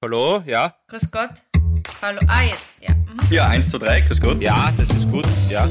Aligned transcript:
Hallo, 0.00 0.44
ja? 0.46 0.76
Grüß 0.86 1.10
Gott. 1.10 1.30
Hallo. 2.00 2.20
Ah, 2.28 2.42
jetzt. 2.42 2.66
Ja. 2.80 2.94
Mhm. 2.94 3.18
Ja, 3.32 3.48
eins, 3.48 3.68
zwei, 3.68 3.78
drei, 3.78 4.00
grüß 4.02 4.20
Gott. 4.20 4.40
Ja, 4.40 4.72
das 4.78 4.90
ist 4.90 5.10
gut, 5.10 5.26
ja. 5.50 5.66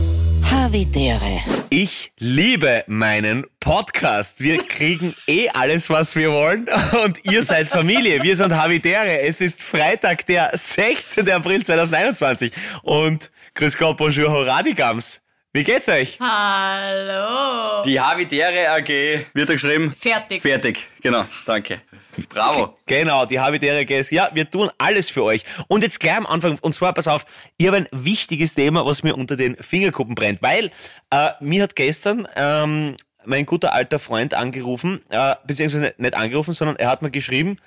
Havidere. 0.51 1.39
Ich 1.69 2.11
liebe 2.17 2.83
meinen 2.87 3.45
Podcast. 3.61 4.42
Wir 4.42 4.58
kriegen 4.67 5.16
eh 5.27 5.48
alles, 5.51 5.90
was 5.90 6.17
wir 6.17 6.33
wollen. 6.33 6.67
Und 7.05 7.24
ihr 7.24 7.42
seid 7.42 7.67
Familie. 7.67 8.21
Wir 8.21 8.36
sind 8.36 8.54
Havidere. 8.54 9.21
Es 9.21 9.39
ist 9.39 9.61
Freitag, 9.63 10.25
der 10.25 10.52
16. 10.54 11.32
April 11.32 11.64
2021. 11.64 12.52
Und 12.84 13.32
grüß 13.55 13.78
Gott, 13.78 13.96
bonjour, 13.96 14.30
horadigams. 14.30 15.21
Wie 15.54 15.64
geht's 15.64 15.88
euch? 15.88 16.20
Hallo. 16.20 17.82
Die 17.84 17.98
Havidere 18.00 18.71
AG 18.71 18.89
wird 19.34 19.48
da 19.48 19.54
geschrieben. 19.54 19.94
Fertig. 19.98 20.41
Fertig, 20.41 20.89
genau, 21.02 21.23
danke. 21.46 21.82
Bravo. 22.30 22.78
Genau, 22.86 23.25
die 23.25 23.39
Habitäre 23.39 23.86
GS. 23.86 24.12
Ja, 24.12 24.30
wir 24.34 24.50
tun 24.50 24.70
alles 24.77 25.09
für 25.09 25.23
euch. 25.23 25.44
Und 25.68 25.84
jetzt 25.84 26.00
gleich 26.00 26.18
am 26.18 26.26
Anfang, 26.26 26.58
und 26.59 26.76
zwar, 26.76 26.94
pass 26.94 27.08
auf, 27.08 27.26
ich 27.58 27.67
habe 27.67 27.77
ein 27.77 27.88
wichtiges 27.91 28.53
Thema, 28.53 28.86
was 28.86 29.03
mir 29.03 29.16
unter 29.16 29.36
den 29.36 29.55
Fingerkuppen 29.58 30.16
brennt, 30.16 30.41
weil 30.41 30.72
äh, 31.12 31.31
mir 31.40 31.63
hat 31.63 31.76
gestern 31.76 32.27
ähm, 32.36 32.95
mein 33.26 33.45
guter 33.45 33.73
alter 33.73 34.00
Freund 34.00 34.34
angerufen, 34.34 35.02
äh, 35.09 35.36
beziehungsweise 35.45 35.94
nicht 35.98 36.13
angerufen, 36.13 36.53
sondern 36.53 36.77
er 36.77 36.90
hat 36.90 37.02
mir 37.02 37.12
geschrieben, 37.12 37.58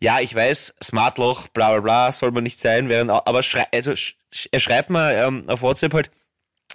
ja, 0.00 0.20
ich 0.20 0.34
weiß, 0.34 0.74
Smartloch, 0.82 1.48
bla 1.48 1.70
bla 1.72 1.80
bla, 1.80 2.12
soll 2.12 2.30
man 2.30 2.42
nicht 2.42 2.58
sein, 2.58 2.88
während, 2.88 3.10
aber 3.10 3.42
schrei 3.42 3.66
also, 3.72 3.94
sch 3.94 4.14
er 4.50 4.60
schreibt 4.60 4.90
mir 4.90 5.12
ähm, 5.12 5.44
auf 5.48 5.60
WhatsApp 5.60 5.92
halt, 5.92 6.10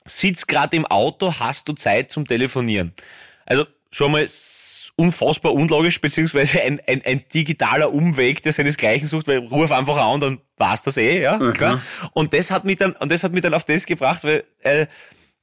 sitz 0.06 0.46
gerade 0.46 0.76
im 0.76 0.86
Auto, 0.86 1.34
hast 1.40 1.68
du 1.68 1.74
Zeit 1.74 2.12
zum 2.12 2.28
Telefonieren? 2.28 2.94
Also 3.46 3.66
schon 3.92 4.12
mal 4.12 4.28
unfassbar 4.98 5.54
unlogisch, 5.54 6.00
beziehungsweise 6.00 6.62
ein, 6.62 6.80
ein, 6.88 7.02
ein 7.06 7.24
digitaler 7.34 7.94
Umweg, 7.94 8.42
der 8.44 8.54
seinesgleichen 8.54 9.08
sucht, 9.08 9.28
weil 9.28 9.40
ruf 9.40 9.72
einfach 9.72 9.98
an, 9.98 10.20
dann 10.20 10.42
war's 10.58 10.84
das 10.84 10.98
eh, 10.98 11.22
ja, 11.22 11.38
mhm. 11.38 11.54
klar. 11.54 11.82
Und 12.14 12.34
das 12.34 12.50
hat 12.50 12.64
mich 12.64 12.78
dann, 12.78 12.94
und 12.94 13.12
das 13.12 13.24
hat 13.24 13.34
mich 13.34 13.42
dann 13.42 13.54
auf 13.54 13.66
das 13.66 13.86
gebracht, 13.86 14.24
weil, 14.24 14.44
äh, 14.62 14.86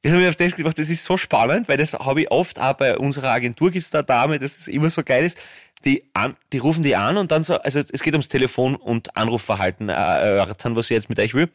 das 0.02 0.12
hat 0.12 0.18
mich 0.18 0.28
auf 0.28 0.36
das 0.36 0.56
gebracht, 0.56 0.78
das 0.78 0.88
ist 0.88 1.04
so 1.04 1.16
spannend, 1.16 1.68
weil 1.68 1.76
das 1.76 1.92
habe 1.92 2.22
ich 2.22 2.30
oft 2.30 2.60
auch 2.60 2.72
bei 2.72 2.96
unserer 2.96 3.30
Agentur 3.30 3.70
gibt's 3.70 3.90
da 3.90 4.02
Dame, 4.02 4.38
dass 4.38 4.56
das 4.56 4.68
immer 4.68 4.90
so 4.90 5.02
geil 5.02 5.24
ist, 5.24 5.38
die, 5.84 6.04
an, 6.14 6.36
die 6.52 6.58
rufen 6.58 6.82
die 6.82 6.96
an 6.96 7.16
und 7.16 7.30
dann 7.30 7.42
so, 7.42 7.56
also 7.56 7.80
es 7.80 8.02
geht 8.02 8.14
ums 8.14 8.28
Telefon- 8.28 8.76
und 8.76 9.16
Anrufverhalten 9.16 9.88
äh, 9.88 9.92
erörtern, 9.92 10.76
was 10.76 10.86
sie 10.86 10.94
jetzt 10.94 11.08
mit 11.08 11.18
euch 11.18 11.34
will. 11.34 11.50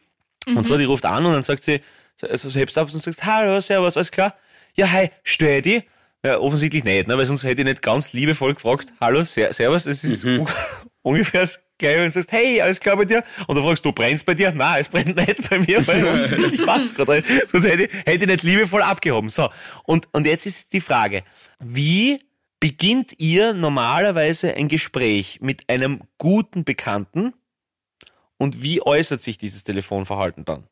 Mhm. 0.46 0.58
Und 0.58 0.66
zwar, 0.66 0.78
die 0.78 0.84
ruft 0.84 1.04
an 1.04 1.26
und 1.26 1.32
dann 1.32 1.42
sagt 1.42 1.64
sie, 1.64 1.80
also 2.22 2.50
du 2.50 2.80
ab 2.80 2.92
und 2.92 3.02
sagst, 3.02 3.24
hallo, 3.24 3.60
servus, 3.60 3.96
alles 3.96 4.10
klar? 4.10 4.34
Ja, 4.74 4.90
hi, 4.90 5.10
störe 5.24 5.62
die? 5.62 5.82
Ja, 6.24 6.40
offensichtlich 6.40 6.82
nicht, 6.82 7.06
ne? 7.06 7.16
weil 7.16 7.26
sonst 7.26 7.44
hätte 7.44 7.62
ich 7.62 7.66
nicht 7.66 7.82
ganz 7.82 8.12
liebevoll 8.12 8.54
gefragt, 8.54 8.92
hallo, 9.00 9.24
servus, 9.24 9.84
das 9.84 10.02
ist 10.02 10.24
mhm. 10.24 10.46
ungefähr 11.02 11.42
das 11.42 11.60
gleiche, 11.78 11.98
wenn 11.98 12.06
du 12.06 12.10
sagst, 12.10 12.32
hey, 12.32 12.60
alles 12.60 12.80
klar 12.80 12.96
bei 12.96 13.04
dir? 13.04 13.22
Und 13.46 13.54
du 13.54 13.62
fragst, 13.62 13.84
du 13.84 13.92
brennst 13.92 14.26
bei 14.26 14.34
dir? 14.34 14.50
Nein, 14.52 14.80
es 14.80 14.88
brennt 14.88 15.14
nicht 15.14 15.48
bei 15.48 15.60
mir, 15.60 15.86
weil 15.86 16.04
offensichtlich 16.04 16.66
passt 16.66 16.96
gerade. 16.96 17.22
Sonst 17.46 17.64
hätte 17.64 17.84
ich, 17.84 17.92
hätte 18.04 18.24
ich 18.24 18.26
nicht 18.26 18.42
liebevoll 18.42 18.82
abgehoben. 18.82 19.30
So, 19.30 19.48
und, 19.84 20.08
und 20.12 20.26
jetzt 20.26 20.44
ist 20.44 20.72
die 20.72 20.80
Frage, 20.80 21.22
wie 21.60 22.20
beginnt 22.58 23.20
ihr 23.20 23.54
normalerweise 23.54 24.54
ein 24.54 24.66
Gespräch 24.66 25.38
mit 25.40 25.68
einem 25.68 26.00
guten 26.18 26.64
Bekannten 26.64 27.32
und 28.38 28.62
wie 28.62 28.82
äußert 28.82 29.22
sich 29.22 29.38
dieses 29.38 29.62
Telefonverhalten 29.62 30.44
dann? 30.44 30.66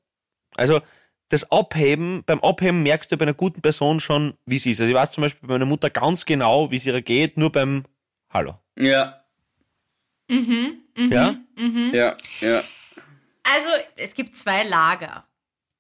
Also, 0.56 0.80
das 1.28 1.50
Abheben, 1.50 2.22
beim 2.24 2.40
Abheben 2.40 2.82
merkst 2.82 3.10
du 3.10 3.16
bei 3.16 3.24
einer 3.24 3.34
guten 3.34 3.60
Person 3.60 4.00
schon, 4.00 4.34
wie 4.46 4.58
sie 4.58 4.70
ist. 4.70 4.80
Also 4.80 4.90
ich 4.90 4.96
weiß 4.96 5.10
zum 5.12 5.22
Beispiel 5.22 5.46
bei 5.48 5.54
meiner 5.54 5.66
Mutter 5.66 5.90
ganz 5.90 6.24
genau, 6.24 6.70
wie 6.70 6.76
es 6.76 6.86
ihr 6.86 7.00
geht, 7.02 7.36
nur 7.36 7.50
beim 7.50 7.84
Hallo. 8.30 8.58
Ja. 8.78 9.24
Mhm, 10.28 10.82
mhm, 10.96 11.12
ja? 11.12 11.36
Mhm. 11.56 11.90
Ja, 11.94 12.16
ja. 12.40 12.62
Also, 13.44 13.68
es 13.96 14.14
gibt 14.14 14.36
zwei 14.36 14.64
Lager. 14.64 15.24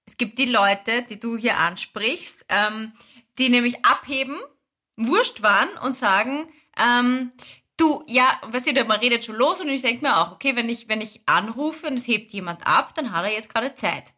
Es 0.06 0.16
gibt 0.16 0.38
die 0.38 0.46
Leute, 0.46 1.02
die 1.02 1.18
du 1.18 1.36
hier 1.36 1.58
ansprichst, 1.58 2.46
ähm, 2.48 2.92
die 3.38 3.48
nämlich 3.48 3.84
abheben, 3.84 4.38
wurscht 4.96 5.42
waren 5.42 5.68
und 5.82 5.96
sagen, 5.96 6.48
ähm, 6.80 7.32
du, 7.76 8.04
ja, 8.06 8.40
weißt 8.44 8.68
du, 8.68 8.84
man 8.84 9.00
redet 9.00 9.24
schon 9.24 9.34
los 9.34 9.60
und 9.60 9.68
ich 9.68 9.82
denke 9.82 10.06
mir 10.06 10.16
auch, 10.16 10.32
okay, 10.32 10.54
wenn 10.54 10.68
ich, 10.68 10.88
wenn 10.88 11.00
ich 11.00 11.22
anrufe 11.26 11.88
und 11.88 11.94
es 11.94 12.06
hebt 12.06 12.32
jemand 12.32 12.66
ab, 12.66 12.94
dann 12.94 13.12
hat 13.12 13.24
er 13.24 13.32
jetzt 13.32 13.52
gerade 13.52 13.74
Zeit. 13.74 14.14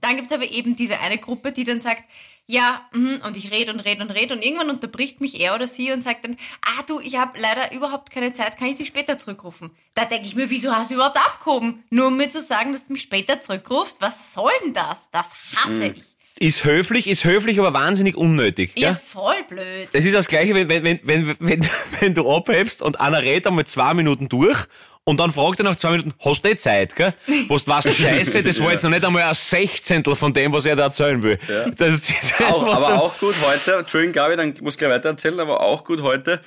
Dann 0.00 0.16
gibt 0.16 0.26
es 0.26 0.32
aber 0.32 0.50
eben 0.50 0.76
diese 0.76 0.98
eine 1.00 1.18
Gruppe, 1.18 1.52
die 1.52 1.64
dann 1.64 1.80
sagt, 1.80 2.04
ja, 2.48 2.82
mh, 2.92 3.26
und 3.26 3.36
ich 3.36 3.50
rede 3.50 3.72
und 3.72 3.80
rede 3.80 4.02
und 4.02 4.10
rede 4.10 4.34
und 4.34 4.44
irgendwann 4.44 4.70
unterbricht 4.70 5.20
mich 5.20 5.40
er 5.40 5.54
oder 5.54 5.66
sie 5.66 5.92
und 5.92 6.02
sagt 6.02 6.24
dann, 6.24 6.36
ah 6.64 6.82
du, 6.86 7.00
ich 7.00 7.16
habe 7.16 7.38
leider 7.38 7.72
überhaupt 7.72 8.10
keine 8.10 8.32
Zeit, 8.32 8.56
kann 8.56 8.68
ich 8.68 8.76
sie 8.76 8.86
später 8.86 9.18
zurückrufen? 9.18 9.70
Da 9.94 10.04
denke 10.04 10.26
ich 10.26 10.36
mir, 10.36 10.48
wieso 10.48 10.72
hast 10.72 10.90
du 10.90 10.94
überhaupt 10.94 11.16
abgehoben? 11.16 11.82
Nur 11.90 12.08
um 12.08 12.16
mir 12.16 12.28
zu 12.28 12.40
sagen, 12.40 12.72
dass 12.72 12.86
du 12.86 12.92
mich 12.92 13.02
später 13.02 13.40
zurückrufst? 13.40 14.00
Was 14.00 14.32
soll 14.32 14.52
denn 14.64 14.74
das? 14.74 15.10
Das 15.10 15.26
hasse 15.56 15.72
mhm. 15.72 15.94
ich. 15.96 16.16
Ist 16.38 16.64
höflich, 16.64 17.06
ist 17.08 17.24
höflich, 17.24 17.58
aber 17.58 17.72
wahnsinnig 17.72 18.14
unnötig. 18.14 18.72
Ja, 18.76 18.90
gell? 18.90 19.00
voll 19.02 19.42
blöd. 19.48 19.88
Das 19.92 20.04
ist 20.04 20.14
das 20.14 20.28
Gleiche, 20.28 20.54
wenn, 20.54 20.68
wenn, 20.68 20.84
wenn, 20.84 21.02
wenn, 21.02 21.36
wenn, 21.40 21.68
wenn 22.00 22.14
du 22.14 22.30
abhebst 22.30 22.82
und 22.82 23.00
einer 23.00 23.22
redet 23.22 23.46
einmal 23.46 23.66
zwei 23.66 23.94
Minuten 23.94 24.28
durch 24.28 24.66
und 25.08 25.20
dann 25.20 25.32
fragt 25.32 25.60
er 25.60 25.64
nach 25.64 25.76
zwei 25.76 25.92
Minuten, 25.92 26.12
hast 26.18 26.44
du 26.44 26.48
eh 26.48 26.56
Zeit, 26.56 26.96
gell? 26.96 27.14
Wo 27.48 27.56
du 27.56 27.66
weißt, 27.66 27.94
scheiße, 27.94 28.42
das 28.42 28.60
war 28.60 28.72
jetzt 28.72 28.82
noch 28.82 28.90
nicht 28.90 29.04
einmal 29.04 29.22
ein 29.22 29.34
Sechzehntel 29.34 30.16
von 30.16 30.34
dem, 30.34 30.52
was 30.52 30.66
er 30.66 30.74
da 30.74 30.84
erzählen 30.84 31.22
will. 31.22 31.38
Ja. 31.48 31.70
Das, 31.76 32.00
auch, 32.40 32.66
aber 32.66 33.00
auch 33.00 33.18
gut 33.18 33.36
heute, 33.46 33.76
Entschuldigung, 33.76 34.14
Gabi, 34.14 34.36
dann 34.36 34.54
muss 34.62 34.74
ich 34.74 34.78
gleich 34.78 34.90
weiter 34.90 35.10
erzählen, 35.10 35.38
aber 35.38 35.60
auch 35.60 35.84
gut 35.84 36.02
heute 36.02 36.40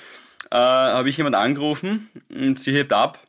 äh, 0.52 0.56
habe 0.56 1.10
ich 1.10 1.16
jemand 1.16 1.36
angerufen 1.36 2.10
und 2.30 2.60
sie 2.60 2.74
hebt 2.74 2.92
ab, 2.92 3.20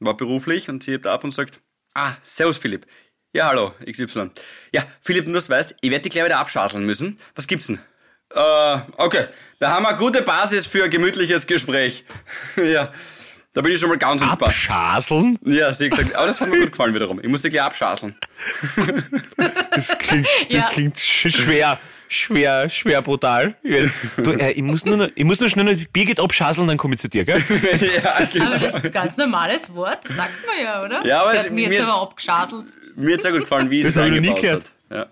war 0.00 0.16
beruflich 0.16 0.70
und 0.70 0.82
sie 0.82 0.92
hebt 0.92 1.06
ab 1.06 1.22
und 1.22 1.34
sagt, 1.34 1.60
ah, 1.94 2.12
servus 2.22 2.56
Philipp. 2.56 2.86
Ja, 3.34 3.48
hallo, 3.48 3.74
XY. 3.84 4.30
Ja, 4.72 4.84
Philipp, 5.02 5.26
nur 5.26 5.34
dass 5.34 5.46
du 5.46 5.52
weißt, 5.52 5.76
ich 5.82 5.90
werde 5.90 6.02
dich 6.02 6.12
gleich 6.12 6.24
wieder 6.24 6.38
abschaseln 6.38 6.86
müssen. 6.86 7.18
Was 7.34 7.46
gibt's 7.46 7.66
denn? 7.66 7.78
Äh, 8.34 8.78
okay, 8.96 9.26
da 9.58 9.70
haben 9.70 9.82
wir 9.82 9.90
eine 9.90 9.98
gute 9.98 10.22
Basis 10.22 10.66
für 10.66 10.84
ein 10.84 10.90
gemütliches 10.90 11.46
Gespräch. 11.46 12.04
ja. 12.56 12.90
Da 13.54 13.62
bin 13.62 13.72
ich 13.72 13.80
schon 13.80 13.88
mal 13.88 13.98
ganz 13.98 14.20
entspannt. 14.20 14.52
Abschaseln? 14.52 15.38
Ja, 15.44 15.72
sie 15.72 15.86
hat 15.86 15.98
gesagt, 15.98 16.14
aber 16.14 16.26
das 16.26 16.40
hat 16.40 16.48
mir 16.48 16.60
gut 16.60 16.70
gefallen 16.72 16.94
wiederum. 16.94 17.18
Ich 17.22 17.28
muss 17.28 17.42
sie 17.42 17.48
gleich 17.48 17.62
abschaseln. 17.62 18.14
Das 19.70 19.98
klingt, 19.98 20.26
das 20.26 20.48
ja. 20.48 20.68
klingt 20.70 20.98
schwer, 20.98 21.78
schwer, 22.08 22.68
schwer 22.68 23.02
brutal. 23.02 23.56
Du, 24.16 24.32
äh, 24.32 24.52
ich, 24.52 24.62
muss 24.62 24.84
nur 24.84 24.98
noch, 24.98 25.08
ich 25.14 25.24
muss 25.24 25.40
nur 25.40 25.48
schnell 25.48 25.64
noch 25.64 25.84
Birgit 25.92 26.20
abschaseln, 26.20 26.68
dann 26.68 26.76
komme 26.76 26.94
ich 26.94 27.00
zu 27.00 27.08
dir, 27.08 27.24
gell? 27.24 27.42
ja, 28.02 28.24
genau. 28.30 28.46
Aber 28.46 28.58
das 28.58 28.74
ist 28.74 28.84
ein 28.84 28.92
ganz 28.92 29.16
normales 29.16 29.74
Wort, 29.74 30.00
das 30.04 30.16
sagt 30.16 30.46
man 30.46 30.64
ja, 30.64 30.84
oder? 30.84 31.06
Ja, 31.06 31.22
aber 31.22 31.34
es, 31.34 31.44
hat 31.44 31.50
mir 31.50 31.72
jetzt 31.72 31.88
aber 31.88 32.02
abgeschaselt. 32.02 32.66
Mir 32.96 33.14
hat 33.14 33.22
sehr 33.22 33.32
gut 33.32 33.42
gefallen, 33.42 33.70
wie 33.70 33.82
sie 33.82 33.88
es 33.88 33.96
eingebaut 33.96 34.44
hat. 34.44 34.72
Ja. 34.90 35.06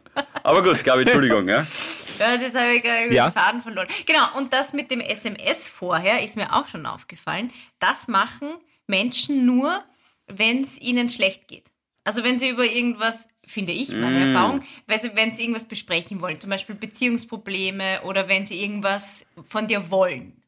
Aber 0.47 0.63
gut, 0.63 0.85
Gabi, 0.85 1.03
Entschuldigung, 1.03 1.49
ja. 1.49 1.67
Ja, 2.19 2.35
jetzt 2.35 2.57
habe 2.57 2.75
ich 2.77 2.83
gerade 2.83 3.13
ja. 3.13 3.29
den 3.29 3.35
Faden 3.35 3.61
verloren. 3.61 3.89
Genau, 4.07 4.39
und 4.39 4.51
das 4.51 4.73
mit 4.73 4.91
dem 4.91 5.01
SMS 5.01 5.69
vorher 5.69 6.23
ist 6.23 6.35
mir 6.35 6.55
auch 6.55 6.67
schon 6.67 6.87
aufgefallen. 6.87 7.53
Das 7.79 8.09
machen 8.09 8.55
Menschen 8.87 9.45
nur, 9.45 9.85
wenn 10.27 10.63
es 10.63 10.81
ihnen 10.81 11.11
schlecht 11.11 11.47
geht. 11.47 11.71
Also 12.05 12.25
wenn 12.25 12.39
sie 12.39 12.49
über 12.49 12.65
irgendwas, 12.65 13.29
finde 13.45 13.73
ich, 13.73 13.91
meine 13.91 14.19
mm. 14.19 14.29
Erfahrung, 14.29 14.63
wenn 14.87 15.35
sie 15.35 15.43
irgendwas 15.43 15.67
besprechen 15.67 16.23
wollen, 16.23 16.41
zum 16.41 16.49
Beispiel 16.49 16.75
Beziehungsprobleme 16.75 18.01
oder 18.05 18.31
wenn 18.31 18.47
sie 18.47 18.63
irgendwas 18.63 19.27
von 19.47 19.67
dir 19.67 19.91
wollen. 19.91 20.41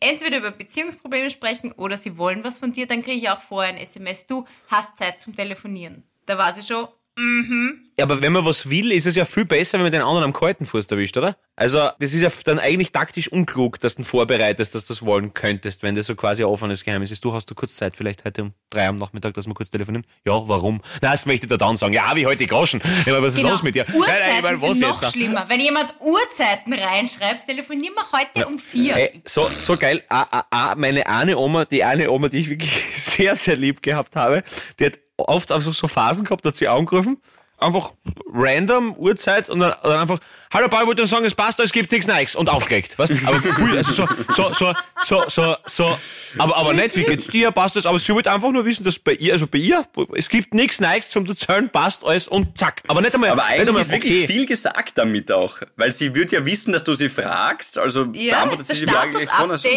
Entweder 0.00 0.38
über 0.38 0.50
Beziehungsprobleme 0.50 1.28
sprechen 1.28 1.72
oder 1.72 1.98
sie 1.98 2.16
wollen 2.16 2.42
was 2.42 2.58
von 2.58 2.72
dir, 2.72 2.86
dann 2.86 3.02
kriege 3.02 3.18
ich 3.18 3.28
auch 3.28 3.40
vorher 3.40 3.74
ein 3.74 3.78
SMS, 3.78 4.26
du 4.26 4.46
hast 4.68 4.96
Zeit 4.96 5.20
zum 5.20 5.34
Telefonieren. 5.34 6.04
Da 6.24 6.38
war 6.38 6.54
sie 6.54 6.62
schon, 6.62 6.88
Mhm. 7.20 7.90
Ja, 7.98 8.06
aber 8.06 8.22
wenn 8.22 8.32
man 8.32 8.46
was 8.46 8.70
will, 8.70 8.92
ist 8.92 9.04
es 9.04 9.14
ja 9.14 9.26
viel 9.26 9.44
besser, 9.44 9.74
wenn 9.74 9.82
man 9.82 9.92
den 9.92 10.00
anderen 10.00 10.24
am 10.24 10.32
kalten 10.32 10.64
Fuß 10.64 10.86
erwischt, 10.86 11.18
oder? 11.18 11.36
Also, 11.54 11.90
das 11.98 12.14
ist 12.14 12.22
ja 12.22 12.30
dann 12.44 12.58
eigentlich 12.58 12.92
taktisch 12.92 13.30
unklug, 13.30 13.78
dass 13.78 13.96
du 13.96 14.04
vorbereitest, 14.04 14.74
dass 14.74 14.86
du 14.86 14.94
das 14.94 15.04
wollen 15.04 15.34
könntest, 15.34 15.82
wenn 15.82 15.94
das 15.94 16.06
so 16.06 16.14
quasi 16.14 16.42
ein 16.42 16.48
offenes 16.48 16.82
Geheimnis 16.82 17.10
ist. 17.10 17.22
Du 17.22 17.34
hast 17.34 17.50
du 17.50 17.54
kurz 17.54 17.76
Zeit, 17.76 17.94
vielleicht 17.94 18.24
heute 18.24 18.44
um 18.44 18.54
drei 18.70 18.88
am 18.88 18.96
Nachmittag, 18.96 19.34
dass 19.34 19.46
wir 19.46 19.52
kurz 19.52 19.68
telefonieren? 19.68 20.06
Ja, 20.24 20.48
warum? 20.48 20.80
Na, 21.02 21.12
das 21.12 21.26
möchte 21.26 21.44
ich 21.44 21.50
dir 21.50 21.58
dann 21.58 21.76
sagen. 21.76 21.92
Ja, 21.92 22.16
wie 22.16 22.24
heute 22.24 22.46
Groschen. 22.46 22.80
Ja, 23.04 23.14
aber 23.14 23.26
was 23.26 23.34
genau. 23.34 23.48
ist 23.48 23.52
los 23.52 23.62
mit 23.64 23.74
dir? 23.74 23.84
Uhrzeiten 23.92 24.42
nein, 24.42 24.42
nein, 24.44 24.56
sind 24.56 24.80
noch 24.80 25.12
schlimmer. 25.12 25.44
Wenn 25.48 25.60
jemand 25.60 25.92
Uhrzeiten 26.00 26.72
reinschreibt, 26.72 27.46
telefonieren 27.46 27.94
wir 27.94 28.18
heute 28.18 28.40
ja. 28.40 28.46
um 28.46 28.58
vier. 28.58 28.96
Ey, 28.96 29.22
so, 29.26 29.46
so 29.58 29.76
geil. 29.76 30.02
Ah, 30.08 30.26
ah, 30.30 30.44
ah, 30.50 30.74
meine 30.74 31.06
eine 31.06 31.36
Oma, 31.36 31.66
die 31.66 31.84
eine 31.84 32.10
Oma, 32.10 32.30
die 32.30 32.38
ich 32.38 32.48
wirklich 32.48 32.72
sehr, 32.96 33.36
sehr 33.36 33.56
lieb 33.56 33.82
gehabt 33.82 34.16
habe, 34.16 34.42
die 34.78 34.86
hat 34.86 34.98
oft 35.28 35.52
einfach 35.52 35.72
so 35.72 35.88
Phasen 35.88 36.24
gehabt, 36.24 36.44
hat 36.44 36.56
sie 36.56 36.68
angerufen, 36.68 37.18
einfach 37.60 37.92
random 38.32 38.94
Uhrzeit 38.96 39.48
und 39.48 39.60
dann, 39.60 39.74
dann 39.82 39.98
einfach, 39.98 40.18
hallo 40.52 40.68
Paul, 40.68 40.86
wollte 40.86 41.06
sagen, 41.06 41.24
es 41.24 41.34
passt, 41.34 41.60
es 41.60 41.72
gibt 41.72 41.92
nichts 41.92 42.06
Neues 42.06 42.34
und 42.34 42.48
aufgeregt, 42.48 42.98
weißt? 42.98 43.12
Aber 43.26 43.40
cool, 43.58 43.76
also 43.76 43.92
so, 43.92 44.08
so, 44.34 44.52
so, 44.54 44.74
so, 45.04 45.24
so, 45.28 45.56
so, 45.66 45.98
aber, 46.38 46.56
aber 46.56 46.72
nicht, 46.72 46.96
wie 46.96 47.04
geht's 47.04 47.26
dir, 47.26 47.50
passt 47.50 47.76
das, 47.76 47.86
aber 47.86 47.98
sie 47.98 48.14
wollte 48.14 48.30
einfach 48.32 48.50
nur 48.50 48.64
wissen, 48.64 48.84
dass 48.84 48.98
bei 48.98 49.12
ihr, 49.12 49.34
also 49.34 49.46
bei 49.46 49.58
ihr, 49.58 49.84
es 50.14 50.28
gibt 50.28 50.54
nichts 50.54 50.80
Neues 50.80 51.10
zum 51.10 51.26
Erzählen, 51.26 51.68
passt 51.70 52.04
alles 52.04 52.28
und 52.28 52.56
zack. 52.56 52.82
Aber 52.88 53.00
nicht 53.00 53.14
einmal, 53.14 53.30
aber 53.30 53.44
eigentlich 53.44 53.68
einmal, 53.68 53.82
ist 53.82 53.90
wirklich 53.90 54.24
okay. 54.24 54.32
viel 54.32 54.46
gesagt 54.46 54.98
damit 54.98 55.30
auch, 55.30 55.58
weil 55.76 55.92
sie 55.92 56.14
wird 56.14 56.32
ja 56.32 56.44
wissen, 56.44 56.72
dass 56.72 56.84
du 56.84 56.94
sie 56.94 57.08
fragst, 57.08 57.78
also 57.78 58.06
ja, 58.12 58.36
beantwortet 58.36 58.66
sie 58.68 58.86
die 58.86 58.90
Frage 58.90 59.10
gleich 59.10 59.30
von. 59.30 59.50
Also, 59.50 59.68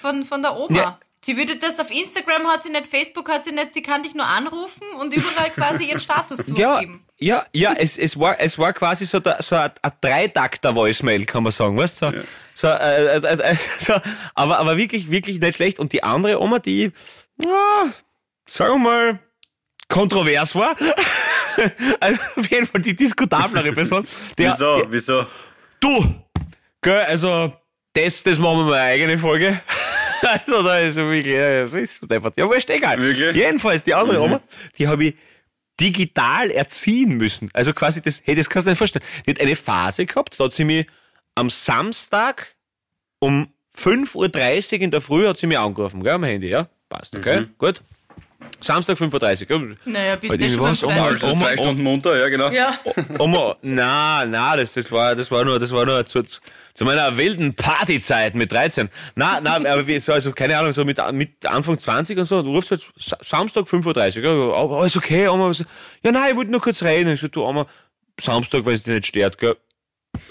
von, 0.00 0.24
von 0.24 0.42
der 0.42 0.56
Oma. 0.56 0.76
Ja. 0.76 0.98
Sie 1.22 1.36
würde 1.36 1.56
das 1.56 1.78
auf 1.78 1.90
Instagram 1.90 2.46
hat 2.46 2.62
sie 2.62 2.70
nicht, 2.70 2.86
Facebook 2.86 3.28
hat 3.28 3.44
sie 3.44 3.52
nicht, 3.52 3.74
sie 3.74 3.82
kann 3.82 4.02
dich 4.02 4.14
nur 4.14 4.24
anrufen 4.26 4.82
und 4.98 5.12
überall 5.12 5.50
quasi 5.54 5.84
ihren 5.84 6.00
Status 6.00 6.38
Ja, 6.46 6.76
durchgeben. 6.78 7.04
ja, 7.18 7.44
ja, 7.52 7.74
es, 7.76 7.98
es, 7.98 8.18
war, 8.18 8.40
es 8.40 8.58
war 8.58 8.72
quasi 8.72 9.04
so, 9.04 9.20
der, 9.20 9.42
so 9.42 9.54
ein, 9.56 9.70
ein 9.82 9.92
Dreitakter-Voicemail, 10.00 11.26
kann 11.26 11.42
man 11.42 11.52
sagen, 11.52 11.76
weißt 11.76 12.02
du? 12.02 12.06
So, 12.10 12.22
so, 12.54 12.66
äh, 12.68 12.70
also, 12.70 13.26
also, 13.26 13.42
also, 13.42 13.60
so, 13.80 13.92
aber, 14.34 14.58
aber 14.58 14.76
wirklich, 14.78 15.10
wirklich 15.10 15.40
nicht 15.40 15.56
schlecht. 15.56 15.78
Und 15.78 15.92
die 15.92 16.02
andere 16.02 16.40
Oma, 16.40 16.58
die, 16.58 16.90
ja, 17.42 17.88
sagen 18.46 18.82
wir 18.82 18.90
mal, 18.90 19.18
kontrovers 19.88 20.54
war. 20.54 20.74
also 22.00 22.18
auf 22.36 22.50
jeden 22.50 22.66
Fall 22.66 22.80
die 22.80 22.96
diskutablere 22.96 23.72
Person. 23.72 24.06
Der, 24.38 24.52
Wieso? 24.52 24.82
Wieso? 24.88 25.26
Du, 25.80 26.14
gell, 26.80 27.00
also 27.02 27.52
das, 27.92 28.22
das 28.22 28.38
machen 28.38 28.58
wir 28.60 28.64
mal 28.64 28.74
eine 28.78 28.92
eigene 28.92 29.18
Folge. 29.18 29.60
Also 30.46 30.62
da 30.62 30.78
ist 30.78 30.94
so 30.94 31.02
wirklich, 31.02 31.34
ja, 31.34 31.64
das 31.64 31.74
ist 31.74 32.10
deppert. 32.10 32.36
Ja, 32.36 32.46
wurscht, 32.46 32.70
egal. 32.70 32.98
Wirklich? 32.98 33.36
Jedenfalls, 33.36 33.84
die 33.84 33.94
andere 33.94 34.20
Oma, 34.20 34.40
die 34.78 34.88
habe 34.88 35.04
ich 35.04 35.14
digital 35.80 36.50
erziehen 36.50 37.16
müssen. 37.16 37.50
Also 37.54 37.72
quasi 37.72 38.02
das, 38.02 38.22
hey, 38.24 38.34
das 38.34 38.50
kannst 38.50 38.66
du 38.66 38.68
dir 38.68 38.72
nicht 38.72 38.78
vorstellen. 38.78 39.04
Die 39.26 39.30
hat 39.30 39.40
eine 39.40 39.56
Phase 39.56 40.06
gehabt, 40.06 40.38
da 40.38 40.44
hat 40.44 40.52
sie 40.52 40.64
mich 40.64 40.86
am 41.34 41.48
Samstag 41.48 42.54
um 43.18 43.48
5.30 43.76 44.74
Uhr 44.74 44.80
in 44.80 44.90
der 44.90 45.00
Früh 45.00 45.26
hat 45.26 45.38
sie 45.38 45.46
mich 45.46 45.58
angerufen, 45.58 46.02
gell, 46.02 46.14
am 46.14 46.24
Handy, 46.24 46.48
ja? 46.48 46.68
Passt, 46.88 47.14
okay, 47.14 47.46
gut. 47.56 47.82
Samstag 48.60 48.98
5.30 48.98 49.50
Uhr. 49.50 49.76
Naja, 49.84 50.16
bist 50.16 50.34
du 50.40 50.48
schon 50.50 50.58
beim 50.58 50.74
irgendwas, 50.74 50.82
Oma. 50.82 51.06
Also 51.06 51.26
Oma, 51.28 51.40
zwei 51.44 51.52
Oma. 51.54 51.62
Stunden 51.62 51.82
munter, 51.82 52.18
ja 52.18 52.28
genau. 52.28 52.50
Ja. 52.50 52.78
Oma, 53.18 53.56
na, 53.62 54.24
na, 54.26 54.56
das, 54.56 54.74
das 54.74 54.90
war, 54.92 55.14
das 55.14 55.30
war 55.30 55.44
nur, 55.44 55.58
das 55.58 55.72
war 55.72 55.86
nur 55.86 56.04
zu, 56.06 56.22
zu 56.22 56.40
zu 56.72 56.84
meiner 56.84 57.16
wilden 57.16 57.54
Partyzeit 57.54 58.34
mit 58.36 58.52
13. 58.52 58.88
Na, 59.16 59.40
na, 59.42 59.56
aber 59.56 59.86
wie, 59.88 59.98
so, 59.98 60.12
also, 60.12 60.32
keine 60.32 60.56
Ahnung, 60.56 60.72
so 60.72 60.84
mit, 60.84 60.98
mit 61.12 61.44
Anfang 61.44 61.76
20 61.78 62.16
und 62.16 62.24
so, 62.26 62.42
du 62.42 62.50
rufst 62.54 62.70
halt 62.70 62.86
Sa- 62.96 63.18
Samstag 63.22 63.66
5.30 63.66 64.18
Uhr, 64.18 64.24
ja, 64.24 64.54
aber 64.54 64.78
alles 64.80 64.96
okay, 64.96 65.26
Oma, 65.28 65.48
was- 65.48 65.64
ja, 66.04 66.12
nein, 66.12 66.30
ich 66.30 66.36
wollte 66.36 66.52
nur 66.52 66.60
kurz 66.60 66.82
reden. 66.82 67.12
Ich 67.12 67.20
so, 67.20 67.28
du, 67.28 67.44
Oma, 67.44 67.66
Samstag, 68.20 68.64
weil 68.64 68.74
es 68.74 68.84
dich 68.84 68.94
nicht 68.94 69.06
stört, 69.08 69.36
gell. 69.38 69.56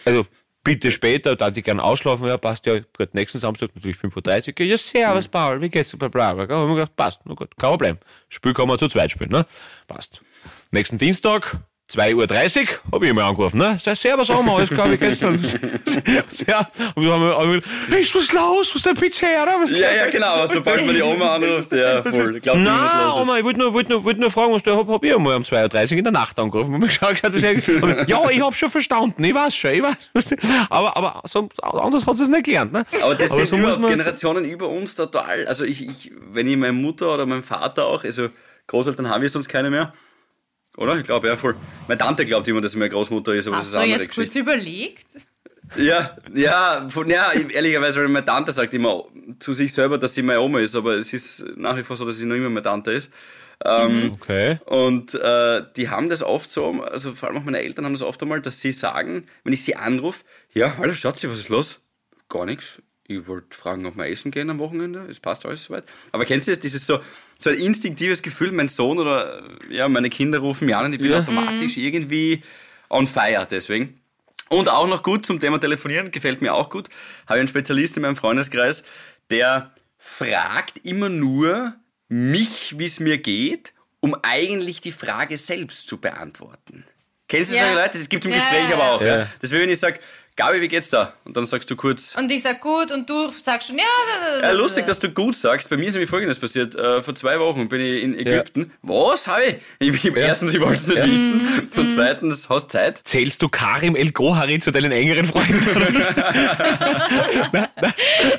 Also, 0.05 0.25
bitte 0.63 0.91
später, 0.91 1.35
da 1.35 1.49
ich 1.49 1.63
gern 1.63 1.79
ausschlafen, 1.79 2.27
ja, 2.27 2.37
passt 2.37 2.65
ja, 2.65 2.79
gut, 2.79 3.13
nächsten 3.13 3.39
Samstag 3.39 3.71
natürlich 3.75 3.97
5.30 3.97 4.59
Uhr, 4.59 4.65
ja, 4.65 4.77
servus, 4.77 5.27
Paul, 5.27 5.61
wie 5.61 5.69
geht's, 5.69 5.95
bla, 5.97 6.07
bla, 6.07 6.33
bla, 6.33 6.45
gell. 6.45 6.55
Hab 6.55 6.63
ich 6.63 6.69
mir 6.69 6.75
gedacht, 6.75 6.95
passt, 6.95 7.21
na 7.25 7.33
gut, 7.33 7.55
kein 7.57 7.69
Problem. 7.71 7.97
Spiel 8.27 8.53
kann 8.53 8.67
man 8.67 8.77
zu 8.77 8.87
zweit 8.87 9.11
spielen, 9.11 9.31
ne, 9.31 9.45
passt. 9.87 10.21
Nächsten 10.71 10.97
Dienstag, 10.97 11.57
2.30 11.91 12.61
Uhr, 12.61 12.67
habe 12.93 13.05
ich 13.05 13.11
immer 13.11 13.23
angerufen, 13.25 13.57
ne? 13.57 13.79
Sei 13.81 13.95
servus, 13.95 14.29
Oma, 14.29 14.55
alles 14.57 14.69
klar, 14.69 14.91
wie 14.91 14.97
geht's 14.97 15.19
dann? 15.19 15.33
ja, 16.47 16.69
und 16.93 17.03
wir 17.03 17.13
haben, 17.13 17.61
gesagt, 17.61 17.99
ist 17.99 18.15
was 18.15 18.31
los? 18.31 18.69
Was 18.69 18.75
ist 18.75 18.85
der 18.85 18.93
Pizzeria? 18.93 19.45
Was 19.59 19.71
Ja, 19.71 19.91
ja, 19.91 20.09
genau. 20.09 20.45
Sobald 20.45 20.85
man 20.85 20.93
die 20.93 21.01
Oma 21.01 21.35
anruft, 21.35 21.71
ja, 21.71 22.03
voll. 22.03 22.35
Ich 22.35 22.43
glaube, 22.43 22.59
Nein, 22.59 22.79
was 22.79 22.93
los 22.93 23.15
ist. 23.15 23.21
Oma, 23.27 23.37
ich 23.39 23.43
wollte 23.43 23.59
nur, 23.59 23.73
wollte 23.73 23.91
nur, 23.91 24.03
wollte 24.03 24.21
nur 24.21 24.29
fragen, 24.29 24.53
was 24.53 24.61
du 24.61 24.75
hab, 24.75 24.87
hab 24.87 25.03
ich 25.03 25.15
einmal 25.15 25.35
um 25.35 25.41
2.30 25.41 25.91
Uhr 25.91 25.97
in 25.97 26.03
der 26.03 26.13
Nacht 26.13 26.39
angerufen 26.39 26.75
und 26.75 26.79
mir 26.79 26.85
geschaut, 26.87 27.23
was 27.23 27.33
ich, 27.33 27.67
ja, 28.07 28.29
ich 28.29 28.41
hab 28.41 28.55
schon 28.55 28.69
verstanden, 28.69 29.23
ich 29.23 29.33
weiß 29.33 29.55
schon, 29.55 29.71
ich 29.71 29.81
weiß. 29.81 30.09
Aber, 30.69 30.95
aber 30.95 31.21
so, 31.25 31.49
anders 31.63 32.05
hat 32.05 32.17
sie 32.17 32.23
es 32.23 32.29
nicht 32.29 32.43
gelernt, 32.43 32.71
ne? 32.71 32.85
Aber 33.01 33.15
das 33.15 33.31
Aber 33.31 33.39
sind 33.39 33.49
so 33.49 33.57
überhaupt 33.57 33.81
man- 33.81 33.89
Generationen 33.91 34.45
über 34.45 34.69
uns 34.69 34.93
total. 34.93 35.47
Also 35.47 35.63
ich, 35.65 35.87
ich, 35.87 36.11
wenn 36.31 36.47
ich 36.47 36.55
meine 36.55 36.73
Mutter 36.73 37.11
oder 37.13 37.25
meinen 37.25 37.41
Vater 37.43 37.85
auch, 37.85 38.03
also 38.03 38.27
Großeltern 38.67 39.09
haben 39.09 39.23
wir 39.23 39.29
sonst 39.29 39.49
keine 39.49 39.71
mehr. 39.71 39.91
Oder? 40.79 40.97
Ich 40.97 41.03
glaube, 41.03 41.27
ja, 41.27 41.37
voll. 41.37 41.55
Meine 41.87 41.97
Tante 41.99 42.25
glaubt 42.25 42.47
immer, 42.47 42.61
dass 42.61 42.71
sie 42.71 42.77
meine 42.77 42.89
Großmutter 42.89 43.33
ist, 43.35 43.47
aber 43.47 43.57
das 43.57 43.65
Hast 43.65 43.67
ist 43.67 43.73
du 43.73 43.77
eine 43.79 43.83
andere 43.93 44.01
jetzt 44.03 44.15
kurz 44.15 44.27
Geschichte. 44.27 44.39
überlegt? 44.39 45.07
Ja, 45.77 46.17
ja, 46.33 46.87
von, 46.89 47.09
ja, 47.09 47.31
ehrlicherweise, 47.31 47.99
weil 47.99 48.07
meine 48.07 48.25
Tante 48.25 48.51
sagt 48.51 48.73
immer 48.73 49.03
zu 49.39 49.53
sich 49.53 49.71
selber, 49.71 49.97
dass 49.99 50.15
sie 50.15 50.23
meine 50.23 50.41
Oma 50.41 50.59
ist, 50.61 50.75
aber 50.75 50.93
es 50.95 51.13
ist 51.13 51.45
nach 51.57 51.77
wie 51.77 51.83
vor 51.83 51.95
so, 51.95 52.05
dass 52.05 52.17
sie 52.17 52.25
noch 52.25 52.35
immer 52.35 52.49
meine 52.49 52.63
Tante 52.63 52.91
ist. 52.91 53.11
Ähm, 53.63 54.13
Okay. 54.13 54.57
Und 54.65 55.13
äh, 55.13 55.61
die 55.75 55.89
haben 55.89 56.09
das 56.09 56.23
oft 56.23 56.49
so, 56.49 56.81
also 56.81 57.13
vor 57.13 57.29
allem 57.29 57.37
auch 57.39 57.43
meine 57.43 57.59
Eltern 57.59 57.85
haben 57.85 57.93
das 57.93 58.01
oft 58.01 58.21
einmal, 58.23 58.41
dass 58.41 58.61
sie 58.61 58.71
sagen, 58.71 59.23
wenn 59.43 59.53
ich 59.53 59.63
sie 59.63 59.75
anrufe, 59.75 60.23
ja, 60.53 60.75
hallo 60.77 60.93
Schatzi, 60.93 61.29
was 61.29 61.39
ist 61.39 61.49
los? 61.49 61.79
Gar 62.29 62.45
nichts. 62.45 62.81
Ich 63.05 63.27
wollte 63.27 63.55
fragen, 63.57 63.85
ob 63.85 63.95
wir 63.97 64.07
essen 64.07 64.31
gehen 64.31 64.49
am 64.49 64.59
Wochenende. 64.59 65.05
Es 65.09 65.19
passt 65.19 65.45
alles 65.45 65.65
soweit. 65.65 65.83
Aber 66.11 66.25
kennst 66.25 66.47
du 66.47 66.51
das? 66.51 66.59
Dieses 66.59 66.85
so, 66.85 66.99
so 67.41 67.49
ein 67.49 67.55
instinktives 67.57 68.21
Gefühl, 68.21 68.51
mein 68.51 68.67
Sohn 68.67 68.99
oder 68.99 69.41
äh, 69.69 69.75
ja, 69.75 69.87
meine 69.87 70.09
Kinder 70.09 70.39
rufen 70.39 70.65
mich 70.65 70.75
an 70.75 70.85
und 70.85 70.93
ich 70.93 70.99
bin 70.99 71.09
Ja. 71.11 71.19
automatisch 71.19 71.77
irgendwie 71.77 72.43
on 72.89 73.07
fire 73.07 73.47
deswegen. 73.49 73.99
Und 74.49 74.67
auch 74.69 74.87
noch 74.87 75.03
gut 75.03 75.25
zum 75.25 75.39
Thema 75.39 75.59
Telefonieren, 75.59 76.11
gefällt 76.11 76.41
mir 76.41 76.53
auch 76.53 76.69
gut. 76.69 76.89
Habe 77.27 77.37
ich 77.37 77.41
einen 77.41 77.47
Spezialist 77.47 77.95
in 77.97 78.01
meinem 78.01 78.15
Freundeskreis, 78.15 78.83
der 79.31 79.71
fragt 79.97 80.85
immer 80.85 81.07
nur 81.09 81.75
mich, 82.07 82.75
wie 82.79 82.85
es 82.85 82.99
mir 82.99 83.17
geht, 83.19 83.73
um 83.99 84.15
eigentlich 84.23 84.81
die 84.81 84.91
Frage 84.91 85.37
selbst 85.37 85.87
zu 85.87 85.97
beantworten. 85.97 86.85
Kennst 87.27 87.51
du 87.51 87.55
Ja. 87.55 87.65
solche 87.65 87.75
Leute? 87.79 87.97
Das 87.99 88.09
gibt 88.09 88.25
im 88.25 88.31
Ja, 88.31 88.37
Gespräch 88.37 88.73
aber 88.73 88.91
auch. 88.93 89.01
Ja. 89.01 89.19
Ja. 89.19 89.27
Deswegen, 89.41 89.61
wenn 89.63 89.69
ich 89.69 89.79
sage, 89.79 89.99
Gabi, 90.39 90.61
wie 90.61 90.69
geht's 90.69 90.89
da? 90.89 91.11
Und 91.25 91.35
dann 91.35 91.45
sagst 91.45 91.69
du 91.69 91.75
kurz, 91.75 92.15
Und 92.15 92.31
ich 92.31 92.41
sag 92.43 92.61
gut 92.61 92.93
und 92.93 93.09
du 93.09 93.29
sagst 93.29 93.67
schon, 93.67 93.77
ja. 93.77 93.83
ja, 94.41 94.51
lustig, 94.51 94.85
da. 94.85 94.91
dass 94.91 94.99
du 94.99 95.09
gut 95.09 95.35
sagst. 95.35 95.69
Bei 95.69 95.75
mir 95.75 95.89
ist 95.89 95.95
nämlich 95.95 96.09
Folgendes 96.09 96.39
passiert. 96.39 96.75
Äh, 96.75 97.03
vor 97.03 97.13
zwei 97.13 97.37
Wochen 97.41 97.67
bin 97.67 97.81
ich 97.81 98.01
in 98.03 98.17
Ägypten. 98.17 98.71
Was? 98.81 99.27
Habe 99.27 99.43
ich? 99.43 99.57
ich 99.79 100.05
ich 100.05 100.15
Erstens, 100.15 100.53
ich 100.53 100.61
wollte 100.61 100.75
es 100.75 100.87
nicht 100.87 100.97
Ja. 100.97 101.05
wissen. 101.07 101.69
Und 101.75 101.91
zweitens, 101.91 102.47
hast 102.47 102.71
Zeit? 102.71 103.01
Zählst 103.03 103.41
du 103.41 103.49
Karim 103.49 103.97
El 103.97 104.13
Gohari 104.13 104.59
zu 104.59 104.71
deinen 104.71 104.93
engeren 104.93 105.25
Freunden? 105.25 105.59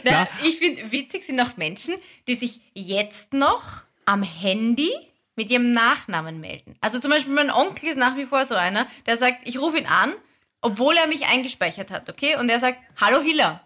Na, 0.04 0.26
ich 0.42 0.56
finde, 0.58 0.90
witzig 0.90 1.26
sind 1.26 1.38
auch 1.38 1.58
Menschen, 1.58 1.96
die 2.28 2.34
sich 2.34 2.60
jetzt 2.72 3.34
noch 3.34 3.62
am 4.06 4.22
Handy 4.22 4.90
mit 5.36 5.50
ihrem 5.50 5.72
Nachnamen 5.72 6.40
melden. 6.40 6.76
Also 6.80 6.98
zum 6.98 7.10
Beispiel 7.10 7.34
mein 7.34 7.50
Onkel 7.50 7.90
ist 7.90 7.98
nach 7.98 8.16
wie 8.16 8.24
vor 8.24 8.46
so 8.46 8.54
einer, 8.54 8.86
der 9.06 9.18
sagt, 9.18 9.40
ich 9.44 9.60
rufe 9.60 9.76
ihn 9.78 9.86
an, 9.86 10.12
obwohl 10.60 10.96
er 10.96 11.06
mich 11.06 11.26
eingespeichert 11.26 11.90
hat, 11.90 12.08
okay? 12.08 12.36
Und 12.36 12.48
er 12.48 12.60
sagt, 12.60 12.78
hallo 13.00 13.20
Hiller. 13.20 13.60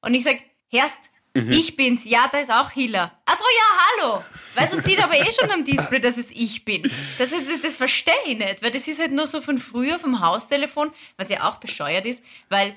Und 0.00 0.14
ich 0.14 0.24
sag, 0.24 0.38
Herst, 0.68 0.98
ich 1.34 1.76
bin's. 1.76 2.04
Ja, 2.04 2.28
da 2.30 2.38
ist 2.38 2.50
auch 2.50 2.70
Hiller. 2.70 3.10
Ach 3.26 3.36
so, 3.36 3.44
ja, 3.44 4.12
hallo. 4.12 4.24
Weißt 4.54 4.72
du, 4.72 4.80
sieht 4.80 5.02
aber 5.02 5.18
eh 5.18 5.32
schon 5.32 5.50
am 5.50 5.64
Display, 5.64 5.98
dass 5.98 6.16
es 6.16 6.30
ich 6.30 6.64
bin. 6.64 6.82
Das, 7.18 7.32
ist, 7.32 7.50
das, 7.50 7.62
das 7.62 7.76
verstehe 7.76 8.14
ich 8.26 8.38
nicht, 8.38 8.62
weil 8.62 8.70
das 8.70 8.86
ist 8.86 9.00
halt 9.00 9.10
nur 9.10 9.26
so 9.26 9.40
von 9.40 9.58
früher 9.58 9.98
vom 9.98 10.20
Haustelefon, 10.20 10.92
was 11.16 11.28
ja 11.30 11.42
auch 11.42 11.56
bescheuert 11.56 12.06
ist, 12.06 12.22
weil 12.50 12.76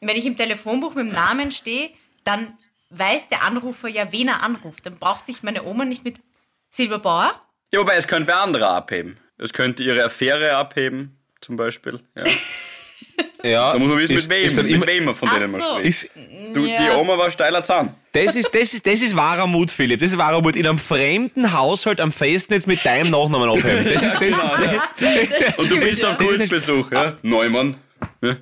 wenn 0.00 0.16
ich 0.16 0.26
im 0.26 0.36
Telefonbuch 0.36 0.96
mit 0.96 1.06
dem 1.06 1.12
Namen 1.12 1.52
stehe, 1.52 1.90
dann 2.24 2.58
weiß 2.90 3.28
der 3.28 3.44
Anrufer 3.44 3.88
ja, 3.88 4.10
wen 4.10 4.26
er 4.26 4.42
anruft. 4.42 4.84
Dann 4.84 4.98
braucht 4.98 5.26
sich 5.26 5.44
meine 5.44 5.62
Oma 5.62 5.84
nicht 5.84 6.04
mit 6.04 6.18
Silberbauer. 6.70 7.40
Ja, 7.72 7.80
wobei, 7.80 7.94
es 7.94 8.08
könnte 8.08 8.28
wer 8.28 8.40
anderer 8.40 8.70
abheben. 8.70 9.18
Es 9.38 9.52
könnte 9.52 9.84
ihre 9.84 10.02
Affäre 10.02 10.56
abheben, 10.56 11.18
zum 11.40 11.56
Beispiel. 11.56 12.00
Ja. 12.16 12.24
ja. 13.42 13.72
Da 13.72 13.78
muss 13.78 13.88
man 13.88 13.98
wissen, 13.98 14.16
ist- 14.16 14.28
mit 14.28 14.30
wem, 14.30 14.56
mit 14.56 14.70
immer- 14.74 14.86
wem 14.86 15.04
man 15.06 15.14
von 15.14 15.28
denen 15.30 15.50
man 15.52 15.60
so. 15.60 15.68
spricht. 15.78 16.04
Ist, 16.04 16.10
Du, 16.54 16.66
Ja. 16.66 16.76
Die 16.82 16.90
Oma 16.90 17.16
war 17.16 17.30
steiler 17.30 17.62
Zahn. 17.62 17.94
Das 18.12 18.34
ist, 18.34 18.54
das 18.54 18.74
ist, 18.74 18.86
das 18.86 19.00
ist 19.00 19.16
wahrer 19.16 19.46
Mut, 19.46 19.70
Philipp. 19.70 20.00
Das 20.00 20.10
ist 20.12 20.18
wahrer 20.18 20.42
Mut. 20.42 20.54
In 20.54 20.66
einem 20.66 20.78
fremden 20.78 21.52
Haushalt 21.54 21.98
am 21.98 22.12
Festnetz 22.12 22.66
mit 22.66 22.84
deinem 22.84 23.10
Nachnamen 23.10 23.48
abheben. 23.48 23.84
Das 23.84 24.02
ist, 24.02 24.14
das 24.14 25.48
ist, 25.48 25.58
Und 25.58 25.70
du 25.70 25.80
bist 25.80 26.04
auf 26.04 26.16
Das 26.18 26.26
ist- 26.28 26.38
Kurzbesuch, 26.38 26.92
ja? 26.92 27.16
Neumann. 27.22 27.76
Ja. 28.20 28.36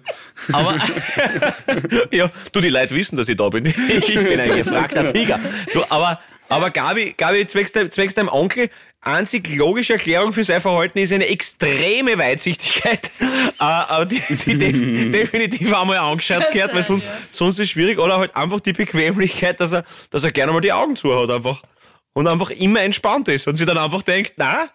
aber, 0.52 0.76
ja, 2.10 2.30
du, 2.52 2.60
die 2.60 2.68
Leute 2.70 2.94
wissen, 2.96 3.16
dass 3.16 3.28
ich 3.28 3.36
da 3.36 3.48
bin. 3.48 3.66
Ich 3.66 4.06
bin 4.06 4.40
ein 4.40 4.56
gefragter 4.56 5.12
Tiger. 5.12 5.38
Du, 5.72 5.82
aber, 5.88 6.18
aber 6.48 6.70
Gabi, 6.70 7.14
Gabi, 7.16 7.46
zwecks, 7.46 7.72
zwecks 7.72 8.14
deinem 8.14 8.28
Onkel, 8.30 8.70
einzig 9.00 9.48
logische 9.54 9.94
Erklärung 9.94 10.32
für 10.32 10.44
sein 10.44 10.60
Verhalten 10.60 10.98
ist 10.98 11.12
eine 11.12 11.26
extreme 11.28 12.18
Weitsichtigkeit. 12.18 13.10
Äh, 13.58 13.64
aber 13.64 14.06
die, 14.06 14.22
die 14.46 14.56
def 14.56 14.72
definitiv 15.12 15.74
einmal 15.74 15.98
angeschaut 15.98 16.50
gehört, 16.50 16.74
weil 16.74 16.82
sonst, 16.82 17.06
sonst 17.30 17.58
ist 17.58 17.64
es 17.66 17.70
schwierig. 17.70 17.98
Oder 17.98 18.16
halt 18.16 18.34
einfach 18.34 18.60
die 18.60 18.72
Bequemlichkeit, 18.72 19.60
dass 19.60 19.72
er, 19.72 19.84
dass 20.08 20.24
er 20.24 20.32
gerne 20.32 20.52
mal 20.52 20.62
die 20.62 20.72
Augen 20.72 20.96
zu 20.96 21.14
hat 21.14 21.28
einfach. 21.28 21.62
Und 22.14 22.26
einfach 22.26 22.50
immer 22.50 22.80
entspannt 22.80 23.28
ist. 23.28 23.46
Und 23.48 23.56
sie 23.56 23.66
dann 23.66 23.76
einfach 23.76 24.00
denkt, 24.00 24.34
na, 24.36 24.70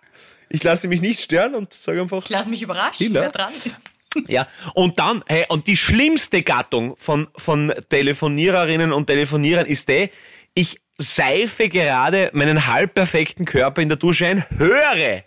ich 0.50 0.63
lasse 0.63 0.88
mich 0.88 1.01
nicht 1.01 1.20
stören 1.20 1.55
und 1.55 1.74
sage 1.74 2.01
einfach, 2.01 2.24
Ich 2.24 2.29
lass 2.29 2.48
mich 2.48 2.62
überraschen, 2.62 3.12
wer 3.12 3.32
dran 3.32 3.53
ist. 3.53 3.75
ja, 4.27 4.48
und 4.74 5.00
dann, 5.00 5.24
hey, 5.27 5.46
und 5.50 5.65
die 5.65 5.77
schlimmste 5.77 6.44
Gattung 6.44 6.96
von, 6.98 7.27
von 7.36 7.74
Telefoniererinnen 7.89 8.94
und 8.94 9.08
Telefonierern 9.08 9.65
ist 9.65 9.89
die, 9.89 10.12
ich 10.53 10.79
seife 10.97 11.69
gerade 11.69 12.29
meinen 12.33 12.67
halbperfekten 12.67 13.45
Körper 13.45 13.81
in 13.81 13.89
der 13.89 13.97
Dusche 13.97 14.27
ein, 14.27 14.45
höre 14.57 15.23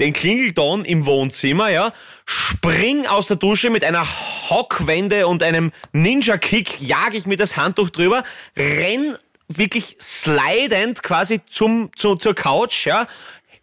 den 0.00 0.12
Klingelton 0.12 0.84
im 0.84 1.06
Wohnzimmer, 1.06 1.68
ja, 1.68 1.92
spring 2.24 3.06
aus 3.06 3.26
der 3.26 3.36
Dusche 3.36 3.70
mit 3.70 3.84
einer 3.84 4.06
Hockwende 4.50 5.26
und 5.26 5.42
einem 5.42 5.70
Ninja-Kick, 5.92 6.80
jag 6.80 7.14
ich 7.14 7.26
mir 7.26 7.36
das 7.36 7.56
Handtuch 7.56 7.90
drüber, 7.90 8.24
renn 8.56 9.16
wirklich 9.48 9.96
slidend 10.00 11.02
quasi 11.02 11.40
zum, 11.46 11.90
zu, 11.94 12.16
zur 12.16 12.34
Couch, 12.34 12.86
ja, 12.86 13.06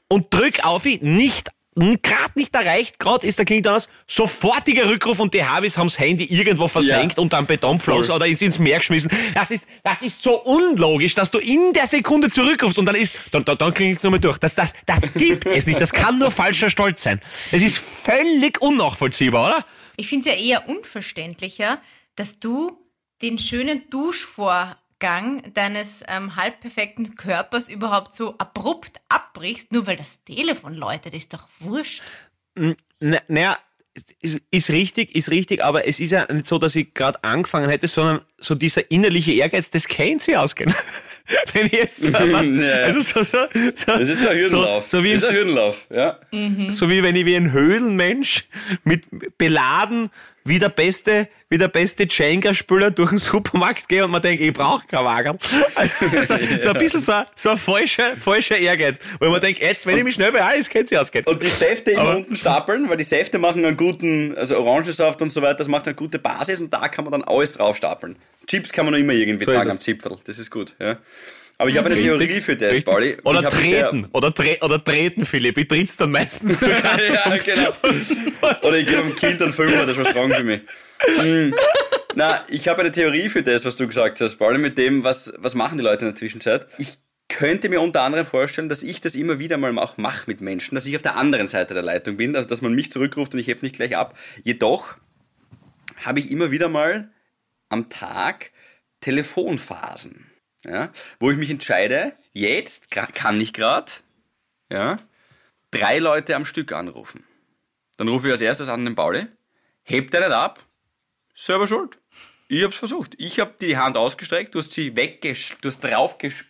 und 0.08 0.34
drück 0.34 0.66
auf 0.66 0.86
ihn, 0.86 1.16
nicht 1.18 1.50
gerade 1.80 2.32
nicht 2.36 2.54
erreicht, 2.56 3.00
gerade 3.00 3.26
ist 3.26 3.38
der 3.38 3.46
klingt 3.46 3.66
anders, 3.68 3.90
sofortiger 4.08 4.90
Rückruf 4.90 5.20
und 5.20 5.34
die 5.34 5.44
Harvis 5.44 5.78
haben 5.78 5.88
das 5.88 5.98
Handy 6.00 6.26
irgendwo 6.26 6.68
versenkt 6.68 7.18
Ja. 7.18 7.22
und 7.22 7.34
dann 7.34 7.46
Betonfloß 7.46 8.10
oder 8.10 8.26
ins, 8.26 8.42
ins 8.42 8.60
Meer 8.60 8.80
geschmissen. 8.80 9.10
Das 9.34 9.52
ist, 9.52 9.68
das 9.84 10.02
ist 10.02 10.22
so 10.22 10.42
unlogisch, 10.44 11.16
dass 11.16 11.32
du 11.32 11.40
in 11.40 11.74
der 11.74 11.88
Sekunde 11.88 12.30
zurückrufst 12.30 12.78
und 12.78 12.86
dann 12.86 12.96
ist, 12.96 13.14
dann, 13.32 13.46
dann, 13.46 13.58
dann 13.58 13.74
klingt 13.74 13.98
es 13.98 14.04
nochmal 14.04 14.20
durch. 14.20 14.38
Das, 14.38 14.56
das, 14.56 14.74
das 14.86 15.02
gibt 15.14 15.46
es 15.46 15.66
nicht. 15.66 15.80
Das 15.80 15.92
kann 15.94 16.20
nur 16.20 16.32
falscher 16.32 16.70
Stolz 16.70 17.02
sein. 17.04 17.22
Es 17.52 17.62
ist 17.62 17.78
völlig 17.78 18.62
unnachvollziehbar, 18.62 19.48
oder? 19.48 19.66
Ich 19.98 20.08
finde 20.08 20.30
es 20.30 20.36
ja 20.36 20.42
eher 20.42 20.70
unverständlicher, 20.70 21.82
dass 22.16 22.40
du 22.40 22.78
den 23.22 23.38
schönen 23.38 23.90
Duschvorgang 25.00 25.54
deines 25.54 26.04
ähm, 26.08 26.36
halbperfekten 26.36 27.16
Körpers 27.16 27.70
überhaupt 27.70 28.14
so 28.14 28.38
abrupt 28.38 29.00
abbrichst, 29.10 29.72
nur 29.72 29.88
weil 29.88 29.96
das 29.96 30.24
Telefon 30.26 30.74
läutet. 30.74 31.14
Ist 31.14 31.34
doch 31.34 31.48
wurscht. 31.60 32.02
Na- 32.56 33.22
Naja, 33.28 33.58
ist, 34.22 34.42
ist 34.52 34.70
richtig, 34.70 35.16
ist 35.16 35.30
richtig, 35.32 35.64
aber 35.64 35.88
es 35.88 36.00
ist 36.00 36.12
ja 36.12 36.32
nicht 36.32 36.48
so, 36.48 36.58
dass 36.60 36.76
ich 36.76 36.94
gerade 36.94 37.24
angefangen 37.24 37.70
hätte, 37.70 37.88
sondern 37.88 38.22
so 38.38 38.56
dieser 38.56 38.92
innerliche 38.92 39.34
Ehrgeiz, 39.34 39.70
das 39.70 39.88
kennt 39.88 40.24
sie 40.24 40.36
ausgehen. 40.36 40.74
Wenn 41.54 41.66
ich 41.68 41.72
jetzt, 41.74 42.14
was, 42.14 42.46
Ja. 42.46 42.74
also 42.84 43.02
so, 43.02 43.24
so, 43.24 43.38
so, 43.44 43.86
Das 43.86 44.10
ist 44.10 44.26
ein 44.28 44.38
Hürdenlauf. 44.38 44.88
So, 44.88 44.98
so, 44.98 45.04
wie, 45.04 45.14
das 45.14 45.24
ist 45.24 45.30
ein 45.30 45.36
Hürdenlauf, 45.36 45.88
ja. 45.90 46.18
so 46.72 46.90
wie 46.90 47.04
wenn 47.04 47.16
ich 47.16 47.26
wie 47.26 47.36
ein 47.36 47.52
Höhlenmensch 47.52 48.46
mit 48.84 49.06
beladen 49.38 50.10
wie 50.46 50.58
der 50.58 50.70
beste, 50.70 51.28
wie 51.50 51.60
der 51.60 51.68
beste 51.68 52.08
Jenga-Spieler 52.10 52.90
durch 52.90 53.10
den 53.10 53.20
Supermarkt 53.20 53.88
gehe 53.88 54.04
und 54.06 54.10
man 54.10 54.22
denkt, 54.22 54.42
ich 54.42 54.52
brauche 54.54 54.88
kein 54.88 55.04
Wagen. 55.06 55.38
Also, 55.76 55.94
so, 56.64 56.70
ein 56.70 56.78
bisschen 56.78 57.00
so, 57.02 57.12
ein- 57.12 57.26
so 57.36 57.50
ein 57.50 57.58
falscher, 57.58 58.18
falscher 58.18 58.58
Ehrgeiz. 58.58 58.98
Weil 59.20 59.30
man 59.30 59.42
denkt, 59.42 59.60
jetzt, 59.62 59.86
wenn 59.86 59.98
ich 59.98 60.04
mich 60.04 60.16
schnell 60.16 60.32
bei 60.32 60.42
alles, 60.44 60.68
kennt 60.70 60.88
sie 60.88 60.98
ausgehen. 60.98 61.26
Und 61.28 61.44
die 61.44 61.48
Säfte 61.48 61.92
immer 61.92 62.16
unten 62.16 62.36
stapeln, 62.36 62.90
weil 62.90 62.98
die 62.98 63.04
Säfte 63.04 63.38
machen 63.38 63.64
einen 63.64 63.78
guten, 63.78 64.36
also 64.38 64.58
Orangensaft 64.58 65.22
und 65.22 65.32
so 65.32 65.42
weiter, 65.44 65.56
das 65.56 65.68
macht 65.68 65.86
eine 65.88 65.94
gute 65.96 66.18
Basis 66.18 66.60
und 66.60 66.74
da 66.74 66.88
kann 66.88 67.06
man 67.06 67.12
dann 67.12 67.24
alles 67.24 67.52
drauf 67.52 67.78
stapeln. 67.78 68.16
Chips 68.48 68.72
kann 68.72 68.86
man 68.86 68.94
noch 68.94 69.00
immer 69.00 69.14
irgendwie 69.14 69.46
So 69.46 69.52
tragen 69.52 69.72
am 69.72 69.82
Zipfel, 69.82 70.18
das 70.26 70.40
ist 70.40 70.50
gut, 70.52 70.76
ja. 70.80 70.98
Aber 71.60 71.70
ich 71.70 71.78
habe 71.78 71.88
eine 71.88 71.96
Richtig, 71.98 72.12
Theorie 72.12 72.42
für 72.42 72.56
das. 72.56 72.82
Pauli. 72.84 73.18
Oder 73.26 73.50
treten. 73.50 74.08
Oder, 74.14 74.34
tre 74.34 74.58
oder 74.62 74.82
treten, 74.82 75.26
Philipp. 75.26 75.58
Ich 75.58 75.68
tritt's 75.68 75.98
dann 75.98 76.12
meistens 76.12 76.58
zur 76.58 76.70
Kasse. 76.70 77.14
ja, 77.14 77.38
genau. 77.38 77.72
Oder 78.66 78.78
ich 78.78 78.88
gebe 78.88 79.02
dem 79.02 79.16
Kind 79.18 79.42
einen 79.42 79.52
Fünfer, 79.52 79.86
das 79.86 79.98
war 79.98 80.06
strong 80.06 80.34
für 80.34 80.44
mich. 80.46 80.62
Hm. 81.18 81.54
Na, 82.16 82.46
ich 82.48 82.70
habe 82.70 82.80
eine 82.80 82.94
Theorie 82.94 83.28
für 83.28 83.44
das, 83.44 83.66
was 83.66 83.76
du 83.76 83.88
gesagt 83.88 84.22
hast, 84.22 84.42
allem 84.42 84.62
mit 84.62 84.78
dem, 84.78 85.04
was, 85.04 85.34
was 85.38 85.54
machen 85.54 85.78
die 85.78 85.84
Leute 85.84 86.06
in 86.06 86.12
der 86.12 86.16
Zwischenzeit. 86.16 86.66
Ich 86.78 86.98
könnte 87.28 87.68
mir 87.68 87.82
unter 87.82 88.04
anderem 88.04 88.26
vorstellen, 88.26 88.70
dass 88.70 88.82
ich 88.82 89.02
das 89.02 89.16
immer 89.16 89.40
wieder 89.40 89.58
mal 89.58 89.78
auch 89.80 89.98
mache 89.98 90.24
mit 90.28 90.40
Menschen, 90.40 90.76
dass 90.76 90.86
ich 90.86 90.96
auf 90.96 91.02
der 91.02 91.18
anderen 91.18 91.50
Seite 91.50 91.74
der 91.74 91.84
Leitung 91.84 92.16
bin, 92.16 92.38
also 92.38 92.48
dass 92.48 92.62
man 92.62 92.74
mich 92.74 92.90
zurückruft 92.90 93.34
und 93.34 93.40
ich 93.40 93.48
heb 93.48 93.64
nicht 93.64 93.76
gleich 93.76 93.98
ab. 93.98 94.18
Jedoch 94.44 94.96
habe 95.98 96.20
ich 96.20 96.32
immer 96.32 96.52
wieder 96.52 96.70
mal 96.70 97.10
am 97.70 97.90
Tag 97.90 98.52
Telefonphasen, 99.02 100.30
ja, 100.66 100.92
wo 101.20 101.32
ich 101.32 101.38
mich 101.38 101.50
entscheide, 101.50 102.14
jetzt 102.34 102.92
kann 102.92 103.40
ich 103.40 103.54
gerade, 103.54 103.92
ja, 104.70 104.98
drei 105.72 106.00
Leute 106.00 106.36
am 106.36 106.46
Stück 106.46 106.72
anrufen. 106.72 107.26
Dann 107.98 108.08
rufe 108.08 108.28
ich 108.28 108.32
als 108.32 108.42
erstes 108.42 108.70
an 108.70 108.86
den 108.86 108.96
Pauli, 108.96 109.28
hebt 109.84 110.14
er 110.14 110.22
nicht 110.22 110.32
ab, 110.32 110.66
selber 111.34 111.68
schuld. 111.68 111.98
Ich 112.48 112.64
hab's 112.64 112.78
versucht. 112.78 113.14
Ich 113.18 113.40
hab 113.40 113.60
die 113.60 113.78
Hand 113.78 113.96
ausgestreckt, 113.96 114.56
du 114.56 114.60
hast 114.60 114.72
sie 114.72 114.96
weggesch... 114.96 115.56
Du 115.62 115.68
hast 115.68 115.82
draufgesch... 115.82 116.46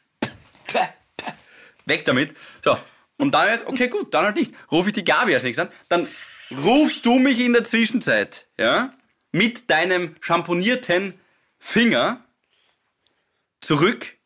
Weg 1.86 2.06
damit. 2.06 2.36
So. 2.64 2.78
Und 3.18 3.34
dann 3.34 3.50
halt, 3.50 3.68
okay, 3.68 3.90
gut, 3.90 4.14
dann 4.14 4.24
halt 4.24 4.38
nicht. 4.38 4.54
Rufe 4.72 4.90
ich 4.90 4.94
die 4.94 5.04
Gabi 5.04 5.34
als 5.34 5.44
nächstes 5.44 5.68
an. 5.68 5.74
Dann 5.90 6.08
rufst 6.64 7.06
du 7.06 7.20
mich 7.20 7.40
in 7.40 7.52
der 7.52 7.66
Zwischenzeit, 7.66 8.48
ja, 8.58 8.92
mit 9.32 9.70
deinem 9.70 10.16
champonierten 10.22 11.14
Finger 11.60 12.24
zurück 13.62 14.18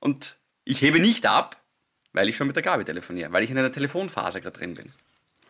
und 0.00 0.36
ich 0.64 0.80
hebe 0.80 1.00
nicht 1.00 1.26
ab, 1.26 1.60
weil 2.12 2.28
ich 2.28 2.36
schon 2.36 2.46
mit 2.46 2.56
der 2.56 2.62
Gabi 2.62 2.84
telefoniere, 2.84 3.32
weil 3.32 3.44
ich 3.44 3.50
in 3.50 3.58
einer 3.58 3.72
Telefonphase 3.72 4.40
gerade 4.40 4.58
drin 4.58 4.74
bin. 4.74 4.92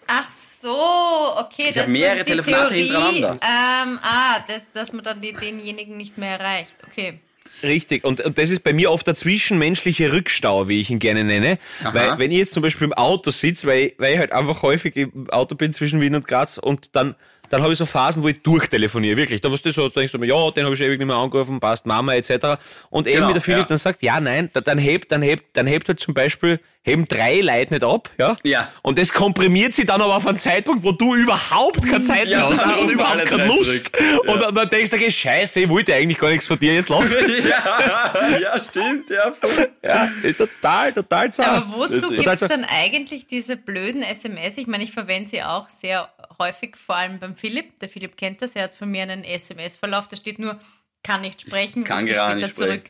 Ach 0.06 0.30
so, 0.30 1.37
okay. 1.38 1.68
Ich 1.68 1.75
das 1.75 1.85
hab 1.85 1.88
mehrere 1.88 2.18
ist 2.18 2.26
die 2.26 2.30
Telefonate 2.32 2.75
Theorie. 2.75 2.85
hintereinander. 2.85 3.40
Ähm, 3.42 3.99
ah, 4.02 4.40
das, 4.47 4.73
dass 4.73 4.92
man 4.92 5.04
dann 5.04 5.21
denjenigen 5.21 5.97
nicht 5.97 6.18
mehr 6.18 6.38
erreicht. 6.38 6.76
Okay. 6.87 7.21
Richtig. 7.62 8.04
Und, 8.04 8.21
und 8.21 8.38
das 8.38 8.50
ist 8.50 8.62
bei 8.62 8.73
mir 8.73 8.90
oft 8.90 9.06
der 9.06 9.14
zwischenmenschliche 9.14 10.12
Rückstau, 10.12 10.68
wie 10.68 10.80
ich 10.80 10.90
ihn 10.90 10.99
gerne 10.99 11.25
nenne. 11.25 11.59
Aha. 11.82 11.94
Weil, 11.94 12.18
wenn 12.18 12.30
ich 12.32 12.38
jetzt 12.38 12.52
zum 12.52 12.62
Beispiel 12.62 12.87
im 12.87 12.92
Auto 12.92 13.30
sitze, 13.30 13.66
weil, 13.66 13.92
weil 13.99 14.14
ich 14.14 14.18
halt 14.18 14.32
einfach 14.32 14.62
häufig 14.62 14.97
im 14.97 15.30
Auto 15.30 15.54
bin 15.54 15.73
zwischen 15.73 16.00
Wien 16.00 16.14
und 16.14 16.26
Graz 16.26 16.59
und 16.59 16.97
dann, 16.97 17.14
dann 17.52 17.62
habe 17.62 17.73
ich 17.73 17.78
so 17.78 17.85
Phasen, 17.87 18.23
wo 18.23 18.28
ich 18.28 18.42
durchtelefoniere, 18.42 19.16
wirklich. 19.16 19.40
Da 19.42 19.52
was 19.52 19.61
du 19.61 19.71
so, 19.73 19.88
denkst 19.88 20.12
du 20.12 20.18
mir, 20.18 20.26
ja, 20.26 20.50
den 20.50 20.64
habe 20.64 20.75
ich 20.75 20.80
ewig 20.80 20.99
nicht 20.99 21.06
mehr 21.06 21.16
angerufen, 21.16 21.61
passt, 21.61 21.85
Mama, 21.87 22.14
etc. 22.14 22.56
Und 22.90 23.06
eben 23.06 23.16
Genau, 23.16 23.28
wie 23.28 23.32
der 23.35 23.42
Philipp 23.42 23.61
ja. 23.61 23.64
dann 23.66 23.78
sagt, 23.78 24.02
ja, 24.02 24.21
nein, 24.21 24.49
da- 24.52 24.61
dann 24.62 24.78
hebt, 24.78 25.12
dann 25.12 25.21
hebt, 25.23 25.44
dann 25.56 25.66
hebt 25.66 25.88
halt 25.88 26.00
zum 26.00 26.14
Beispiel, 26.14 26.61
heben 26.84 27.06
drei 27.06 27.40
Leute 27.40 27.74
nicht 27.74 27.84
ab, 27.84 28.10
ja? 28.18 28.36
Ja. 28.42 28.68
Und 28.82 28.98
das 28.98 29.12
komprimiert 29.12 29.72
sie 29.72 29.84
dann 29.84 30.00
aber 30.00 30.16
auf 30.16 30.26
einen 30.26 30.38
Zeitpunkt, 30.38 30.82
wo 30.82 30.92
du 30.92 31.14
überhaupt 31.14 31.86
keine 31.86 32.04
Zeit 32.04 32.26
Ja, 32.28 32.48
mehr 32.48 32.58
hast 32.66 32.78
und 32.80 32.90
überhaupt 32.90 33.24
keine 33.26 33.46
Lust. 33.46 33.64
zurück. 33.94 34.22
Und 34.26 34.40
dann, 34.40 34.54
dann 34.54 34.68
denkst 34.68 34.90
du, 34.90 34.96
okay, 34.96 35.10
scheiße, 35.10 35.60
ich 35.60 35.68
wollte 35.68 35.94
eigentlich 35.94 36.18
gar 36.18 36.30
nichts 36.30 36.46
von 36.46 36.58
dir 36.58 36.74
jetzt 36.74 36.88
lachen. 36.88 37.10
ja, 37.48 38.38
ja, 38.38 38.60
stimmt, 38.60 39.10
ja. 39.10 39.30
voll. 39.30 39.70
Ja, 39.82 40.10
ist 40.22 40.38
total, 40.38 40.92
total 40.92 41.32
zart. 41.32 41.66
Aber 41.66 41.76
wozu 41.76 42.10
gibt 42.10 42.26
es 42.26 42.40
dann 42.40 42.64
eigentlich 42.64 43.26
diese 43.26 43.56
blöden 43.56 44.02
SMS? 44.02 44.58
Ich 44.58 44.66
meine, 44.66 44.82
ich 44.82 44.92
verwende 44.92 45.30
sie 45.30 45.42
auch 45.42 45.68
sehr 45.68 46.08
häufig, 46.38 46.76
vor 46.76 46.96
allem 46.96 47.20
beim 47.20 47.36
Philipp. 47.36 47.78
Der 47.78 47.88
Philipp 47.88 48.16
kennt 48.16 48.42
das, 48.42 48.52
er 48.52 48.64
hat 48.64 48.74
von 48.74 48.90
mir 48.90 49.02
einen 49.04 49.22
SMS-Verlauf, 49.22 50.08
da 50.08 50.16
steht 50.16 50.38
nur, 50.38 50.58
kann 51.02 51.21
nicht 51.23 51.40
sprechen, 51.40 51.85
Kann 51.85 52.00
rufe 52.04 52.12
gerade 52.12 52.30
später 52.30 52.47
nicht 52.47 52.56
sprechen. 52.56 52.85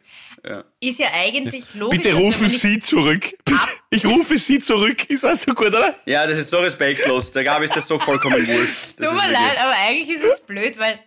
zurück. 0.45 0.65
Ist 0.81 0.99
ja 0.99 1.09
eigentlich 1.15 1.75
logisch, 1.75 2.03
Bitte 2.03 2.15
rufen 2.17 2.49
Sie 2.49 2.81
zurück. 2.81 3.35
Ich 3.95 4.07
rufe 4.07 4.39
Sie 4.39 4.59
zurück. 4.59 5.11
Ist 5.11 5.23
das 5.23 5.43
so 5.43 5.53
gut, 5.53 5.67
oder? 5.69 5.95
Ja, 6.07 6.27
das 6.27 6.39
ist 6.39 6.49
so 6.49 6.61
respektlos. 6.61 7.31
Der 7.33 7.45
Gabi 7.45 7.67
ist 7.67 7.77
das 7.77 7.87
so 7.87 7.99
vollkommen 7.99 8.47
wurscht. 8.49 8.95
Das 8.97 8.97
Tut 8.97 9.01
mir 9.01 9.13
wirklich- 9.13 9.33
leid, 9.33 9.59
aber 9.61 9.73
eigentlich 9.77 10.17
ist 10.17 10.25
es 10.25 10.41
blöd, 10.41 10.79
weil 10.79 10.99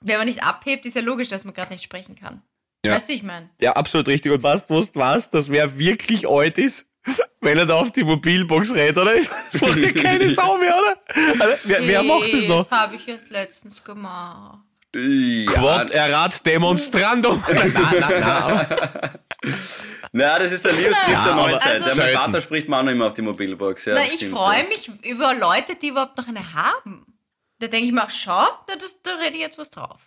wenn 0.00 0.16
man 0.16 0.26
nicht 0.26 0.42
abhebt, 0.42 0.86
ist 0.86 0.96
ja 0.96 1.02
logisch, 1.02 1.28
dass 1.28 1.44
man 1.44 1.52
gerade 1.52 1.70
nicht 1.74 1.84
sprechen 1.84 2.14
kann. 2.16 2.42
Ja. 2.82 2.92
Weißt 2.94 3.08
du, 3.08 3.12
wie 3.12 3.16
ich 3.16 3.22
meine? 3.24 3.50
Ja, 3.60 3.72
absolut 3.74 4.08
richtig. 4.08 4.32
Und 4.32 4.42
was 4.42 4.66
du 4.66 4.82
was, 4.94 5.28
dass 5.28 5.50
wer 5.50 5.78
wirklich 5.78 6.26
alt 6.26 6.56
ist, 6.56 6.86
wenn 7.42 7.58
er 7.58 7.66
da 7.66 7.74
auf 7.74 7.90
die 7.90 8.04
Mobilbox 8.04 8.74
redet, 8.74 8.96
oder? 8.96 9.16
Das 9.52 9.60
macht 9.60 9.76
ja 9.76 9.92
keine 9.92 10.28
Sau 10.34 10.56
mehr, 10.56 10.74
oder? 10.78 11.42
Also, 11.44 11.68
wer, 11.68 11.86
wer 11.86 12.02
macht 12.02 12.32
das 12.32 12.46
noch? 12.48 12.66
Das 12.66 12.78
habe 12.78 12.96
ich 12.96 13.06
erst 13.06 13.28
letztens 13.28 13.84
gemacht. 13.84 14.60
Ja, 14.94 15.52
Quod 15.52 15.90
erat 15.90 16.46
demonstrandum. 16.46 17.42
nein, 17.52 17.72
nein, 18.00 18.22
aber 18.22 18.66
na, 20.12 20.38
das 20.38 20.52
ist 20.52 20.64
der 20.64 20.72
Liebesbrief 20.72 21.08
Ja, 21.12 21.24
der 21.24 21.34
Neuzeit. 21.34 21.82
also- 21.82 21.84
der, 21.86 21.96
mein. 21.96 22.14
Vater 22.14 22.40
spricht 22.40 22.68
man 22.68 22.80
auch 22.80 22.84
noch 22.84 22.92
immer 22.92 23.06
auf 23.06 23.12
die 23.14 23.22
Mobilbox. 23.22 23.86
Ja, 23.86 23.94
Na, 23.94 24.04
ich 24.04 24.28
freue 24.28 24.62
ja. 24.62 24.68
mich 24.68 24.90
über 25.04 25.34
Leute, 25.34 25.74
die 25.76 25.88
überhaupt 25.88 26.16
noch 26.16 26.28
eine 26.28 26.54
haben. 26.54 27.06
Da 27.58 27.66
denke 27.66 27.86
ich 27.86 27.92
mir, 27.92 28.02
ach, 28.04 28.10
schau, 28.10 28.46
da, 28.66 28.76
das, 28.76 28.96
da 29.02 29.12
rede 29.16 29.34
ich 29.36 29.40
jetzt 29.42 29.58
was 29.58 29.70
drauf. 29.70 30.00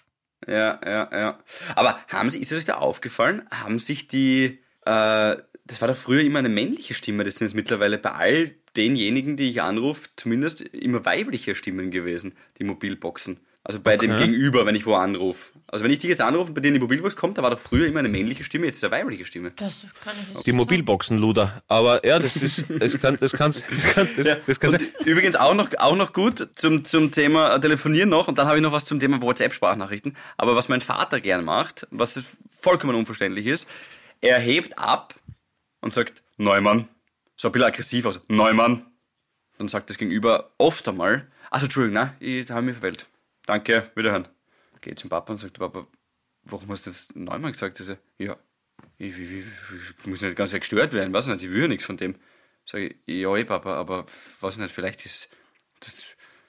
Ja, 0.48 0.80
ja, 0.86 1.10
ja. 1.12 1.40
Aber 1.76 2.00
haben 2.10 2.30
Sie, 2.30 2.40
ist 2.40 2.52
es 2.52 2.58
euch 2.60 2.66
da 2.66 2.76
aufgefallen, 2.76 3.48
haben 3.52 3.80
sich 3.80 4.08
die, 4.08 4.60
äh, 4.86 5.36
das 5.66 5.82
war 5.82 5.88
doch 5.88 5.96
früher 5.98 6.22
immer 6.22 6.40
eine 6.40 6.50
männliche 6.50 6.94
Stimme, 6.94 7.24
das 7.24 7.36
sind 7.36 7.48
jetzt 7.48 7.56
mittlerweile 7.56 7.98
bei 7.98 8.12
all 8.12 8.52
denjenigen, 8.78 9.36
die 9.36 9.50
ich 9.50 9.62
anrufe, 9.62 10.10
zumindest 10.16 10.62
immer 10.62 11.04
weibliche 11.04 11.56
Stimmen 11.56 11.90
gewesen, 11.92 12.38
die 12.60 12.64
Mobilboxen. 12.64 13.40
Also 13.68 13.82
bei 13.82 13.98
dem 13.98 14.12
Okay. 14.12 14.28
Gegenüber, 14.28 14.66
wenn 14.66 14.76
ich 14.76 14.86
wo 14.86 14.96
anrufe. 14.96 15.52
Also 15.68 15.84
wenn 15.84 15.92
ich 15.92 16.00
dich 16.00 16.10
jetzt 16.10 16.22
anrufe 16.22 16.48
und 16.48 16.54
bei 16.54 16.62
dir 16.62 16.70
in 16.70 16.76
die 16.76 16.80
Mobilbox 16.80 17.18
kommt, 17.18 17.38
da 17.38 17.44
war 17.44 17.50
doch 17.50 17.60
früher 17.60 17.86
immer 17.86 18.00
eine 18.00 18.08
männliche 18.08 18.46
Stimme, 18.46 18.66
jetzt 18.66 18.78
ist 18.78 18.86
eine 18.86 18.94
weibliche 18.94 19.26
Stimme. 19.26 19.52
Das 19.58 19.86
kann 20.06 20.14
ich 20.22 20.34
jetzt 20.36 20.46
die 20.46 20.52
nicht 20.52 20.58
Mobilboxen, 20.58 21.18
Luder. 21.18 21.62
Aber 21.68 22.06
ja, 22.06 22.18
das 22.18 22.38
ist, 22.38 22.64
das 22.70 22.98
kann, 23.02 23.18
das 23.20 23.34
kann, 23.34 23.54
das 23.70 23.94
kann, 23.94 24.08
das, 24.16 24.26
Ja, 24.26 24.36
das 24.48 24.62
kann 24.62 24.72
sein. 24.72 24.88
übrigens 25.04 25.36
auch 25.36 25.54
noch, 25.54 25.70
auch 25.80 25.98
noch 25.98 26.14
gut 26.14 26.48
zum, 26.56 26.86
zum 26.86 27.12
Thema 27.12 27.56
äh, 27.56 27.60
Telefonieren 27.60 28.08
noch, 28.08 28.30
und 28.30 28.38
dann 28.38 28.48
habe 28.48 28.56
ich 28.56 28.64
noch 28.64 28.72
was 28.72 28.86
zum 28.86 29.02
Thema 29.02 29.22
WhatsApp-Sprachnachrichten. 29.22 30.16
Aber 30.38 30.56
was 30.56 30.70
mein 30.70 30.80
Vater 30.80 31.20
gern 31.20 31.44
macht, 31.44 31.88
was 31.92 32.22
vollkommen 32.62 32.96
unverständlich 32.96 33.48
ist, 33.48 33.68
er 34.22 34.40
hebt 34.40 34.80
ab 34.80 35.14
und 35.82 35.94
sagt, 35.94 36.24
Neumann. 36.38 36.88
So 37.36 37.50
ein 37.50 37.52
bisschen 37.52 37.68
aggressiv 37.68 38.06
aus, 38.06 38.22
Neumann. 38.30 38.86
Dann 39.58 39.68
sagt 39.68 39.90
das 39.90 39.98
Gegenüber 39.98 40.52
oft 40.58 40.88
einmal, 40.88 41.28
also 41.52 41.66
Entschuldigung, 41.66 42.02
ne, 42.02 42.14
ich 42.22 42.50
habe 42.50 42.62
mich 42.62 42.78
verwählt. 42.78 43.08
Danke, 43.48 43.90
wiederhören. 43.96 44.28
Geht 44.82 45.00
zum 45.00 45.10
Papa 45.10 45.32
und 45.32 45.40
sagt, 45.40 45.58
Papa, 45.58 45.88
warum 46.44 46.70
hast 46.70 46.86
du 46.86 46.90
jetzt 46.90 47.16
Neumann 47.16 47.54
gesagt? 47.54 47.80
Also, 47.80 47.96
ja, 48.18 48.36
ich, 48.98 49.18
ich, 49.18 49.32
ich, 49.32 49.46
ich 50.00 50.06
muss 50.06 50.22
nicht 50.22 50.36
ganz 50.36 50.52
gestört 50.52 50.92
werden, 50.92 51.14
weiß 51.14 51.28
nicht, 51.28 51.44
ich 51.44 51.50
will 51.50 51.62
ja 51.62 51.68
nichts 51.70 51.86
von 51.86 51.96
dem. 51.96 52.16
Sag 52.66 52.82
ich, 52.82 52.98
ja, 53.06 53.34
eh, 53.36 53.46
Papa, 53.46 53.76
aber 53.76 54.06
weiß 54.42 54.58
nicht, 54.58 54.74
vielleicht 54.74 55.06
ist 55.06 55.30
das, 55.80 56.04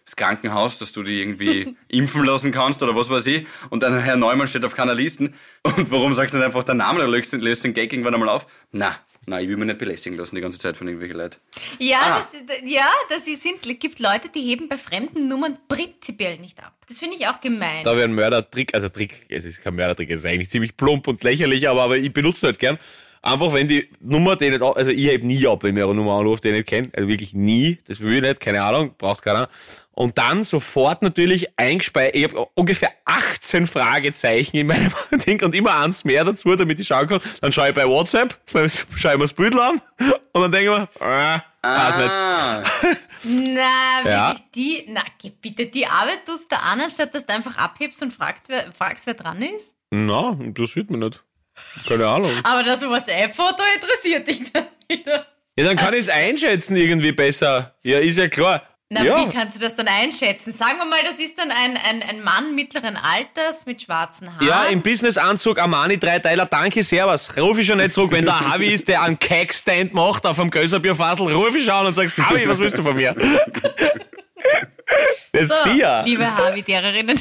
das 0.04 0.16
Krankenhaus, 0.16 0.78
dass 0.78 0.90
du 0.90 1.04
die 1.04 1.20
irgendwie 1.22 1.76
impfen 1.88 2.24
lassen 2.24 2.50
kannst 2.50 2.82
oder 2.82 2.96
was 2.96 3.08
weiß 3.08 3.26
ich. 3.26 3.46
Und 3.70 3.84
dann 3.84 3.96
Herr 4.00 4.16
Neumann 4.16 4.48
steht 4.48 4.64
auf 4.64 4.74
keiner 4.74 4.94
Listen. 4.94 5.36
Und 5.62 5.92
warum 5.92 6.14
sagst 6.14 6.34
du 6.34 6.38
nicht 6.38 6.46
einfach 6.46 6.64
den 6.64 6.78
Namen 6.78 6.98
oder 6.98 7.06
löst, 7.06 7.32
löst 7.32 7.62
den 7.62 7.74
Gag 7.74 7.92
irgendwann 7.92 8.14
einmal 8.14 8.28
auf? 8.28 8.48
Na, 8.72 8.98
Nein, 9.28 9.44
ich 9.44 9.48
will 9.50 9.56
mich 9.58 9.66
nicht 9.66 9.78
belästigen 9.78 10.18
lassen 10.18 10.34
die 10.36 10.40
ganze 10.40 10.58
Zeit 10.58 10.76
von 10.76 10.86
irgendwelchen 10.88 11.18
Leuten. 11.18 11.36
Ja, 11.78 11.98
Ah. 12.02 12.28
das, 12.46 12.56
ja, 12.64 12.88
das 13.10 13.24
sind, 13.26 13.62
gibt 13.80 13.98
Leute, 13.98 14.28
die 14.34 14.40
heben 14.40 14.68
bei 14.68 14.78
fremden 14.78 15.28
Nummern 15.28 15.58
prinzipiell 15.68 16.38
nicht 16.38 16.62
ab. 16.64 16.72
Das 16.88 16.98
finde 16.98 17.16
ich 17.16 17.26
auch 17.28 17.40
gemein. 17.40 17.84
Da 17.84 17.94
wäre 17.94 18.04
ein 18.08 18.14
Mördertrick, 18.14 18.74
also 18.74 18.88
Trick, 18.88 19.26
es 19.28 19.44
ist 19.44 19.62
kein 19.62 19.74
Mördertrick, 19.74 20.10
es 20.10 20.20
ist 20.20 20.26
eigentlich 20.26 20.50
ziemlich 20.50 20.76
plump 20.76 21.06
und 21.08 21.22
lächerlich, 21.22 21.68
aber, 21.68 21.82
aber 21.82 21.96
ich 21.98 22.12
benutze 22.12 22.46
halt 22.46 22.58
gern. 22.58 22.78
Einfach, 23.22 23.52
wenn 23.52 23.68
die 23.68 23.88
Nummer, 24.00 24.36
die 24.36 24.50
nicht, 24.50 24.62
also 24.62 24.90
ich 24.90 25.06
heb 25.06 25.22
nie 25.24 25.46
ab, 25.46 25.62
wenn 25.62 25.74
mir 25.74 25.84
eine 25.84 25.94
Nummer 25.94 26.18
anruft, 26.18 26.44
die 26.44 26.48
ich 26.48 26.54
nicht 26.54 26.68
kenne, 26.68 26.90
also 26.96 27.08
wirklich 27.08 27.34
nie, 27.34 27.78
das 27.86 28.00
will 28.00 28.16
ich 28.16 28.22
nicht, 28.22 28.40
keine 28.40 28.62
Ahnung, 28.62 28.94
braucht 28.96 29.22
keiner. 29.22 29.48
Und 29.92 30.16
dann 30.16 30.44
sofort 30.44 31.02
natürlich 31.02 31.58
eingespeichert, 31.58 32.14
ich 32.14 32.24
habe 32.24 32.46
ungefähr 32.54 32.92
18 33.04 33.66
Fragezeichen 33.66 34.56
in 34.58 34.68
meinem 34.68 34.92
Ding 35.26 35.42
und 35.42 35.54
immer 35.56 35.74
eins 35.76 36.04
mehr 36.04 36.24
dazu, 36.24 36.54
damit 36.54 36.78
ich 36.78 36.86
schauen 36.86 37.08
kann. 37.08 37.20
Dann 37.40 37.50
schaue 37.52 37.68
ich 37.70 37.74
bei 37.74 37.86
WhatsApp, 37.86 38.38
schaue 38.52 38.66
ich 38.66 39.04
mir 39.04 39.18
das 39.18 39.32
Bild 39.32 39.58
an 39.58 39.80
und 40.32 40.42
dann 40.42 40.52
denke 40.52 40.70
ich 40.70 41.00
mir, 41.00 41.04
äh, 41.04 41.40
weiß 41.62 41.96
nicht. 41.98 42.10
Ah, 42.12 42.62
Na, 43.24 44.04
Ja. 44.04 44.28
wirklich 44.28 44.44
die, 44.54 44.84
na, 44.88 45.02
bitte, 45.42 45.66
die 45.66 45.86
Arbeit 45.86 46.24
tust 46.26 46.52
du 46.52 46.56
an, 46.56 46.80
anstatt 46.80 47.12
dass 47.14 47.26
du 47.26 47.32
einfach 47.34 47.58
abhebst 47.58 48.00
und 48.00 48.12
fragst, 48.12 48.48
wer, 48.48 48.70
fragst, 48.72 49.06
wer 49.06 49.14
dran 49.14 49.42
ist. 49.42 49.74
Na, 49.90 50.36
interessiert 50.40 50.90
mich 50.90 51.00
nicht. 51.00 51.24
Keine 51.86 52.06
Ahnung. 52.06 52.32
Aber 52.42 52.62
das 52.62 52.82
WhatsApp-Foto 52.82 53.62
interessiert 53.74 54.28
dich 54.28 54.52
dann 54.52 54.66
wieder. 54.88 55.26
Ja, 55.58 55.64
dann 55.64 55.76
kann 55.76 55.92
ich 55.94 56.00
es 56.00 56.08
einschätzen 56.08 56.76
irgendwie 56.76 57.12
besser. 57.12 57.74
Ja, 57.82 57.98
ist 57.98 58.18
ja 58.18 58.28
klar. 58.28 58.62
Na, 58.90 59.04
ja. 59.04 59.18
wie 59.18 59.30
kannst 59.30 59.54
du 59.54 59.60
das 59.60 59.74
dann 59.74 59.86
einschätzen? 59.86 60.50
Sagen 60.50 60.78
wir 60.78 60.86
mal, 60.86 61.00
das 61.04 61.20
ist 61.20 61.36
dann 61.38 61.50
ein, 61.50 61.76
ein, 61.76 62.02
ein 62.02 62.22
Mann 62.22 62.54
mittleren 62.54 62.96
Alters 62.96 63.66
mit 63.66 63.82
schwarzen 63.82 64.32
Haaren. 64.34 64.46
Ja, 64.46 64.64
im 64.64 64.80
Businessanzug 64.80 65.58
Armani 65.58 65.98
Dreiteiler, 65.98 66.46
danke, 66.46 66.82
servus. 66.82 67.36
Ruf 67.36 67.58
ich 67.58 67.66
schon 67.66 67.78
nicht 67.78 67.92
zurück, 67.92 68.12
wenn 68.12 68.24
der 68.24 68.40
Harvey 68.48 68.72
ist, 68.72 68.88
der 68.88 69.02
einen 69.02 69.18
Cake-Stand 69.18 69.92
macht 69.92 70.26
auf 70.26 70.36
dem 70.36 70.50
Gösserbierfassel, 70.50 71.34
ruf 71.34 71.54
ich 71.54 71.66
schon 71.66 71.86
und 71.86 71.94
sagst, 71.94 72.16
Harvey, 72.16 72.48
was 72.48 72.58
willst 72.58 72.78
du 72.78 72.82
von 72.82 72.96
mir? 72.96 73.14
Das 75.32 75.48
so, 75.48 75.54
sicher. 75.64 76.02
liebe 76.04 76.36
Harvey-Dererinnen 76.36 77.20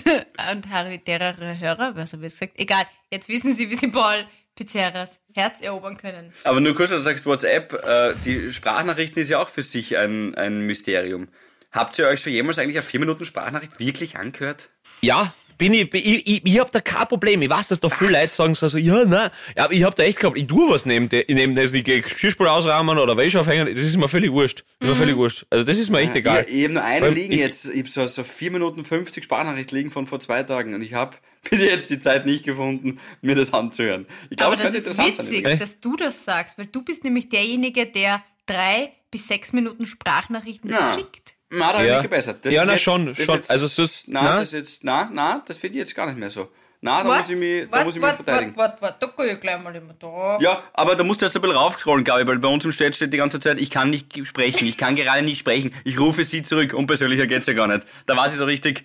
und 0.51 0.69
Harvey-Derer-Hörer, 0.69 1.95
was 1.95 2.13
habe 2.13 2.25
ich 2.25 2.33
gesagt? 2.33 2.53
Egal, 2.55 2.85
jetzt 3.11 3.27
wissen 3.27 3.55
Sie, 3.55 3.69
wie 3.69 3.75
Sie 3.75 3.87
Paul 3.89 4.25
Pizzeras 4.55 5.19
Herz 5.35 5.61
erobern 5.61 5.97
können. 5.97 6.33
aber 6.43 6.59
nur 6.59 6.73
kurz, 6.73 6.89
du 6.89 6.99
sagst 6.99 7.25
WhatsApp, 7.25 7.73
äh, 7.73 8.13
die 8.25 8.51
Sprachnachrichten 8.51 9.21
ist 9.21 9.29
ja 9.29 9.39
auch 9.39 9.49
für 9.49 9.61
sich 9.61 9.97
ein, 9.97 10.33
ein 10.35 10.61
Mysterium. 10.61 11.27
Habt 11.71 11.99
ihr 11.99 12.07
euch 12.07 12.21
schon 12.21 12.33
jemals 12.33 12.57
eigentlich 12.57 12.77
eine 12.77 12.85
4 12.85 12.99
Minuten 13.01 13.25
Sprachnachricht 13.25 13.79
wirklich 13.79 14.17
angehört? 14.17 14.69
Ja, 15.01 15.33
bin 15.57 15.73
ich, 15.73 15.93
ich, 15.93 16.27
ich, 16.27 16.45
ich 16.45 16.59
hab 16.59 16.71
da 16.71 16.79
kein 16.81 17.07
Problem. 17.07 17.41
Ich 17.41 17.49
weiß, 17.49 17.69
dass 17.69 17.79
da 17.79 17.89
viele 17.89 18.11
Leute 18.11 18.27
sagen 18.27 18.53
so, 18.55 18.67
so 18.67 18.77
ja, 18.77 19.05
nein. 19.05 19.29
Ja, 19.55 19.65
aber 19.65 19.73
ich 19.73 19.83
hab 19.83 19.95
da 19.95 20.03
echt 20.03 20.19
gehabt, 20.19 20.37
ich 20.37 20.47
tue 20.47 20.69
was 20.69 20.85
neben, 20.85 21.09
de, 21.09 21.25
neben 21.29 21.55
das, 21.55 21.71
ich 21.73 21.83
gehe 21.83 22.01
Geschirrspül 22.01 22.47
ausrahmen 22.47 22.97
oder 22.97 23.17
Wäsche 23.17 23.39
aufhängen, 23.39 23.67
das 23.67 23.77
ist 23.83 23.97
mir 23.97 24.07
völlig 24.07 24.31
wurscht. 24.31 24.63
Das 24.79 24.89
ist 24.89 24.95
mir 24.95 24.99
völlig 24.99 25.17
wurscht. 25.17 25.45
Also 25.49 25.63
das 25.65 25.77
ist 25.77 25.89
mir 25.89 25.99
echt 25.99 26.15
egal. 26.15 26.45
Ich, 26.47 26.55
ich 26.55 26.63
habe 26.65 26.73
nur 26.73 26.83
eine 26.83 27.09
liegen 27.09 27.33
ich- 27.33 27.39
jetzt. 27.39 27.69
Ich 27.69 27.77
habe 27.79 27.89
so, 27.89 28.07
so 28.07 28.23
4 28.23 28.51
Minuten 28.51 28.85
50 28.85 29.23
Sprachnachricht 29.23 29.71
liegen 29.71 29.89
von 29.91 30.05
vor 30.07 30.19
zwei 30.19 30.43
Tagen 30.43 30.73
und 30.75 30.81
ich 30.81 30.93
habe 30.93 31.15
bis 31.49 31.59
jetzt 31.61 31.89
die 31.89 31.99
Zeit 31.99 32.25
nicht 32.25 32.43
gefunden, 32.43 32.99
mir 33.21 33.35
das 33.35 33.53
anzuhören. 33.53 34.05
Ich 34.29 34.37
glaube, 34.37 34.53
Aber 34.53 34.53
es 34.53 34.59
das 34.59 34.65
könnte 34.73 34.77
ist 34.77 34.85
interessant 34.87 35.15
sein. 35.15 35.25
witzig, 35.25 35.39
übrigens. 35.39 35.59
dass 35.59 35.79
du 35.79 35.95
das 35.95 36.23
sagst, 36.25 36.57
weil 36.57 36.65
du 36.67 36.81
bist 36.83 37.03
nämlich 37.03 37.29
derjenige, 37.29 37.85
der 37.87 38.23
drei 38.45 38.91
bis 39.11 39.27
sechs 39.27 39.53
Minuten 39.53 39.85
Sprachnachrichten 39.85 40.69
Ja. 40.69 40.91
verschickt. 40.93 41.35
Na, 41.49 41.71
da 41.71 41.73
habe 41.75 41.83
ich 41.83 41.89
Ja. 41.89 41.95
mich 41.97 42.03
gebessert. 42.03 42.37
Das 42.43 42.53
Ja, 42.53 42.61
ist 42.63 42.67
na 42.67 42.73
jetzt, 42.73 42.83
schon, 42.83 43.05
das 43.05 43.17
schon. 43.25 43.35
Jetzt, 43.35 43.51
Also 43.51 43.81
das- 43.83 44.03
na, 44.07 44.21
na? 44.21 44.39
das 44.39 44.51
jetzt, 44.51 44.83
na, 44.83 45.09
na, 45.13 45.43
das 45.47 45.57
finde 45.57 45.77
ich 45.77 45.79
jetzt 45.81 45.95
gar 45.95 46.05
nicht 46.07 46.17
mehr 46.19 46.29
so. 46.29 46.49
Na, 46.81 47.01
da 47.01 47.09
What? 47.09 47.17
muss 47.21 47.29
ich 47.31 47.37
mich, 47.37 47.65
da 47.69 47.71
Wart, 47.77 47.85
muss 47.85 47.95
ich 47.95 48.01
mich 48.01 48.07
wart, 48.07 48.15
verteidigen. 48.17 48.55
wart, 48.57 48.81
wart, 48.81 49.01
wart, 49.01 49.17
da 49.17 49.23
gehe 49.23 49.33
ich 49.33 49.39
gleich 49.39 49.59
mal 49.59 49.75
immer 49.75 49.93
da. 49.97 50.37
Ja, 50.39 50.61
aber 50.73 50.95
da 50.95 51.03
musst 51.03 51.21
du 51.21 51.25
erst 51.25 51.35
ein 51.35 51.41
bisschen 51.41 51.57
raufscrollen, 51.57 52.03
glaube 52.03 52.21
ich, 52.21 52.27
weil 52.27 52.37
bei 52.37 52.47
uns 52.49 52.65
im 52.65 52.71
Chat 52.71 52.95
steht 52.95 53.11
die 53.13 53.17
ganze 53.17 53.39
Zeit, 53.39 53.59
ich 53.59 53.71
kann 53.71 53.89
nicht 53.89 54.27
sprechen, 54.27 54.67
ich 54.67 54.77
kann 54.77 54.95
gerade 54.95 55.23
nicht 55.23 55.39
sprechen, 55.39 55.73
ich 55.85 55.99
rufe 55.99 56.23
sie 56.23 56.43
zurück, 56.43 56.73
unpersönlicher 56.73 57.25
geht's 57.25 57.47
ja 57.47 57.53
gar 57.53 57.67
nicht. 57.67 57.87
Da 58.05 58.15
war 58.15 58.29
sie 58.29 58.37
so 58.37 58.45
richtig, 58.45 58.83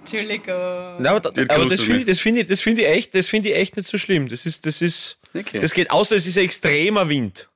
Entschuldigung. 0.00 0.96
Na, 1.00 1.10
aber, 1.10 1.20
da, 1.20 1.54
aber 1.54 1.66
das 1.66 1.80
finde 1.80 2.00
ich, 2.00 2.06
das 2.06 2.20
finde 2.20 2.42
ich, 2.42 2.46
das 2.48 2.60
finde 2.60 2.82
ich 2.82 2.88
echt, 2.88 3.14
das 3.14 3.26
finde 3.28 3.48
ich 3.48 3.56
echt 3.56 3.76
nicht 3.76 3.88
so 3.88 3.98
schlimm. 3.98 4.28
Das 4.28 4.46
ist, 4.46 4.66
das 4.66 4.80
ist, 4.82 5.16
Wirklich? 5.32 5.62
das 5.62 5.72
geht, 5.72 5.90
außer 5.90 6.14
es 6.16 6.26
ist 6.26 6.36
ein 6.38 6.44
extremer 6.44 7.08
Wind. 7.08 7.48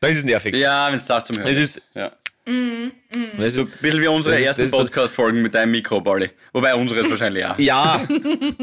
Da 0.00 0.08
ist 0.08 0.18
es 0.18 0.24
nervig. 0.24 0.54
ja, 0.56 0.88
wenn 0.88 0.94
es 0.96 1.06
sagt 1.06 1.26
zum 1.28 1.38
Hören. 1.38 1.48
Es 1.48 1.58
ist, 1.58 1.80
ja. 1.94 2.12
Das 2.46 3.54
So 3.54 3.62
ist 3.62 3.74
ein 3.74 3.78
bisschen 3.82 4.00
wie 4.02 4.06
unsere 4.06 4.34
Das 4.34 4.40
ist- 4.40 4.46
ersten 4.46 4.62
ist- 4.62 4.70
Podcast-Folgen 4.70 5.42
mit 5.42 5.52
deinem 5.54 5.72
Mikro, 5.72 6.00
Balli. 6.00 6.30
Wobei 6.52 6.74
unseres 6.76 7.06
wahrscheinlich 7.10 7.44
auch. 7.44 7.58
ja, 7.68 8.06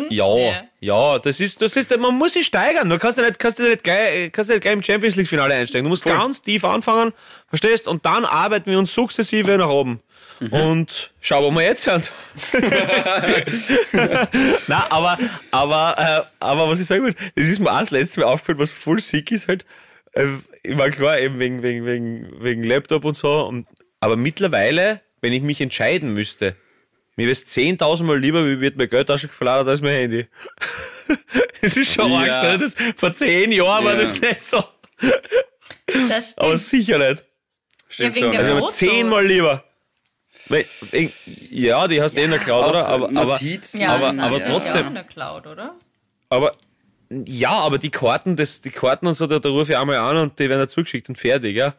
ja, 0.10 0.63
ja, 0.79 1.19
das 1.19 1.39
ist, 1.41 1.62
das 1.62 1.75
ist, 1.75 1.95
man 1.97 2.17
muss 2.17 2.34
sich 2.34 2.45
steigern. 2.47 2.89
Du 2.89 2.97
kannst 2.97 3.17
ja 3.17 3.25
nicht, 3.25 3.39
kannst 3.39 3.60
ja 3.60 3.65
nicht 3.65 3.84
gleich, 3.84 4.31
kannst 4.31 4.49
ja 4.49 4.55
nicht 4.55 4.62
gleich 4.63 4.73
im 4.73 4.84
Champions 4.84 5.15
League 5.17 5.27
Finale 5.27 5.53
einsteigen. 5.55 5.84
Du 5.84 5.89
musst 5.89 6.03
Voll. 6.03 6.13
ganz 6.13 6.41
tief 6.41 6.63
anfangen, 6.63 7.12
verstehst? 7.49 7.88
Und 7.89 8.05
dann 8.05 8.23
arbeiten 8.25 8.71
wir 8.71 8.79
uns 8.79 8.93
sukzessive 8.93 9.58
nach 9.58 9.69
oben. 9.69 9.99
Und 10.51 11.12
schau, 11.21 11.43
wo 11.43 11.51
wir 11.51 11.62
jetzt 11.63 11.84
sind. 11.84 12.10
Na, 14.67 14.86
aber, 14.89 15.17
aber, 15.51 15.95
äh, 15.97 16.21
aber 16.43 16.69
was 16.69 16.79
ich 16.79 16.88
sagen 16.88 17.05
will, 17.05 17.15
das 17.36 17.47
ist 17.47 17.60
mir 17.60 17.71
auch 17.71 17.79
das 17.79 17.91
letzte 17.91 18.21
Mal 18.21 18.27
aufgefallen, 18.27 18.60
was 18.60 18.69
voll 18.69 18.99
sick 18.99 19.31
ist 19.31 19.47
halt. 19.47 19.65
Äh, 20.13 20.26
ich 20.63 20.78
war 20.78 20.89
klar, 20.89 21.19
eben 21.19 21.39
wegen, 21.39 21.63
wegen, 21.63 21.86
wegen, 21.86 22.43
wegen 22.43 22.63
Laptop 22.63 23.06
und 23.06 23.15
so. 23.15 23.45
Und, 23.45 23.67
aber 23.99 24.15
mittlerweile, 24.17 25.02
wenn 25.21 25.34
ich 25.34 25.41
mich 25.41 25.60
entscheiden 25.62 26.13
müsste, 26.13 26.56
mir 27.15 27.23
wäre 27.28 27.32
es 27.34 27.45
10.000 27.47 28.04
Mal 28.04 28.17
lieber, 28.19 28.45
wie 28.47 28.60
wird 28.60 28.76
mein 28.78 28.89
Geldtasche 28.89 29.28
verladen 29.28 29.67
als 29.67 29.82
mein 29.82 29.93
Handy. 29.93 30.28
Das 31.62 31.78
ist 31.78 31.93
schon 31.93 32.12
Ja. 32.12 32.41
arg, 32.41 32.60
das 32.60 32.76
vor 32.97 33.13
zehn 33.13 33.52
Jahren 33.54 33.86
war 33.86 33.93
Ja. 33.93 34.02
das 34.02 34.19
nicht 34.19 34.41
so. 34.41 34.62
Das 36.10 36.38
Aber 36.38 36.58
stimmt. 36.58 36.60
sicher 36.60 36.97
nicht. 36.97 37.23
Stimmt 37.88 38.15
wegen 38.15 38.26
schon. 38.26 38.32
der 38.34 38.41
Also 38.41 38.58
Fotos. 38.60 38.76
zehnmal 38.78 39.26
lieber. 39.26 39.63
Ja, 41.49 41.88
die 41.88 42.02
hast 42.02 42.17
du 42.17 42.21
eh 42.21 42.26
in 42.26 42.32
der 42.32 42.39
Cloud, 42.39 42.67
oder? 42.69 42.86
Aber, 42.88 43.06
aber. 43.15 43.39
Ja, 43.41 43.95
aber- 43.95 44.10
aber 44.21 44.39
ja 44.39 44.45
trotzdem- 44.49 44.73
auch 44.84 44.88
in 44.88 44.93
der 44.93 45.04
Cloud, 45.06 45.47
oder? 45.47 45.76
aber, 46.30 46.52
ja, 47.09 47.51
aber 47.51 47.77
die 47.77 47.89
Karten, 47.91 48.35
das, 48.35 48.61
die 48.61 48.69
Karten 48.71 49.07
und 49.07 49.13
so, 49.13 49.27
da, 49.27 49.39
da 49.39 49.49
rufe 49.49 49.71
ich 49.71 49.77
einmal 49.77 49.97
an 49.97 50.17
und 50.17 50.39
die 50.39 50.49
werden 50.49 50.59
dann 50.59 50.69
zugeschickt 50.69 51.09
und 51.09 51.17
fertig, 51.17 51.55
ja. 51.55 51.75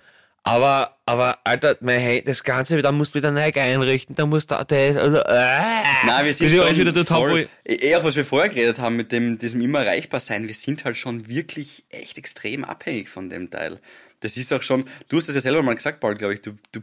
Aber, 0.47 0.99
aber, 1.07 1.39
Alter, 1.45 1.77
mein 1.81 1.99
Handy, 2.01 2.23
das 2.23 2.45
Ganze, 2.45 2.81
da 2.83 2.93
musst 2.93 3.15
du 3.15 3.19
wieder 3.19 3.31
neu 3.31 3.51
einrichten, 3.55 4.15
da 4.15 4.27
musst 4.27 4.51
du, 4.51 4.57
das, 4.57 4.97
also, 4.97 5.17
äh, 5.19 5.61
Nein, 6.05 6.27
wir 6.27 6.35
sind 6.35 6.51
schon 6.51 6.61
alles 6.61 6.79
wieder 6.79 6.93
dort 6.93 7.09
voll, 7.09 7.49
ich- 7.65 7.83
eh 7.83 7.97
auch 7.97 8.05
was 8.05 8.15
wir 8.15 8.27
vorher 8.27 8.51
geredet 8.51 8.79
haben 8.79 8.97
mit 8.97 9.11
dem, 9.11 9.39
diesem 9.39 9.63
immer 9.63 9.81
erreichbar 9.85 10.21
sein, 10.21 10.47
wir 10.47 10.55
sind 10.55 10.85
halt 10.85 10.99
schon 10.99 11.29
wirklich 11.29 11.85
echt 11.89 12.19
extrem 12.19 12.63
abhängig 12.65 13.09
von 13.09 13.31
dem 13.31 13.51
Teil. 13.51 13.81
Das 14.21 14.37
ist 14.37 14.53
auch 14.53 14.61
schon, 14.63 14.87
du 15.09 15.17
hast 15.17 15.29
das 15.29 15.35
ja 15.35 15.41
selber 15.41 15.63
mal 15.63 15.75
gesagt, 15.75 16.01
Paul, 16.01 16.15
glaube 16.15 16.35
ich, 16.35 16.43
du, 16.43 16.53
du, 16.73 16.81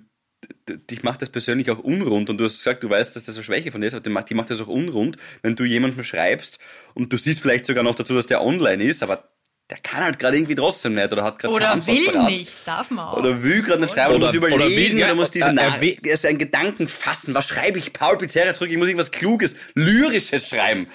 dich 0.67 1.03
macht 1.03 1.21
das 1.21 1.29
persönlich 1.29 1.71
auch 1.71 1.79
unrund 1.79 2.29
und 2.29 2.37
du 2.37 2.45
hast 2.45 2.57
gesagt, 2.57 2.83
du 2.83 2.89
weißt, 2.89 3.15
dass 3.15 3.23
das 3.23 3.35
eine 3.35 3.43
Schwäche 3.43 3.71
von 3.71 3.81
dir 3.81 3.87
ist, 3.87 3.93
aber 3.93 4.21
die 4.23 4.33
macht, 4.33 4.49
das 4.49 4.61
auch 4.61 4.67
unrund, 4.67 5.17
wenn 5.41 5.55
du 5.55 5.63
jemandem 5.63 6.03
schreibst 6.03 6.59
und 6.93 7.11
du 7.11 7.17
siehst 7.17 7.41
vielleicht 7.41 7.65
sogar 7.65 7.83
noch 7.83 7.95
dazu, 7.95 8.13
dass 8.13 8.27
der 8.27 8.43
online 8.43 8.83
ist, 8.83 9.03
aber 9.03 9.31
der 9.71 9.79
kann 9.79 10.03
halt 10.03 10.19
gerade 10.19 10.35
irgendwie 10.35 10.55
trotzdem 10.55 10.93
nicht 10.95 11.11
oder 11.13 11.23
hat 11.23 11.39
gerade 11.39 11.53
Oder 11.53 11.71
Antwort 11.71 11.97
will 11.97 12.05
parat. 12.11 12.29
nicht, 12.29 12.51
darf 12.65 12.91
man 12.91 13.07
auch. 13.07 13.17
Oder 13.17 13.41
will 13.41 13.61
gerade 13.61 13.81
nicht 13.81 13.93
schreiben, 13.93 14.15
oder, 14.15 14.27
Oder- 14.29 14.39
muss 14.39 14.45
oder 14.51 14.55
überlegen, 14.65 14.95
will- 14.95 15.03
oder, 15.03 15.07
ja, 15.07 15.15
muss 15.15 15.31
diesen 15.31 15.57
er 15.57 16.17
seinen 16.17 16.37
Gedanken 16.37 16.87
fassen. 16.89 17.33
Was 17.33 17.47
schreibe 17.47 17.79
ich 17.79 17.93
Paul 17.93 18.17
Pizzeria 18.17 18.53
zurück? 18.53 18.69
Ich 18.69 18.77
muss 18.77 18.87
irgendwas 18.89 19.11
Kluges, 19.11 19.55
Lyrisches 19.75 20.49
schreiben. 20.49 20.87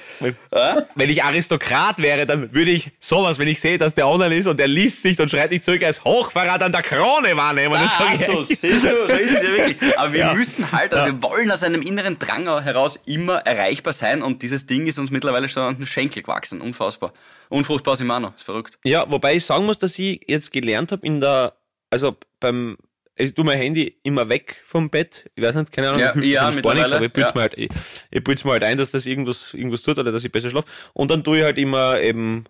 Ja? 0.54 0.84
wenn 0.94 1.10
ich 1.10 1.24
Aristokrat 1.24 1.98
wäre, 1.98 2.26
dann 2.26 2.52
würde 2.54 2.70
ich 2.70 2.90
sowas, 3.00 3.38
wenn 3.38 3.48
ich 3.48 3.60
sehe, 3.60 3.78
dass 3.78 3.94
der 3.94 4.06
online 4.08 4.36
ist 4.36 4.46
und 4.46 4.58
der 4.60 4.68
liest 4.68 5.02
sich 5.02 5.18
und 5.18 5.30
schreit 5.30 5.50
nicht 5.50 5.64
zurück, 5.64 5.82
als 5.82 6.04
Hochverrat 6.04 6.62
an 6.62 6.72
der 6.72 6.82
Krone 6.82 7.36
wahrnehmen. 7.36 7.72
Da 7.74 7.80
Das 7.82 7.98
hast 7.98 8.28
du's. 8.28 8.48
Siehst 8.48 8.62
du, 8.84 8.88
so 9.08 9.12
ist 9.14 9.30
es 9.36 9.42
ja 9.42 9.48
wirklich. 9.50 9.98
Aber 9.98 10.12
wir 10.12 10.20
Ja. 10.20 10.34
müssen 10.34 10.70
halt, 10.72 10.92
also 10.92 11.12
wir 11.14 11.22
wollen 11.22 11.50
aus 11.50 11.62
einem 11.62 11.80
inneren 11.82 12.18
Drang 12.18 12.44
heraus 12.62 13.00
immer 13.06 13.36
erreichbar 13.38 13.92
sein 13.94 14.22
und 14.22 14.42
dieses 14.42 14.66
Ding 14.66 14.86
ist 14.86 14.98
uns 14.98 15.10
mittlerweile 15.10 15.48
schon 15.48 15.62
an 15.62 15.76
den 15.76 15.86
Schenkel 15.86 16.22
gewachsen. 16.22 16.60
Unfassbar. 16.60 17.12
Unfruchtbar 17.48 17.96
sind 17.96 18.06
noch. 18.06 18.34
Ist 18.36 18.44
verrückt. 18.44 18.78
Ja, 18.84 19.10
wobei 19.10 19.34
ich 19.36 19.44
sagen 19.44 19.66
muss, 19.66 19.78
dass 19.78 19.98
ich 19.98 20.20
jetzt 20.28 20.52
gelernt 20.52 20.92
habe 20.92 21.06
in 21.06 21.20
der, 21.20 21.54
also 21.90 22.16
beim, 22.40 22.76
ich 23.14 23.34
tu 23.34 23.44
mein 23.44 23.58
Handy 23.58 23.98
immer 24.02 24.28
weg 24.28 24.62
vom 24.66 24.90
Bett. 24.90 25.30
Ich 25.34 25.42
weiß 25.44 25.54
nicht, 25.56 25.72
keine 25.72 25.88
Ahnung, 25.90 26.00
Ja, 26.00 26.12
hilft 26.14 26.26
ja, 26.28 26.50
gar 26.50 26.74
nichts, 26.74 26.92
aber 26.92 27.04
ich 27.06 27.12
bild's 27.12 27.30
ja. 27.30 27.34
mir 27.36 27.40
halt, 27.42 27.54
ich, 27.56 27.70
ich 28.10 28.44
mir 28.44 28.50
halt 28.52 28.64
ein, 28.64 28.76
dass 28.78 28.90
das 28.90 29.06
irgendwas, 29.06 29.54
irgendwas 29.54 29.82
tut 29.82 29.98
oder 29.98 30.12
dass 30.12 30.24
ich 30.24 30.32
besser 30.32 30.50
schlafe. 30.50 30.68
Und 30.92 31.10
dann 31.10 31.24
tue 31.24 31.38
ich 31.38 31.44
halt 31.44 31.58
immer 31.58 32.00
eben, 32.00 32.44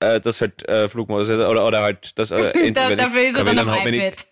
äh, 0.00 0.20
das 0.20 0.40
halt 0.40 0.66
äh, 0.68 0.88
Flugmodus 0.88 1.28
oder, 1.30 1.66
oder 1.66 1.80
halt 1.82 2.18
das, 2.18 2.30
äh, 2.30 2.52
da, 2.72 2.90
ich 2.90 2.96
dafür 2.96 3.22
ist 3.22 3.36
er 3.36 3.44
dann 3.44 3.58
am 3.58 3.84
wenn 3.84 3.94
ich- 3.94 4.02
iPad. 4.02 4.26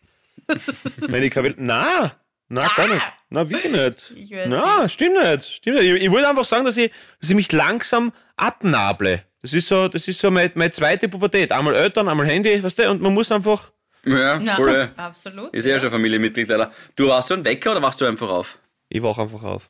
Wenn 1.08 1.22
ich 1.22 1.30
kein 1.30 1.54
na, 1.58 2.12
na, 2.48 2.66
gar 2.74 2.88
nicht. 2.88 3.04
Na, 3.28 3.50
wirklich 3.50 3.70
nicht. 3.72 4.14
Ich 4.16 4.32
Na, 4.46 4.88
stimmt 4.88 5.22
nicht. 5.22 5.46
Stimmt 5.46 5.76
nicht. 5.78 5.92
Ich, 5.92 6.02
ich 6.04 6.10
wollte 6.10 6.26
einfach 6.26 6.44
sagen, 6.44 6.64
dass 6.64 6.76
ich, 6.78 6.90
dass 7.20 7.28
ich 7.28 7.36
mich 7.36 7.52
langsam 7.52 8.12
abnable. 8.36 9.22
Das 9.42 9.53
ist 9.53 9.68
so, 9.68 9.88
das 9.88 10.09
ist 10.09 10.18
so 10.20 10.31
meine, 10.31 10.51
meine 10.55 10.70
zweite 10.70 11.09
Pubertät. 11.09 11.53
Einmal 11.53 11.74
Eltern, 11.74 12.09
einmal 12.09 12.27
Handy, 12.27 12.62
weißt 12.62 12.79
du, 12.79 12.90
und 12.90 13.01
man 13.03 13.14
muss 13.14 13.31
einfach, 13.31 13.70
Ja, 14.05 14.38
Ja, 14.38 14.57
voll. 14.57 14.90
absolut. 14.96 15.55
Ist 15.55 15.64
ja 15.66 15.79
schon 15.79 15.90
Familienmitglied 15.90 16.48
leider. 16.48 16.70
Du 16.96 17.09
warst 17.09 17.31
du 17.31 17.35
ein 17.35 17.44
Wecker 17.44 17.72
oder 17.72 17.83
wachst 17.83 18.01
du 18.01 18.07
einfach 18.07 18.29
auf? 18.29 18.59
ich 18.90 19.03
wach 19.03 19.18
einfach 19.18 19.42
auf. 19.42 19.68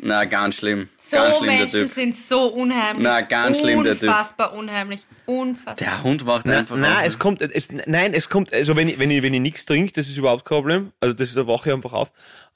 Na, 0.00 0.24
ganz 0.26 0.56
schlimm. 0.56 0.88
So 0.98 1.16
ganz 1.16 1.36
schlimm, 1.38 1.46
Menschen 1.56 1.72
der 1.72 1.82
Typ. 1.86 1.92
sind 1.92 2.16
so 2.16 2.46
unheimlich. 2.46 3.02
Na, 3.02 3.20
ganz 3.22 3.58
schlimm, 3.58 3.82
der 3.82 3.94
Typ. 3.98 4.04
Unfassbar 4.10 4.52
unheimlich. 4.52 5.00
Unfassbar. 5.26 5.74
Der 5.74 6.02
Hund 6.04 6.24
wacht 6.24 6.46
Na, 6.46 6.58
einfach 6.58 6.76
nein, 6.76 6.98
auf. 6.98 7.06
es 7.06 7.18
kommt, 7.18 7.42
es, 7.42 7.68
nein, 7.86 8.14
es 8.14 8.28
kommt, 8.28 8.52
also 8.52 8.76
wenn 8.76 8.88
ich, 8.88 9.00
wenn 9.00 9.10
ich, 9.10 9.22
wenn 9.24 9.34
ich 9.34 9.40
nichts 9.40 9.66
trinke, 9.66 9.92
das 9.92 10.06
ist 10.06 10.16
überhaupt 10.16 10.44
kein 10.44 10.58
Problem. 10.58 10.92
Also 11.00 11.14
das 11.14 11.30
ist 11.30 11.36
eine 11.36 11.48
Woche 11.48 11.72
einfach 11.72 11.92
auf. 11.92 12.12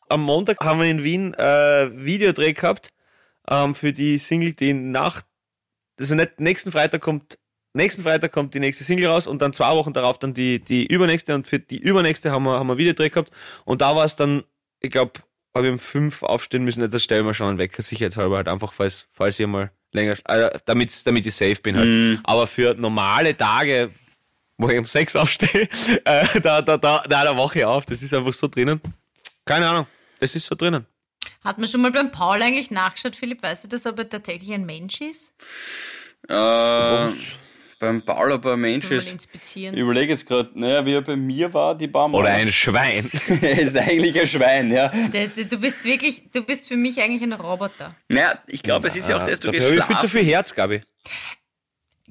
Am 0.09 0.23
Montag 0.23 0.59
haben 0.65 0.79
wir 0.79 0.87
in 0.87 1.03
Wien 1.03 1.35
äh, 1.35 1.91
Videodreh 1.95 2.53
gehabt 2.53 2.91
ähm, 3.49 3.75
für 3.75 3.93
die 3.93 4.19
Single, 4.19 4.53
die 4.53 4.73
nach, 4.75 5.23
also 5.99 6.15
nicht 6.15 6.41
nächsten 6.41 6.73
Freitag 6.73 7.01
kommt, 7.01 7.39
nächsten 7.75 8.03
Freitag 8.03 8.33
kommt 8.33 8.55
die 8.55 8.61
nächste 8.61 8.85
Single 8.85 9.07
raus 9.07 9.27
und 9.27 9.43
dann 9.43 9.53
zwei 9.53 9.75
Wochen 9.75 9.93
darauf 9.93 10.19
dann 10.19 10.35
die 10.35 10.61
die 10.61 10.87
übernächste 10.87 11.35
und 11.35 11.47
für 11.47 11.59
die 11.59 11.79
übernächste 11.79 12.31
haben 12.31 12.45
wir 12.45 12.59
haben 12.59 12.69
wir 12.69 12.79
Videodreh 12.79 13.11
gehabt 13.11 13.31
und 13.65 13.81
da 13.83 13.97
war 13.97 14.05
es 14.05 14.17
dann, 14.17 14.45
ich 14.81 14.91
glaube, 14.91 15.21
habe 15.55 15.67
ich 15.67 15.73
um 15.73 15.79
fünf 15.79 16.23
aufstehen 16.23 16.65
müssen. 16.65 16.89
Das 16.91 17.03
stellen 17.03 17.27
wir 17.27 17.35
schon 17.35 17.49
einen 17.49 17.59
Wecker 17.59 17.83
sicherheitshalber 17.83 18.37
halt 18.37 18.49
einfach, 18.49 18.73
falls 18.73 19.07
falls 19.13 19.39
ich 19.39 19.47
mal 19.47 19.71
länger, 19.93 20.17
äh, 20.27 20.59
damit 20.65 21.07
damit 21.07 21.27
ich 21.27 21.35
safe 21.35 21.61
bin 21.63 21.77
halt. 21.77 21.87
Mhm. 21.87 22.21
Aber 22.25 22.47
für 22.47 22.75
normale 22.75 23.37
Tage, 23.37 23.91
wo 24.59 24.69
ich 24.69 24.79
um 24.79 24.87
sechs 24.87 25.15
aufstehe, 25.17 25.69
äh, 26.05 26.41
da, 26.41 26.63
da, 26.63 26.79
da, 26.79 27.03
da, 27.07 27.25
da 27.25 27.37
wache 27.37 27.61
ich 27.61 27.65
auf. 27.65 27.85
Das 27.87 28.03
ist 28.03 28.15
einfach 28.15 28.33
so 28.33 28.49
drinnen. 28.49 28.81
Keine 29.45 29.69
Ahnung. 29.69 29.87
Das 30.21 30.35
ist 30.35 30.47
so 30.47 30.55
drinnen. 30.55 30.87
Hat 31.45 31.59
man 31.59 31.69
schon 31.69 31.83
mal 31.83 31.91
beim 31.91 32.11
Paul 32.11 32.41
eigentlich 32.41 32.71
nachgeschaut, 32.71 33.17
Philipp? 33.17 33.43
Weißt 33.43 33.65
du 33.65 33.69
das, 33.69 33.87
ob 33.87 33.99
er 33.99 34.09
tatsächlich 34.09 34.53
ein 34.53 34.65
Mensch 34.65 35.01
ist? 35.01 35.35
Äh, 36.29 37.09
beim 37.81 38.03
Paul, 38.03 38.31
ob 38.31 38.45
er 38.45 38.53
ein 38.53 38.61
Mensch 38.61 38.91
ist. 38.93 39.11
inspizieren. 39.11 39.75
Ich 39.75 39.81
überlege 39.81 40.13
jetzt 40.13 40.27
gerade, 40.27 40.51
naja, 40.55 40.87
wie 40.87 40.95
er 40.95 41.01
bei 41.03 41.17
mir 41.17 41.53
war, 41.53 41.77
die 41.77 41.89
paar 41.89 42.07
Mal. 42.07 42.19
Oder 42.19 42.31
ein 42.31 42.53
Schwein. 42.53 43.11
ist 43.41 43.77
eigentlich 43.77 44.21
ein 44.21 44.27
Schwein, 44.29 44.71
ja. 44.71 44.89
Du 44.89 45.59
bist 45.59 45.83
wirklich, 45.83 46.31
du 46.31 46.43
bist 46.45 46.69
für 46.69 46.77
mich 46.77 47.01
eigentlich 47.01 47.23
ein 47.23 47.33
Roboter. 47.33 47.97
Naja, 48.09 48.39
ich 48.47 48.63
glaube, 48.63 48.87
es 48.87 48.95
ist 48.95 49.09
ja 49.09 49.17
auch 49.17 49.25
das, 49.25 49.41
du 49.41 49.51
gehst 49.51 49.67
habe 49.67 49.77
ich 49.77 49.85
viel 49.85 49.97
zu 49.97 50.09
viel 50.09 50.25
Herz, 50.25 50.55
Gabi. 50.55 50.83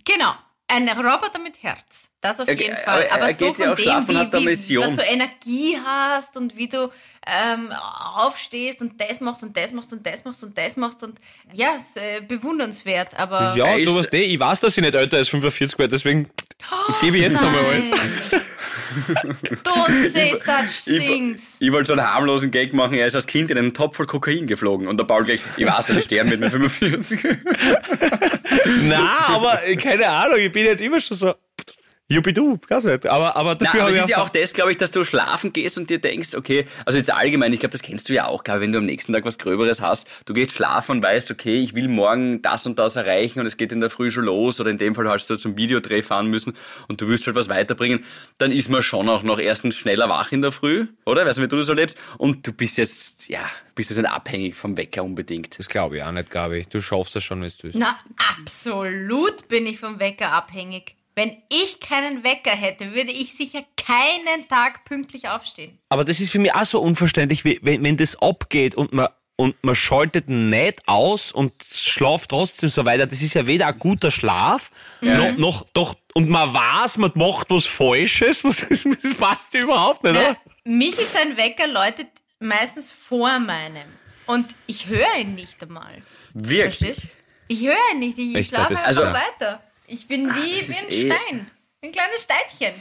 Genau. 0.03 0.33
Ein 0.73 0.87
Roboter 0.89 1.39
mit 1.39 1.61
Herz. 1.63 2.09
Das 2.21 2.39
auf 2.39 2.47
Er- 2.47 2.53
jeden 2.55 2.71
er- 2.75 2.77
Fall. 2.83 3.01
er 3.03 3.15
Aber 3.15 3.27
geht 3.27 3.37
so 3.37 3.45
ja 3.63 4.01
von 4.01 4.17
auch 4.17 4.29
dem, 4.29 4.33
wie, 4.33 4.39
wie, 4.41 4.45
Mission. 4.45 4.83
was 4.85 4.95
du 4.95 5.01
Energie 5.01 5.77
hast 5.83 6.37
und 6.37 6.55
wie 6.55 6.69
du 6.69 6.89
ähm, 7.27 7.71
aufstehst 8.15 8.81
und 8.81 8.99
das 9.01 9.21
machst 9.21 9.43
und 9.43 9.57
das 9.57 9.73
machst 9.73 9.91
und 9.91 10.05
das 10.05 10.23
machst 10.23 10.43
und 10.43 10.57
das 10.57 10.77
machst 10.77 11.03
und 11.03 11.19
ja, 11.53 11.73
ist 11.75 11.97
äh, 11.97 12.21
bewundernswert. 12.27 13.17
Aber 13.19 13.53
Ja, 13.55 13.75
Er 13.77 13.85
du 13.85 13.95
weißt 13.95 14.13
eh, 14.13 14.21
ich 14.23 14.39
weiß, 14.39 14.59
dass 14.61 14.77
ich 14.77 14.81
nicht 14.83 14.95
älter 14.95 15.17
als 15.17 15.29
45 15.29 15.77
werde, 15.79 15.89
deswegen 15.95 16.29
gebe 17.01 17.17
ich 17.17 17.23
jetzt 17.23 17.33
nochmal 17.41 17.65
alles. 17.65 18.41
Don't 19.63 20.11
say 20.11 20.33
such 20.33 20.87
Ich, 20.87 20.99
things. 20.99 21.55
ich 21.59 21.71
wollte 21.71 21.87
so 21.87 21.93
einen 21.93 22.07
harmlosen 22.07 22.51
Gag 22.51 22.73
machen, 22.73 22.95
er 22.95 23.07
ist 23.07 23.15
als 23.15 23.27
Kind 23.27 23.51
in 23.51 23.57
einen 23.57 23.73
Topf 23.73 23.97
voll 23.97 24.07
Kokain 24.07 24.47
geflogen 24.47 24.87
und 24.87 24.97
der 24.99 25.05
Paul 25.05 25.23
gleich, 25.23 25.41
ich 25.57 25.65
weiß, 25.65 25.89
ich 25.89 26.03
sterben 26.05 26.29
mit 26.29 26.39
mir 26.39 26.49
45. 26.49 27.19
Na, 28.83 29.27
aber 29.27 29.59
äh, 29.65 29.75
keine 29.75 30.07
Ahnung, 30.07 30.39
ich 30.39 30.51
bin 30.51 30.67
halt 30.67 30.81
immer 30.81 30.99
schon 30.99 31.17
so. 31.17 31.33
Jubidu, 32.11 32.59
weiß 32.67 32.83
nicht. 32.85 33.07
Aber, 33.07 33.35
aber 33.35 33.51
Na, 33.51 33.65
dafür 33.65 33.81
aber 33.81 33.81
habe 33.81 33.91
es 33.91 33.95
ich 33.97 34.03
ist 34.03 34.09
ja 34.09 34.17
auch 34.17 34.29
das, 34.29 34.53
glaube 34.53 34.71
ich, 34.71 34.77
dass 34.77 34.91
du 34.91 35.03
schlafen 35.03 35.53
gehst 35.53 35.77
und 35.77 35.89
dir 35.89 35.99
denkst, 35.99 36.35
okay, 36.35 36.65
also 36.85 36.97
jetzt 36.97 37.11
allgemein, 37.11 37.53
ich 37.53 37.59
glaube, 37.61 37.71
das 37.71 37.81
kennst 37.81 38.09
du 38.09 38.13
ja 38.13 38.27
auch, 38.27 38.43
wenn 38.45 38.71
du 38.71 38.79
am 38.79 38.85
nächsten 38.85 39.13
Tag 39.13 39.25
was 39.25 39.37
Gröberes 39.37 39.79
hast, 39.79 40.07
du 40.25 40.33
gehst 40.33 40.51
schlafen 40.51 40.97
und 40.97 41.03
weißt, 41.03 41.31
okay, 41.31 41.61
ich 41.61 41.73
will 41.73 41.87
morgen 41.87 42.41
das 42.41 42.65
und 42.65 42.77
das 42.79 42.97
erreichen 42.97 43.39
und 43.39 43.45
es 43.45 43.55
geht 43.55 43.71
in 43.71 43.79
der 43.79 43.89
Früh 43.89 44.11
schon 44.11 44.25
los 44.25 44.59
oder 44.59 44.69
in 44.69 44.77
dem 44.77 44.93
Fall 44.93 45.07
hast 45.07 45.29
du 45.29 45.37
zum 45.37 45.55
Videodreh 45.55 46.01
fahren 46.01 46.27
müssen 46.27 46.53
und 46.89 46.99
du 46.99 47.07
willst 47.07 47.25
halt 47.27 47.35
was 47.35 47.47
weiterbringen, 47.47 48.03
dann 48.37 48.51
ist 48.51 48.69
man 48.69 48.81
schon 48.81 49.07
auch 49.07 49.23
noch 49.23 49.39
erstens 49.39 49.75
schneller 49.75 50.09
wach 50.09 50.33
in 50.33 50.41
der 50.41 50.51
Früh, 50.51 50.87
oder? 51.05 51.25
Weißt 51.25 51.37
du, 51.37 51.43
wie 51.43 51.47
du 51.47 51.57
das 51.57 51.69
erlebst? 51.69 51.95
Und 52.17 52.45
du 52.45 52.51
bist 52.51 52.77
jetzt, 52.77 53.29
ja, 53.29 53.49
bist 53.73 53.89
jetzt 53.89 53.99
nicht 53.99 54.11
abhängig 54.11 54.55
vom 54.55 54.75
Wecker 54.75 55.03
unbedingt. 55.03 55.57
Das 55.57 55.67
glaube 55.67 55.97
ich 55.97 56.03
auch 56.03 56.11
nicht, 56.11 56.29
Gabi. 56.29 56.65
Du 56.69 56.81
schaffst 56.81 57.15
das 57.15 57.23
schon, 57.23 57.41
wenn 57.41 57.49
du 57.49 57.63
willst. 57.63 57.77
Na, 57.77 57.97
absolut 58.35 59.47
bin 59.47 59.65
ich 59.65 59.79
vom 59.79 59.99
Wecker 59.99 60.33
abhängig. 60.33 60.95
Wenn 61.15 61.35
ich 61.49 61.79
keinen 61.81 62.23
Wecker 62.23 62.51
hätte, 62.51 62.93
würde 62.93 63.11
ich 63.11 63.33
sicher 63.33 63.63
keinen 63.75 64.47
Tag 64.47 64.85
pünktlich 64.85 65.27
aufstehen. 65.27 65.77
Aber 65.89 66.05
das 66.05 66.19
ist 66.19 66.31
für 66.31 66.39
mich 66.39 66.53
auch 66.53 66.65
so 66.65 66.79
unverständlich, 66.81 67.43
wie, 67.43 67.59
wenn, 67.61 67.83
wenn 67.83 67.97
das 67.97 68.21
abgeht 68.21 68.75
und 68.75 68.93
man, 68.93 69.09
und 69.35 69.55
man 69.63 69.75
schaltet 69.75 70.29
nicht 70.29 70.87
aus 70.87 71.31
und 71.31 71.51
schlaft 71.63 72.29
trotzdem 72.29 72.69
so 72.69 72.85
weiter. 72.85 73.07
Das 73.07 73.21
ist 73.21 73.33
ja 73.33 73.47
weder 73.47 73.67
ein 73.67 73.79
guter 73.79 74.11
Schlaf, 74.11 74.71
noch, 75.01 75.37
noch, 75.37 75.65
doch, 75.73 75.95
und 76.13 76.29
man 76.29 76.53
weiß, 76.53 76.97
man 76.97 77.11
macht 77.15 77.49
was 77.49 77.65
Falsches. 77.65 78.43
Was, 78.43 78.65
das 78.69 79.13
passt 79.17 79.53
ja 79.53 79.61
überhaupt 79.61 80.03
nicht, 80.03 80.11
oder? 80.11 80.37
Mich 80.63 80.97
ist 80.97 81.15
ein 81.17 81.37
Wecker 81.37 81.67
läutet 81.67 82.07
meistens 82.39 82.91
vor 82.91 83.39
meinem. 83.39 83.87
Und 84.27 84.55
ich 84.67 84.87
höre 84.87 85.17
ihn 85.19 85.35
nicht 85.35 85.61
einmal. 85.63 86.01
Wirklich? 86.33 86.77
Verstehst? 86.77 87.17
Ich 87.47 87.61
höre 87.61 87.75
ihn 87.93 87.99
nicht. 87.99 88.17
Ich, 88.17 88.35
ich 88.35 88.47
schlafe 88.47 88.69
einfach 88.71 88.85
also- 88.85 89.01
weiter. 89.01 89.63
Ich 89.93 90.07
bin 90.07 90.29
wie, 90.33 90.59
das 90.59 90.69
wie 90.69 90.73
ein 90.73 90.89
eh- 90.89 91.05
Stein. 91.05 91.47
Ein 91.83 91.91
kleines 91.91 92.23
Steinchen. 92.23 92.79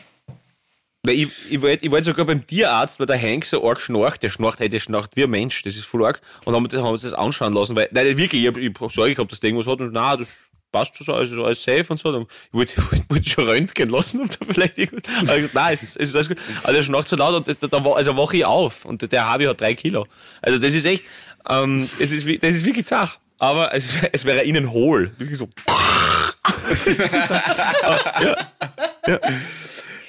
Weil 1.03 1.15
ich, 1.15 1.29
ich 1.51 1.61
wollte 1.63 1.85
ich 1.85 1.91
wollt 1.91 2.05
sogar 2.05 2.27
beim 2.27 2.47
Tierarzt, 2.47 3.01
weil 3.01 3.07
der 3.07 3.21
Hank 3.21 3.47
so 3.47 3.67
arg 3.67 3.81
schnarcht, 3.81 4.23
der 4.23 4.29
schnarcht, 4.29 4.61
hey, 4.61 4.69
der 4.69 4.81
schnarcht 4.81 5.17
wie 5.17 5.25
ein 5.25 5.31
Mensch, 5.31 5.63
das 5.63 5.75
ist 5.75 5.87
voll 5.87 6.05
arg. 6.05 6.21
Und 6.45 6.55
haben 6.55 6.69
das, 6.69 6.79
haben 6.79 6.85
wir 6.87 6.91
uns 6.93 7.03
das 7.03 7.15
anschauen 7.15 7.55
lassen, 7.55 7.75
weil, 7.75 7.89
nein, 7.91 8.17
wirklich, 8.19 8.43
ich 8.43 8.47
hab, 8.49 8.59
ich 8.59 8.71
hab 8.79 8.93
Sorge 8.93 9.15
gehabt, 9.15 9.33
dass 9.33 9.41
der 9.41 9.49
irgendwas 9.49 9.67
hat 9.67 9.81
und 9.81 9.93
nein, 9.93 10.19
das 10.19 10.45
passt 10.71 10.95
schon 10.97 11.07
so, 11.07 11.15
also 11.15 11.43
alles 11.45 11.63
safe 11.65 11.87
und 11.89 11.99
so. 11.99 12.13
Dann, 12.13 12.23
ich 12.49 12.53
wollte, 12.53 12.77
wollte, 12.93 13.05
wollte 13.09 13.29
schon 13.31 13.45
röntgen 13.45 13.89
lassen, 13.89 14.21
ob 14.23 14.39
da 14.39 14.47
vielleicht 14.53 14.77
irgendwas, 14.79 15.29
aber 15.29 15.39
ich, 15.39 15.53
nein, 15.55 15.73
es 15.75 15.83
ist, 15.83 15.97
es 15.97 16.11
ist 16.11 16.15
alles 16.15 16.29
gut. 16.29 16.39
Aber 16.63 16.75
der 16.75 16.83
schnarcht 16.83 17.09
so 17.09 17.17
laut 17.17 17.35
und 17.35 17.49
das, 17.49 17.59
da, 17.59 17.67
da, 17.67 17.83
wa- 17.83 17.95
also 17.97 18.17
wache 18.17 18.37
ich 18.37 18.45
auf 18.45 18.85
und 18.85 19.11
der 19.11 19.27
Habi 19.27 19.47
hat 19.47 19.61
drei 19.61 19.75
Kilo. 19.75 20.07
Also 20.43 20.59
das 20.59 20.75
ist 20.75 20.85
echt, 20.85 21.05
ähm, 21.49 21.89
es 21.99 22.13
ist, 22.13 22.27
das 22.43 22.55
ist 22.55 22.65
wirklich 22.67 22.85
zach. 22.87 23.19
Aber 23.39 23.75
es, 23.75 23.87
es 24.13 24.27
wäre 24.27 24.43
innen 24.43 24.71
hohl. 24.71 25.13
Wirklich 25.17 25.39
so. 25.39 25.49
Ja, 26.87 28.51
ja. 29.07 29.21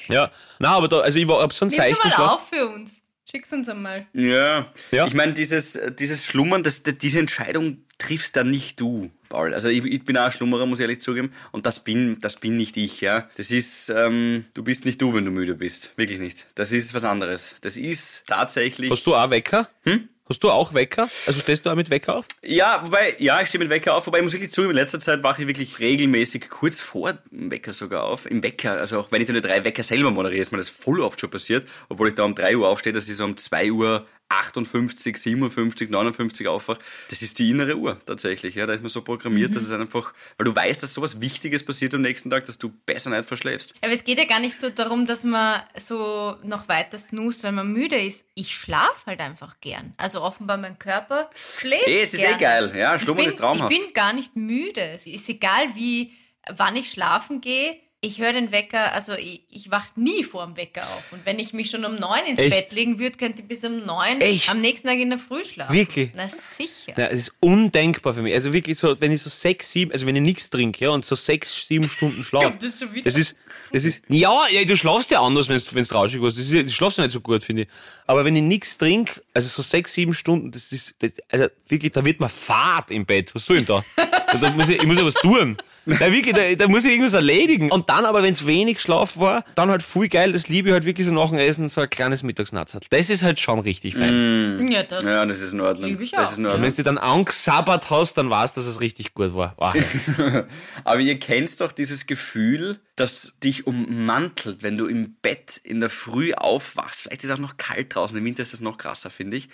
ja. 0.07 0.31
Na, 0.59 0.69
aber 0.75 0.87
da, 0.87 0.99
also 0.99 1.19
ich 1.19 1.27
war, 1.27 1.41
einen 1.41 1.49
Nimm's 1.49 1.75
seichten 1.75 2.09
mal 2.09 2.27
auf 2.27 2.47
für 2.49 2.67
uns. 2.67 3.01
Schick's 3.29 3.53
uns 3.53 3.69
einmal. 3.69 4.07
Ja. 4.13 4.71
Ja. 4.91 5.07
Ich 5.07 5.13
meine, 5.13 5.33
dieses, 5.33 5.79
dieses 5.97 6.25
Schlummern, 6.25 6.63
das, 6.63 6.83
diese 6.83 7.19
Entscheidung 7.19 7.85
triffst 7.97 8.35
dann 8.35 8.49
nicht 8.49 8.79
du, 8.79 9.09
Paul. 9.29 9.53
Also 9.53 9.69
ich, 9.69 9.85
ich 9.85 10.03
bin 10.03 10.17
auch 10.17 10.25
ein 10.25 10.31
Schlummerer, 10.31 10.65
muss 10.65 10.79
ich 10.79 10.83
ehrlich 10.83 10.99
zugeben. 11.01 11.31
Und 11.51 11.65
das 11.65 11.83
bin, 11.83 12.19
das 12.19 12.37
bin 12.37 12.57
nicht 12.57 12.75
ich, 12.75 12.99
ja. 12.99 13.29
Das 13.37 13.51
ist, 13.51 13.89
ähm, 13.89 14.45
du 14.53 14.63
bist 14.63 14.85
nicht 14.85 15.01
du, 15.01 15.13
wenn 15.13 15.23
du 15.23 15.31
müde 15.31 15.55
bist. 15.55 15.93
Wirklich 15.95 16.19
nicht. 16.19 16.47
Das 16.55 16.71
ist 16.71 16.93
was 16.93 17.05
anderes. 17.05 17.55
Das 17.61 17.77
ist 17.77 18.23
tatsächlich. 18.27 18.91
Hast 18.91 19.05
du 19.05 19.15
auch 19.15 19.29
Wecker? 19.29 19.69
Hm? 19.83 20.09
Hast 20.29 20.43
du 20.43 20.49
auch 20.49 20.73
Wecker? 20.73 21.09
Also 21.25 21.39
stehst 21.41 21.65
du 21.65 21.69
auch 21.69 21.75
mit 21.75 21.89
Wecker 21.89 22.17
auf? 22.17 22.25
Ja, 22.41 22.81
wobei, 22.85 23.15
ja, 23.19 23.41
ich 23.41 23.49
stehe 23.49 23.59
mit 23.59 23.69
Wecker 23.69 23.95
auf, 23.95 24.07
wobei 24.07 24.19
ich 24.19 24.23
muss 24.23 24.33
wirklich 24.33 24.51
zugeben, 24.51 24.71
in 24.71 24.77
letzter 24.77 24.99
Zeit 24.99 25.23
wache 25.23 25.41
ich 25.41 25.47
wirklich 25.47 25.79
regelmäßig 25.79 26.49
kurz 26.49 26.79
vor 26.79 27.13
dem 27.31 27.51
Wecker 27.51 27.73
sogar 27.73 28.03
auf. 28.03 28.25
Im 28.25 28.41
Wecker, 28.43 28.73
also 28.73 28.99
auch 28.99 29.11
wenn 29.11 29.21
ich 29.21 29.27
dann 29.27 29.41
drei 29.41 29.63
Wecker 29.63 29.83
selber 29.83 30.11
moderiere, 30.11 30.41
ist 30.41 30.51
mir 30.51 30.57
das 30.59 30.69
voll 30.69 31.01
oft 31.01 31.19
schon 31.19 31.31
passiert, 31.31 31.67
obwohl 31.89 32.09
ich 32.09 32.15
da 32.15 32.23
um 32.23 32.35
3 32.35 32.57
Uhr 32.57 32.67
aufstehe, 32.67 32.93
dass 32.93 33.09
ich 33.09 33.15
so 33.15 33.25
um 33.25 33.35
2 33.35 33.71
Uhr 33.71 34.07
58, 34.31 35.17
57, 35.17 35.89
59 35.89 36.47
aufwache. 36.47 36.79
Das 37.09 37.21
ist 37.21 37.37
die 37.39 37.49
innere 37.49 37.75
Uhr 37.77 37.99
tatsächlich, 38.05 38.55
ja. 38.55 38.65
Da 38.65 38.73
ist 38.73 38.81
man 38.81 38.89
so 38.89 39.01
programmiert, 39.01 39.55
dass 39.55 39.63
es 39.63 39.71
einfach, 39.71 40.13
weil 40.37 40.45
du 40.45 40.55
weißt, 40.55 40.81
dass 40.81 40.93
sowas 40.93 41.21
Wichtiges 41.21 41.63
passiert 41.65 41.93
am 41.93 42.01
nächsten 42.01 42.29
Tag, 42.29 42.45
dass 42.45 42.57
du 42.57 42.69
besser 42.85 43.09
nicht 43.09 43.25
verschläfst. 43.27 43.73
Aber 43.81 43.91
es 43.93 44.03
geht 44.03 44.17
ja 44.17 44.25
gar 44.25 44.39
nicht 44.39 44.59
so 44.59 44.69
darum, 44.69 45.05
dass 45.05 45.23
man 45.23 45.61
so 45.77 46.35
noch 46.43 46.67
weiter 46.67 46.97
snoost, 46.97 47.43
wenn 47.43 47.55
man 47.55 47.71
müde 47.71 47.97
ist. 47.97 48.25
Ich 48.33 48.55
schlafe 48.55 49.05
halt 49.05 49.19
einfach 49.19 49.59
gern. 49.61 49.93
Also 49.97 50.21
offenbar 50.21 50.57
mein 50.57 50.79
Körper 50.79 51.29
schläft 51.35 51.87
Eh, 51.87 52.01
es 52.01 52.13
ist 52.13 52.21
gerne. 52.21 52.35
eh 52.35 52.39
geil, 52.39 52.73
ja. 52.77 52.95
Ich 52.95 53.01
Schlummern 53.01 53.23
bin, 53.25 53.31
ist 53.33 53.39
traumhaft. 53.39 53.71
ich 53.71 53.79
bin 53.85 53.93
gar 53.93 54.13
nicht 54.13 54.35
müde. 54.35 54.81
Es 54.81 55.05
ist 55.05 55.27
egal, 55.29 55.75
wie, 55.75 56.13
wann 56.49 56.75
ich 56.75 56.91
schlafen 56.91 57.41
gehe. 57.41 57.77
Ich 58.03 58.19
höre 58.19 58.33
den 58.33 58.51
Wecker, 58.51 58.93
also 58.93 59.13
ich, 59.13 59.41
ich 59.51 59.69
wach 59.69 59.85
nie 59.95 60.23
vor 60.23 60.43
dem 60.43 60.57
Wecker 60.57 60.81
auf. 60.81 61.03
Und 61.11 61.23
wenn 61.23 61.37
ich 61.37 61.53
mich 61.53 61.69
schon 61.69 61.85
um 61.85 61.93
neun 61.97 62.25
ins 62.27 62.39
Echt? 62.39 62.49
Bett 62.49 62.71
legen 62.71 62.97
würde, 62.97 63.15
könnte 63.15 63.43
ich 63.43 63.47
bis 63.47 63.63
um 63.63 63.77
neun 63.85 64.19
Echt? 64.21 64.49
am 64.49 64.59
nächsten 64.59 64.87
Tag 64.87 64.97
in 64.97 65.11
der 65.11 65.19
Früh 65.19 65.45
schlafen. 65.45 65.71
Wirklich? 65.71 66.09
Na 66.15 66.27
sicher. 66.27 66.93
Ja, 66.97 67.05
es 67.09 67.19
ist 67.19 67.33
undenkbar 67.41 68.13
für 68.13 68.23
mich. 68.23 68.33
Also 68.33 68.53
wirklich 68.53 68.79
so, 68.79 68.99
wenn 68.99 69.11
ich 69.11 69.21
so 69.21 69.29
sechs, 69.29 69.71
sieben, 69.71 69.91
also 69.91 70.07
wenn 70.07 70.15
ich 70.15 70.23
nichts 70.23 70.49
trinke, 70.49 70.83
ja, 70.83 70.89
und 70.89 71.05
so 71.05 71.13
sechs, 71.13 71.67
sieben 71.67 71.87
Stunden 71.87 72.23
schlafe. 72.27 72.57
Das 72.59 72.81
wieder? 72.91 73.03
Das 73.03 73.15
ist, 73.15 73.35
das 73.71 73.83
ist, 73.83 74.01
ja, 74.07 74.47
ja, 74.49 74.65
du 74.65 74.75
schlafst 74.75 75.11
ja 75.11 75.21
anders, 75.21 75.47
wenn 75.47 75.57
es 75.57 75.87
trauschig 75.87 76.23
ist. 76.23 76.39
Das 76.39 76.45
ist, 76.45 76.53
du 76.53 76.71
schlafst 76.71 76.97
ja 76.97 77.03
nicht 77.03 77.13
so 77.13 77.21
gut, 77.21 77.43
finde 77.43 77.61
ich. 77.63 77.67
Aber 78.07 78.25
wenn 78.25 78.35
ich 78.35 78.41
nichts 78.41 78.79
trinke, 78.79 79.21
also 79.35 79.47
so 79.47 79.61
sechs, 79.61 79.93
sieben 79.93 80.15
Stunden, 80.15 80.49
das 80.49 80.71
ist, 80.71 80.95
das, 81.03 81.11
also 81.29 81.45
wirklich, 81.67 81.91
da 81.91 82.03
wird 82.03 82.19
man 82.19 82.31
fad 82.31 82.89
im 82.89 83.05
Bett. 83.05 83.35
Was 83.35 83.45
soll 83.45 83.57
ich 83.57 83.65
denn 83.65 83.83
da? 83.95 84.37
da 84.41 84.49
muss 84.49 84.69
ich, 84.69 84.77
ich 84.77 84.87
muss 84.87 84.97
ja 84.97 85.05
was 85.05 85.13
tun. 85.13 85.55
Da, 85.99 86.11
wirklich, 86.11 86.35
da, 86.35 86.53
da 86.55 86.67
muss 86.67 86.83
ich 86.85 86.91
irgendwas 86.91 87.13
erledigen. 87.13 87.71
Und 87.71 87.89
dann 87.89 88.05
aber, 88.05 88.23
wenn 88.23 88.33
es 88.33 88.45
wenig 88.45 88.81
Schlaf 88.81 89.17
war, 89.17 89.43
dann 89.55 89.69
halt 89.69 89.83
voll 89.83 90.07
geil, 90.07 90.31
das 90.31 90.47
liebe 90.49 90.69
ich 90.69 90.73
halt 90.73 90.85
wirklich 90.85 91.07
so 91.07 91.13
nach 91.13 91.29
dem 91.29 91.39
Essen, 91.39 91.67
so 91.67 91.81
ein 91.81 91.89
kleines 91.89 92.23
Mittagsnatzerl. 92.23 92.81
Das 92.89 93.09
ist 93.09 93.23
halt 93.23 93.39
schon 93.39 93.59
richtig 93.59 93.95
fein. 93.95 94.67
Ja, 94.71 94.83
das. 94.83 95.03
Ja, 95.03 95.25
das 95.25 95.41
ist 95.41 95.53
in 95.53 95.61
Ordnung. 95.61 95.89
Lieb 95.91 96.01
ich 96.01 96.11
das 96.11 96.19
auch. 96.27 96.31
ist 96.31 96.37
in 96.37 96.45
Und 96.45 96.51
Ordnung. 96.51 96.67
wenn 96.69 96.75
du 96.75 96.83
dann 96.83 96.97
angesabbert 96.97 97.89
hast, 97.89 98.13
dann 98.15 98.29
weißt 98.29 98.55
du, 98.57 98.61
dass 98.61 98.67
es 98.69 98.79
richtig 98.79 99.13
gut 99.13 99.33
war. 99.35 99.53
Wow. 99.57 99.75
Aber 100.83 100.99
ihr 100.99 101.19
kennt 101.19 101.59
doch 101.61 101.71
dieses 101.71 102.07
Gefühl, 102.07 102.79
das 102.95 103.33
dich 103.43 103.65
ummantelt, 103.67 104.61
wenn 104.63 104.77
du 104.77 104.85
im 104.85 105.15
Bett 105.21 105.59
in 105.63 105.79
der 105.79 105.89
Früh 105.89 106.33
aufwachst. 106.33 107.01
Vielleicht 107.03 107.23
ist 107.23 107.29
es 107.29 107.35
auch 107.35 107.41
noch 107.41 107.57
kalt 107.57 107.95
draußen, 107.95 108.15
im 108.17 108.23
Winter 108.25 108.43
ist 108.43 108.53
das 108.53 108.61
noch 108.61 108.77
krasser, 108.77 109.09
finde 109.09 109.37
ich. 109.37 109.47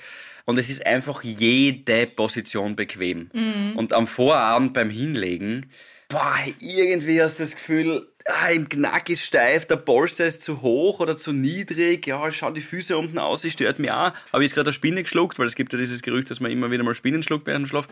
Und 0.45 0.58
es 0.58 0.69
ist 0.69 0.86
einfach 0.86 1.23
jede 1.23 2.08
Position 2.08 2.76
bequem. 2.76 3.30
Und 3.76 3.91
am 3.93 4.08
Vorabend 4.08 4.73
beim 4.73 4.89
Hinlegen, 4.89 5.65
boah, 6.10 6.38
irgendwie 6.60 7.22
hast 7.22 7.39
du 7.39 7.43
das 7.43 7.56
Gefühl, 7.56 8.08
ah, 8.26 8.50
im 8.50 8.70
Knack 8.70 9.10
ist 9.10 9.24
steif, 9.24 9.65
der 9.65 9.78
Polster 9.78 10.26
ist 10.26 10.43
zu 10.43 10.62
hoch 10.62 11.00
oder 11.00 11.17
zu 11.17 11.34
niedrig, 11.34 12.08
ja, 12.08 12.32
schau 12.32 12.52
die 12.52 12.62
Füße 12.62 12.98
unten 12.98 13.20
aus, 13.20 13.41
die 13.41 13.52
stört 13.52 13.80
mich 13.80 13.91
auch. 13.91 14.13
Habe 14.32 14.43
ich 14.43 14.50
jetzt 14.50 14.56
gerade 14.56 14.70
eine 14.70 14.74
Spinne 14.74 15.04
geschluckt, 15.04 15.38
weil 15.39 15.48
es 15.48 15.56
gibt 15.56 15.74
ja 15.74 15.80
dieses 15.80 16.02
Gerücht, 16.02 16.30
dass 16.32 16.39
man 16.39 16.52
immer 16.52 16.72
wieder 16.72 16.84
mal 16.84 16.96
Spinnen 16.96 17.24
schluckt 17.24 17.48
während 17.48 17.65
dem 17.65 17.70
Schlaf. 17.70 17.88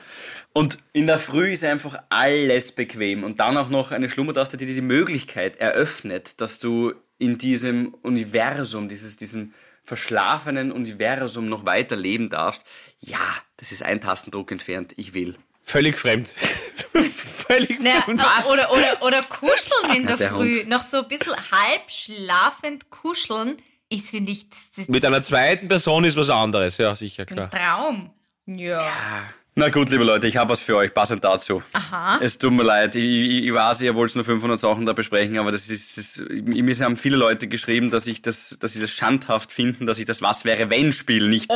Und 0.54 0.80
in 0.94 1.08
der 1.08 1.20
Früh 1.20 1.54
ist 1.54 1.64
einfach 1.64 1.98
alles 2.10 2.72
bequem 2.72 3.24
und 3.24 3.40
dann 3.40 3.58
auch 3.58 3.70
noch 3.70 3.92
eine 3.92 4.10
Schlummertaste, 4.10 4.58
die 4.58 4.66
dir 4.66 4.76
die 4.76 4.82
Möglichkeit 4.82 5.58
eröffnet, 5.58 6.40
dass 6.42 6.60
du 6.60 6.94
in 7.18 7.38
diesem 7.38 7.94
Universum, 8.02 8.90
dieses, 8.90 9.18
diesem 9.18 9.54
verschlafenen 9.84 10.72
Universum 10.72 11.48
noch 11.48 11.66
weiter 11.66 11.96
leben 11.96 12.30
darfst. 12.30 12.64
Ja, 13.00 13.20
das 13.58 13.72
ist 13.72 13.84
ein 13.84 14.02
Tastendruck 14.02 14.52
entfernt, 14.52 14.94
ich 14.98 15.14
will. 15.14 15.38
Völlig 15.66 15.98
fremd. 15.98 16.30
Völlig 17.48 17.82
Naja, 17.82 18.02
fremd. 18.04 18.22
oder, 18.52 18.72
oder, 18.72 19.02
oder 19.02 19.24
kuscheln 19.24 19.96
in 19.96 20.04
Ja, 20.04 20.10
der, 20.10 20.18
der 20.18 20.30
Früh. 20.30 20.60
Hund. 20.60 20.70
Noch 20.70 20.84
so 20.84 20.98
ein 21.02 21.08
bisschen 21.08 21.34
halb 21.52 21.90
schlafend 21.90 22.90
kuscheln 22.92 23.58
ist, 23.90 24.10
finde 24.12 24.32
ich, 24.32 24.50
das, 24.50 24.60
das 24.76 24.88
Mit 24.88 25.04
einer 25.06 25.22
zweiten 25.24 25.68
Person 25.68 26.04
ist 26.06 26.16
was 26.18 26.30
anderes, 26.30 26.78
ja, 26.78 26.94
sicher, 26.96 27.24
ein 27.24 27.28
klar. 27.28 27.50
Traum. 27.50 28.12
Ja. 28.46 29.28
Na 29.58 29.70
gut, 29.70 29.90
liebe 29.90 30.04
Leute, 30.04 30.28
ich 30.28 30.36
habe 30.36 30.50
was 30.50 30.60
für 30.60 30.76
euch, 30.76 30.94
passend 30.94 31.24
dazu. 31.24 31.64
Aha. 31.72 32.20
Es 32.22 32.38
tut 32.38 32.52
mir 32.52 32.64
leid, 32.64 32.94
ich, 32.98 33.46
ich, 33.46 33.54
weiß, 33.54 33.80
ihr 33.84 33.96
wollt 33.96 34.14
nur 34.14 34.26
500 34.26 34.60
Sachen 34.60 34.86
da 34.86 34.92
besprechen, 34.92 35.38
aber 35.38 35.54
das 35.54 35.70
ist, 35.70 35.98
das, 35.98 36.22
mir 36.30 36.76
haben 36.80 36.98
viele 36.98 37.16
Leute 37.16 37.48
geschrieben, 37.48 37.90
dass 37.90 38.06
ich 38.06 38.22
das, 38.22 38.58
dass 38.60 38.74
sie 38.74 38.82
das 38.82 38.92
schandhaft 38.92 39.54
finden, 39.54 39.86
dass 39.86 39.98
ich 39.98 40.04
das 40.04 40.22
Was 40.22 40.44
wäre 40.44 40.70
wenn 40.70 40.92
Spiel 40.92 41.30
nicht 41.30 41.50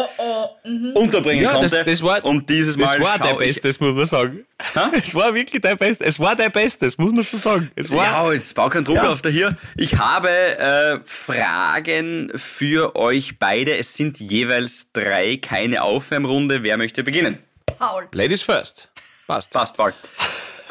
unterbringen 0.93 1.43
Ja, 1.43 1.59
das, 1.59 1.71
konnte. 1.71 1.91
das 1.91 2.01
war, 2.01 2.23
und 2.23 2.49
dieses 2.49 2.77
das 2.77 2.85
Mal 2.85 3.01
war 3.01 3.17
schau 3.17 3.25
dein 3.25 3.37
Bestes, 3.37 3.81
muss 3.81 3.93
man 3.93 4.05
sagen. 4.05 4.45
Es 4.93 5.13
war 5.13 5.35
wirklich 5.35 5.61
dein 5.61 5.77
Bestes. 5.77 6.07
Es 6.07 6.19
war 6.21 6.37
dein 6.37 6.53
Bestes, 6.53 6.97
muss 6.97 7.11
man 7.11 7.23
schon 7.25 7.39
sagen. 7.39 7.71
Es 7.75 7.91
war, 7.91 8.05
Ja, 8.05 8.31
jetzt 8.31 8.55
bau 8.55 8.69
keinen 8.69 8.85
Druck 8.85 8.95
Ja. 8.95 9.09
auf 9.09 9.21
da 9.21 9.27
hier. 9.27 9.57
Ich 9.75 9.97
habe 9.97 10.29
äh, 10.29 10.99
Fragen 11.03 12.31
für 12.35 12.95
euch 12.95 13.39
beide. 13.39 13.77
Es 13.77 13.93
sind 13.95 14.21
jeweils 14.21 14.93
drei, 14.93 15.35
keine 15.35 15.81
Aufwärmrunde. 15.81 16.63
Wer 16.63 16.77
möchte 16.77 17.03
beginnen? 17.03 17.39
Paul. 17.79 18.09
Ladies 18.13 18.41
first. 18.41 18.89
Passt. 19.25 19.51
Passt, 19.51 19.75
Paul. 19.75 19.93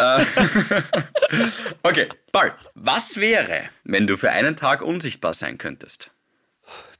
Äh, 0.00 0.24
okay, 1.82 2.08
Paul. 2.30 2.52
Was 2.76 3.16
wäre, 3.16 3.64
wenn 3.82 4.06
du 4.06 4.16
für 4.16 4.30
einen 4.30 4.54
Tag 4.54 4.80
unsichtbar 4.80 5.34
sein 5.34 5.58
könntest? 5.58 6.12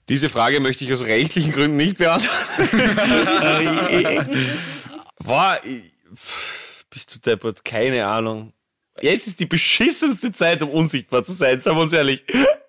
Diese 0.09 0.29
Frage 0.29 0.59
möchte 0.59 0.83
ich 0.83 0.93
aus 0.93 1.03
rechtlichen 1.03 1.53
Gründen 1.53 1.77
nicht 1.77 1.99
beantworten. 1.99 2.97
War, 5.19 5.61
bist 6.91 7.15
du 7.15 7.21
deppert? 7.21 7.65
Keine 7.65 8.05
Ahnung. 8.05 8.53
Jetzt 9.01 9.27
ist 9.27 9.41
die 9.41 9.47
beschissenste 9.47 10.33
Zeit, 10.33 10.63
um 10.63 10.71
unsichtbar 10.71 11.25
zu 11.25 11.33
sein, 11.33 11.61
sagen 11.61 11.77
wir 11.77 11.83
uns 11.83 11.93
ehrlich. 11.93 12.25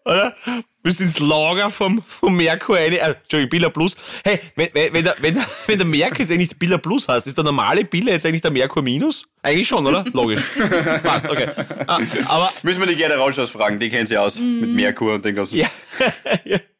Oder? 0.05 0.35
Bist 0.81 1.01
ins 1.01 1.19
Lager 1.19 1.69
vom, 1.69 2.01
vom 2.07 2.35
Merkur 2.35 2.77
eine, 2.77 2.97
äh, 2.97 3.15
Entschuldigung, 3.21 3.49
Billa 3.49 3.69
Plus. 3.69 3.95
Hey, 4.23 4.39
wenn, 4.55 4.69
wenn, 4.73 4.93
wenn, 4.93 5.03
der, 5.03 5.15
wenn, 5.19 5.35
der, 5.35 5.45
wenn 5.67 5.77
der 5.77 5.87
Merkur 5.87 6.19
jetzt 6.19 6.31
eigentlich 6.31 6.57
Billa 6.57 6.77
Plus 6.77 7.07
heißt, 7.07 7.27
ist 7.27 7.37
der 7.37 7.43
normale 7.43 7.83
Billa 7.83 8.11
jetzt 8.11 8.25
eigentlich 8.25 8.41
der 8.41 8.51
Merkur 8.51 8.81
Minus? 8.81 9.25
Eigentlich 9.43 9.67
schon, 9.67 9.85
oder? 9.85 10.05
Logisch. 10.13 10.41
Passt, 11.03 11.29
okay. 11.29 11.47
Ah, 11.85 11.99
aber, 12.27 12.51
Müssen 12.63 12.79
wir 12.79 12.87
die 12.87 12.95
Gerda 12.95 13.17
Rauschhaus 13.17 13.49
fragen, 13.49 13.79
die 13.79 13.89
kennt 13.89 14.07
sie 14.07 14.17
aus. 14.17 14.39
Mit 14.39 14.69
Merkur 14.69 15.15
und 15.15 15.25
den 15.25 15.35
ganzen. 15.35 15.57
ja. 15.57 15.67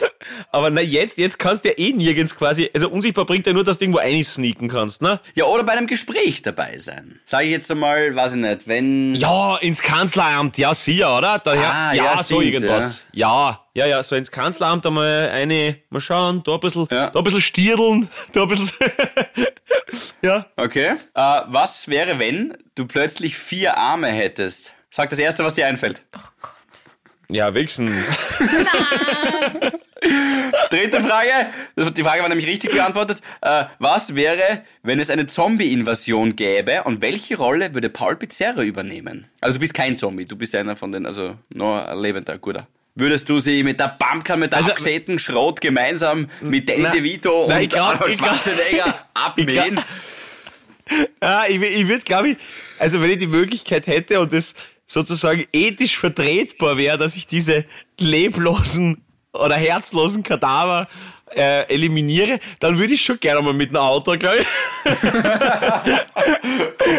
ja. 0.00 0.08
Aber 0.52 0.70
na 0.70 0.80
jetzt, 0.80 1.18
jetzt 1.18 1.38
kannst 1.38 1.64
du 1.64 1.68
ja 1.70 1.74
eh 1.78 1.92
nirgends 1.92 2.36
quasi, 2.36 2.70
also 2.74 2.88
unsichtbar 2.88 3.24
bringt 3.24 3.46
ja 3.46 3.52
nur, 3.52 3.64
dass 3.64 3.78
du 3.78 3.84
irgendwo 3.84 3.98
einsneaken 4.00 4.68
kannst, 4.68 5.02
ne? 5.02 5.20
Ja, 5.34 5.44
oder 5.46 5.64
bei 5.64 5.72
einem 5.72 5.86
Gespräch 5.86 6.42
dabei 6.42 6.78
sein. 6.78 7.20
Sage 7.24 7.46
ich 7.46 7.50
jetzt 7.52 7.70
einmal, 7.70 8.14
weiß 8.14 8.32
ich 8.34 8.40
nicht, 8.40 8.68
wenn. 8.68 9.14
Ja, 9.14 9.56
ins 9.58 9.82
Kanzleramt, 9.82 10.58
ja, 10.58 10.74
sicher, 10.74 11.16
oder? 11.18 11.38
Daher, 11.38 11.72
Ah, 11.72 11.92
ja, 11.92 12.04
ja, 12.04 12.16
so 12.22 12.40
stimmt, 12.40 12.54
irgendwas. 12.54 13.04
Ja. 13.12 13.64
ja, 13.74 13.86
ja, 13.86 14.02
so 14.02 14.14
ins 14.16 14.30
Kanzleramt 14.30 14.86
einmal 14.86 15.28
eine, 15.30 15.76
mal 15.90 16.00
schauen, 16.00 16.42
da 16.44 16.54
ein 16.54 16.60
bisschen, 16.60 16.86
Ja. 16.90 17.10
da 17.10 17.18
ein 17.20 17.24
bisschen 17.24 17.40
stirdeln, 17.40 18.08
da 18.32 18.42
ein 18.42 18.48
bisschen, 18.48 18.70
ja. 20.22 20.46
Okay. 20.56 20.94
Äh, 21.14 21.40
was 21.46 21.88
wäre, 21.88 22.18
wenn 22.18 22.56
du 22.74 22.86
plötzlich 22.86 23.36
vier 23.36 23.76
Arme 23.76 24.08
hättest? 24.08 24.74
Sag 24.90 25.10
das 25.10 25.18
erste, 25.18 25.44
was 25.44 25.54
dir 25.54 25.66
einfällt. 25.66 26.02
Ja, 27.30 27.54
wichsen. 27.54 27.92
Dritte 30.70 31.00
Frage. 31.00 31.30
Das- 31.76 31.92
Die 31.92 32.02
Frage 32.02 32.22
war 32.22 32.28
nämlich 32.28 32.46
richtig 32.46 32.70
beantwortet. 32.72 33.20
Äh, 33.42 33.64
was 33.78 34.14
wäre, 34.14 34.62
wenn 34.82 34.98
es 34.98 35.10
eine 35.10 35.26
Zombie-Invasion 35.26 36.36
gäbe 36.36 36.84
und 36.84 37.02
welche 37.02 37.36
Rolle 37.36 37.74
würde 37.74 37.90
Paul 37.90 38.16
Pizzerra 38.16 38.62
übernehmen? 38.62 39.26
Also 39.40 39.54
du 39.54 39.60
bist 39.60 39.74
kein 39.74 39.98
Zombie, 39.98 40.24
du 40.24 40.36
bist 40.36 40.54
einer 40.54 40.76
von 40.76 40.92
den, 40.92 41.06
also 41.06 41.36
nur 41.52 41.86
ein 41.88 41.98
lebender, 41.98 42.38
guter. 42.38 42.66
Würdest 42.94 43.28
du 43.28 43.38
sie 43.40 43.62
mit 43.62 43.78
der 43.78 43.96
Pumpkin, 43.98 44.40
mit 44.40 44.52
der 44.52 44.58
Also- 44.60 44.70
abgesäten 44.70 45.18
Schrot 45.18 45.60
gemeinsam 45.60 46.28
mit 46.40 46.68
Danny 46.68 46.82
Na- 46.82 46.90
DeVito 46.90 47.46
Nein, 47.48 47.56
und 47.58 47.62
ich 47.64 47.68
glaub- 47.70 47.94
Arnold 48.00 48.18
Schwarzenegger 48.18 48.94
abmähen? 49.14 49.80
Ja, 51.22 51.44
ich, 51.48 51.60
ich 51.62 51.88
würde, 51.88 52.02
glaube 52.04 52.30
ich, 52.30 52.36
also 52.78 53.00
wenn 53.02 53.10
ich 53.10 53.18
die 53.18 53.26
Möglichkeit 53.26 53.86
hätte 53.86 54.20
und 54.20 54.32
es 54.32 54.54
sozusagen 54.90 55.46
ethisch 55.52 55.96
vertretbar 55.98 56.76
wäre, 56.76 56.98
dass 56.98 57.14
ich 57.14 57.28
diese 57.28 57.64
leblosen 57.98 59.04
oder 59.32 59.54
herzlosen 59.54 60.24
Kadaver 60.24 60.88
äh, 61.34 61.62
eliminiere, 61.72 62.38
dann 62.60 62.78
würde 62.78 62.94
ich 62.94 63.02
schon 63.02 63.18
gerne 63.20 63.40
mal 63.42 63.52
mit 63.52 63.68
einem 63.70 63.78
Auto, 63.78 64.16
glaube 64.18 64.38
ich. 64.38 64.46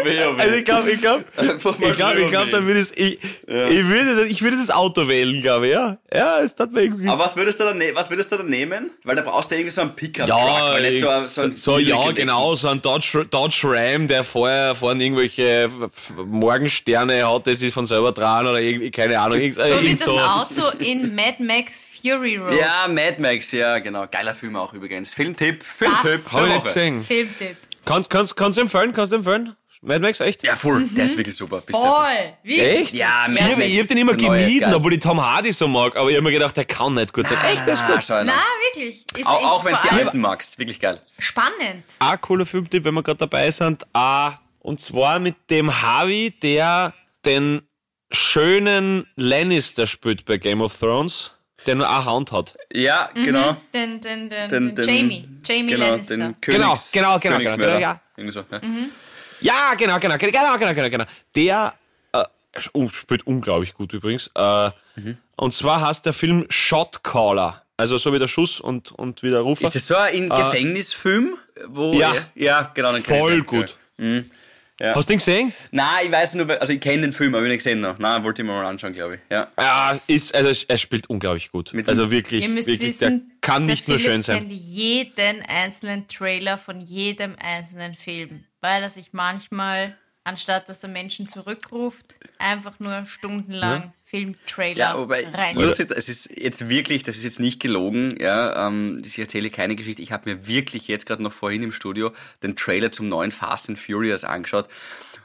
weh, 0.04 0.24
oh 0.26 0.36
weh. 0.36 0.40
Also 0.40 0.54
ich 0.56 0.64
glaube, 0.64 0.90
ich 0.90 1.00
glaube, 1.00 1.24
ich 1.38 1.96
glaube, 1.96 2.20
ich 2.22 2.28
glaube, 2.28 2.50
dann 2.50 2.66
würde 2.66 2.80
ich, 2.80 2.96
ich 2.98 3.18
würde, 3.46 4.16
das- 4.16 4.26
ich 4.26 4.42
würde 4.42 4.56
das 4.56 4.70
Auto 4.70 5.08
wählen, 5.08 5.40
glaube 5.42 5.66
ich, 5.68 5.72
ja. 5.74 5.98
Ja, 6.14 6.40
es 6.40 6.58
hat 6.58 6.72
mir 6.72 6.82
irgendwie. 6.82 7.08
Aber 7.08 7.24
was 7.24 7.36
würdest 7.36 7.60
du 7.60 7.64
dann, 7.64 7.78
ne 7.78 7.90
was 7.94 8.10
würdest 8.10 8.32
du 8.32 8.36
dann 8.36 8.48
nehmen? 8.48 8.90
Weil 9.04 9.16
da 9.16 9.22
brauchst 9.22 9.50
du 9.50 9.54
irgendwie 9.54 9.70
so 9.70 9.80
einen 9.82 9.94
Pickup-Truck, 9.94 10.28
Ja, 10.38 10.72
weil 10.72 10.90
nicht 10.90 11.00
so, 11.02 11.08
ein- 11.08 11.24
so, 11.26 11.42
ein 11.42 11.56
so 11.56 11.78
ja, 11.78 11.96
niedrigen 11.96 12.14
genau, 12.16 12.54
so 12.54 12.68
ein 12.68 12.80
Dodge, 12.82 13.26
Dodge 13.30 13.60
Ram, 13.64 14.06
der 14.06 14.24
vorher 14.24 14.74
vorne 14.74 15.02
irgendwelche 15.04 15.70
Morgensterne 16.24 17.28
hat, 17.30 17.46
das 17.46 17.62
ist 17.62 17.74
von 17.74 17.86
selber 17.86 18.12
dran 18.12 18.46
oder 18.46 18.60
irgendwie, 18.60 18.90
keine 18.90 19.18
Ahnung. 19.20 19.38
So 19.38 19.82
wie 19.82 19.94
das 19.96 20.08
Auto 20.08 20.76
in 20.78 21.14
Mad 21.14 21.36
Max 21.42 21.84
Fury 22.02 22.36
Road. 22.36 22.54
Ja, 22.54 22.86
Mad 22.88 23.16
Max, 23.20 23.52
ja, 23.52 23.78
genau. 23.78 24.06
Geiler 24.10 24.34
Film 24.34 24.56
auch 24.56 24.72
übrigens. 24.74 25.14
Filmtipp, 25.14 25.62
Filmtipp. 25.62 26.20
Hab 26.32 26.42
ich 26.42 26.46
der 26.46 26.46
nicht 26.46 26.64
gesehen. 26.64 27.04
Filmtipp. 27.04 27.56
Kannst, 27.84 28.10
kannst, 28.10 28.36
kannst 28.36 28.58
du 28.58 28.62
empfehlen? 28.62 28.92
Kannst 28.92 29.12
du 29.12 29.16
empfehlen? 29.16 29.56
Mad 29.84 29.98
Max, 30.00 30.20
echt? 30.20 30.44
Ja, 30.44 30.54
voll. 30.54 30.84
Der 30.92 31.06
ist 31.06 31.16
wirklich 31.16 31.34
super. 31.36 31.60
Bist 31.60 31.76
du- 31.76 31.82
Voll. 31.82 32.32
Wie? 32.44 32.60
Echt? 32.60 32.94
Ja, 32.94 33.26
Mad 33.28 33.34
Ich 33.40 33.42
habe 33.42 33.56
Max. 33.56 33.78
hab 33.80 33.88
den 33.88 33.96
immer 33.98 34.14
der 34.14 34.28
gemieden, 34.28 34.74
obwohl 34.74 34.92
ich 34.92 35.00
Tom 35.00 35.20
Hardy 35.20 35.50
so 35.50 35.66
mag, 35.66 35.96
aber 35.96 36.08
ich 36.08 36.14
habe 36.14 36.22
mir 36.22 36.30
gedacht, 36.30 36.56
der 36.56 36.64
kann 36.66 36.94
nicht 36.94 37.12
gut 37.12 37.26
sein. 37.26 37.36
Echt, 37.52 37.66
das 37.66 37.80
ist 37.80 38.10
Ah, 38.10 38.20
gut. 38.20 38.26
Na, 38.26 38.34
wirklich. 38.72 39.04
Ist, 39.16 39.26
Auch, 39.26 39.42
auch 39.44 39.64
wenn 39.64 39.74
du 39.74 39.80
die 39.82 39.88
alten 39.90 40.20
magst. 40.20 40.56
Wirklich 40.60 40.78
geil. 40.78 41.00
Spannend. 41.18 41.82
Ein 41.98 42.20
cooler 42.20 42.46
Filmtipp, 42.46 42.84
wenn 42.84 42.94
wir 42.94 43.02
gerade 43.02 43.18
dabei 43.18 43.50
sind. 43.50 43.84
Ah, 43.92 44.34
und 44.60 44.80
zwar 44.80 45.18
mit 45.18 45.34
dem 45.50 45.82
Harvey, 45.82 46.30
der 46.40 46.94
den 47.24 47.62
schönen 48.12 49.06
Lannister 49.16 49.86
spielt 49.88 50.24
bei 50.26 50.36
Game 50.36 50.60
of 50.62 50.78
Thrones, 50.78 51.32
der 51.66 51.74
nur 51.74 51.88
eine 51.88 52.04
Hand 52.04 52.32
hat. 52.32 52.56
Ja, 52.72 53.10
genau. 53.14 53.56
Den, 53.72 54.00
den, 54.00 54.28
den, 54.28 54.48
Den, 54.48 54.74
den, 54.74 54.86
Jamie. 54.86 55.24
Jamie 55.44 55.72
genau, 55.72 55.86
Lannister. 55.90 56.16
Den 56.16 56.36
Genau, 56.40 56.66
Königs, 56.66 56.92
genau, 56.92 57.18
genau, 57.18 57.36
Königsmörder. 57.36 57.66
genau, 57.74 57.80
ja. 57.80 58.00
Irgendwie 58.16 58.32
so, 58.32 58.44
ja. 58.50 58.60
Ja, 59.40 59.74
genau, 59.74 59.98
genau, 59.98 60.16
genau, 60.18 60.58
genau, 60.58 60.74
genau, 60.74 60.90
genau. 60.90 61.04
Der 61.34 61.74
äh, 62.12 62.24
spielt 62.90 63.26
unglaublich 63.26 63.74
gut 63.74 63.92
übrigens. 63.92 64.30
Äh, 64.34 64.70
Und 65.36 65.54
zwar 65.54 65.80
heißt 65.80 66.06
der 66.06 66.12
Film 66.12 66.46
Shot 66.48 67.02
Caller. 67.02 67.62
Also 67.76 67.98
so 67.98 68.12
wie 68.12 68.18
der 68.18 68.28
Schuss 68.28 68.60
und, 68.60 68.92
und 68.92 69.22
wie 69.22 69.30
der 69.30 69.40
Rufer. 69.40 69.64
Ist 69.66 69.74
das 69.74 69.88
so 69.88 69.96
ein 69.96 70.28
Gefängnisfilm? 70.28 71.36
Wo 71.66 71.92
Ja. 71.92 72.12
ja, 72.34 72.70
genau. 72.74 72.92
Voll 72.98 73.38
ja. 73.38 73.42
gut. 73.44 73.76
Ja. 74.82 74.96
Hast 74.96 75.08
du 75.08 75.12
den 75.12 75.18
gesehen? 75.18 75.52
Nein, 75.70 76.06
ich 76.06 76.10
weiß 76.10 76.34
nur, 76.34 76.60
also 76.60 76.72
ich 76.72 76.80
kenne 76.80 77.02
den 77.02 77.12
Film, 77.12 77.36
aber 77.36 77.44
ich 77.44 77.50
nicht 77.50 77.58
gesehen 77.58 77.80
noch. 77.80 78.00
Nein, 78.00 78.24
wollte 78.24 78.42
ich 78.42 78.48
mir 78.48 78.52
mal 78.52 78.66
anschauen, 78.66 78.92
glaube 78.92 79.14
ich. 79.14 79.20
Ja. 79.30 79.46
Ja, 79.56 80.00
ist, 80.08 80.34
also 80.34 80.50
er 80.66 80.76
spielt 80.76 81.08
unglaublich 81.08 81.52
gut. 81.52 81.72
Mit 81.72 81.88
also 81.88 82.10
wirklich, 82.10 82.42
Ihr 82.42 82.50
müsst 82.50 82.66
wirklich, 82.66 83.00
wissen, 83.00 83.28
der 83.28 83.36
kann 83.42 83.66
der 83.66 83.76
nicht 83.76 83.86
nur 83.86 83.98
Philipp 83.98 84.12
schön 84.12 84.22
sein. 84.22 84.38
kennt 84.38 84.52
jeden 84.52 85.42
einzelnen 85.42 86.08
Trailer 86.08 86.58
von 86.58 86.80
jedem 86.80 87.36
einzelnen 87.38 87.94
Film, 87.94 88.42
weil 88.60 88.82
er 88.82 88.90
sich 88.90 89.12
manchmal 89.12 89.96
anstatt 90.24 90.68
dass 90.68 90.80
der 90.80 90.90
Menschen 90.90 91.28
zurückruft, 91.28 92.14
einfach 92.38 92.78
nur 92.78 93.06
stundenlang 93.06 93.92
Filmtrailer 94.04 94.78
Ja, 94.78 94.98
wobei, 94.98 95.26
rein. 95.28 95.56
lustig, 95.56 95.90
es 95.90 96.08
ist 96.08 96.30
jetzt 96.36 96.68
wirklich, 96.68 97.02
das 97.02 97.16
ist 97.16 97.24
jetzt 97.24 97.40
nicht 97.40 97.60
gelogen, 97.60 98.16
ja, 98.20 98.66
ähm, 98.66 99.02
ich 99.04 99.18
erzähle 99.18 99.50
keine 99.50 99.74
Geschichte. 99.74 100.02
Ich 100.02 100.12
habe 100.12 100.30
mir 100.30 100.46
wirklich 100.46 100.86
jetzt 100.88 101.06
gerade 101.06 101.22
noch 101.22 101.32
vorhin 101.32 101.62
im 101.62 101.72
Studio 101.72 102.12
den 102.42 102.56
Trailer 102.56 102.92
zum 102.92 103.08
neuen 103.08 103.30
Fast 103.30 103.68
and 103.68 103.78
Furious 103.78 104.24
angeschaut. 104.24 104.68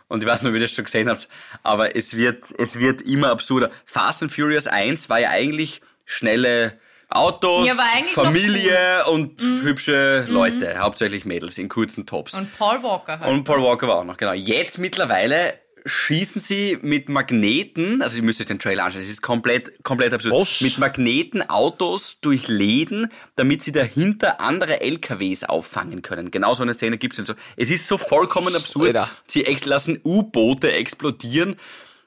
Und 0.08 0.22
ich 0.24 0.28
weiß 0.28 0.42
nicht, 0.42 0.50
ob 0.50 0.56
ihr 0.56 0.62
das 0.62 0.72
schon 0.72 0.86
gesehen 0.86 1.10
habt, 1.10 1.28
aber 1.64 1.96
es 1.96 2.16
wird, 2.16 2.46
es 2.58 2.80
wird 2.80 3.02
immer 3.02 3.30
absurder. 3.30 3.72
Fast 3.86 4.24
and 4.24 4.32
Furious 4.32 4.68
1 4.68 5.10
war 5.10 5.20
ja 5.20 5.30
eigentlich 5.32 5.82
schnelle 6.06 6.80
Autos, 7.10 7.70
Familie 8.13 9.06
und 9.08 9.41
hübsche 9.41 10.26
Leute, 10.28 10.80
hauptsächlich 10.80 11.26
Mädels 11.26 11.58
in 11.58 11.70
kurzen 11.70 12.06
Tops. 12.06 12.34
Und 12.34 12.56
Paul 12.58 12.84
Walker 12.84 13.20
halt. 13.20 13.32
Und 13.32 13.43
Paul 13.46 13.63
Walker 13.63 13.88
war 13.88 13.96
auch 13.98 14.04
noch, 14.04 14.17
genau. 14.17 14.34
Jetzt 14.34 14.78
mittlerweile 14.78 15.54
schießen 15.88 16.41
sie 16.41 16.78
mit 16.82 17.08
Magneten, 17.08 18.02
also 18.02 18.17
ihr 18.17 18.24
müsst 18.24 18.41
euch 18.41 18.48
den 18.48 18.60
Trailer 18.60 18.84
anschauen, 18.84 19.02
es 19.02 19.10
ist 19.10 19.22
komplett, 19.22 19.84
komplett 19.84 20.13
absurd, 20.13 20.34
Was? 20.34 20.62
mit 20.62 20.78
Magneten 20.78 21.50
Autos 21.50 22.17
durch 22.20 22.50
Läden, 22.50 23.10
damit 23.38 23.63
sie 23.63 23.72
dahinter 23.72 24.41
andere 24.41 24.82
LKWs 24.82 25.46
auffangen 25.46 26.02
können. 26.02 26.30
Genau 26.30 26.54
so 26.54 26.63
eine 26.63 26.74
Szene 26.74 26.98
gibt's 26.98 27.20
und 27.20 27.26
so. 27.26 27.34
Es 27.56 27.70
ist 27.70 27.88
so 27.88 27.98
vollkommen 27.98 28.54
absurd. 28.56 28.88
Alter. 28.96 29.10
Sie 29.28 29.43
lassen 29.63 30.00
U-Boote 30.04 30.72
explodieren 30.74 31.56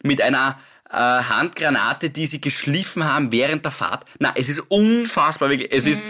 mit 0.03 0.21
einer 0.21 0.59
äh, 0.93 0.97
Handgranate, 0.97 2.11
die 2.11 2.27
sie 2.27 2.41
geschliffen 2.41 3.05
haben 3.05 3.31
während 3.33 3.65
der 3.65 3.73
Fahrt. 3.73 4.05
Na, 4.19 4.33
es 4.37 4.49
ist 4.49 4.61
unfassbar, 4.69 5.49
wirklich. 5.51 5.73
Es 5.73 5.87
ist, 5.87 6.03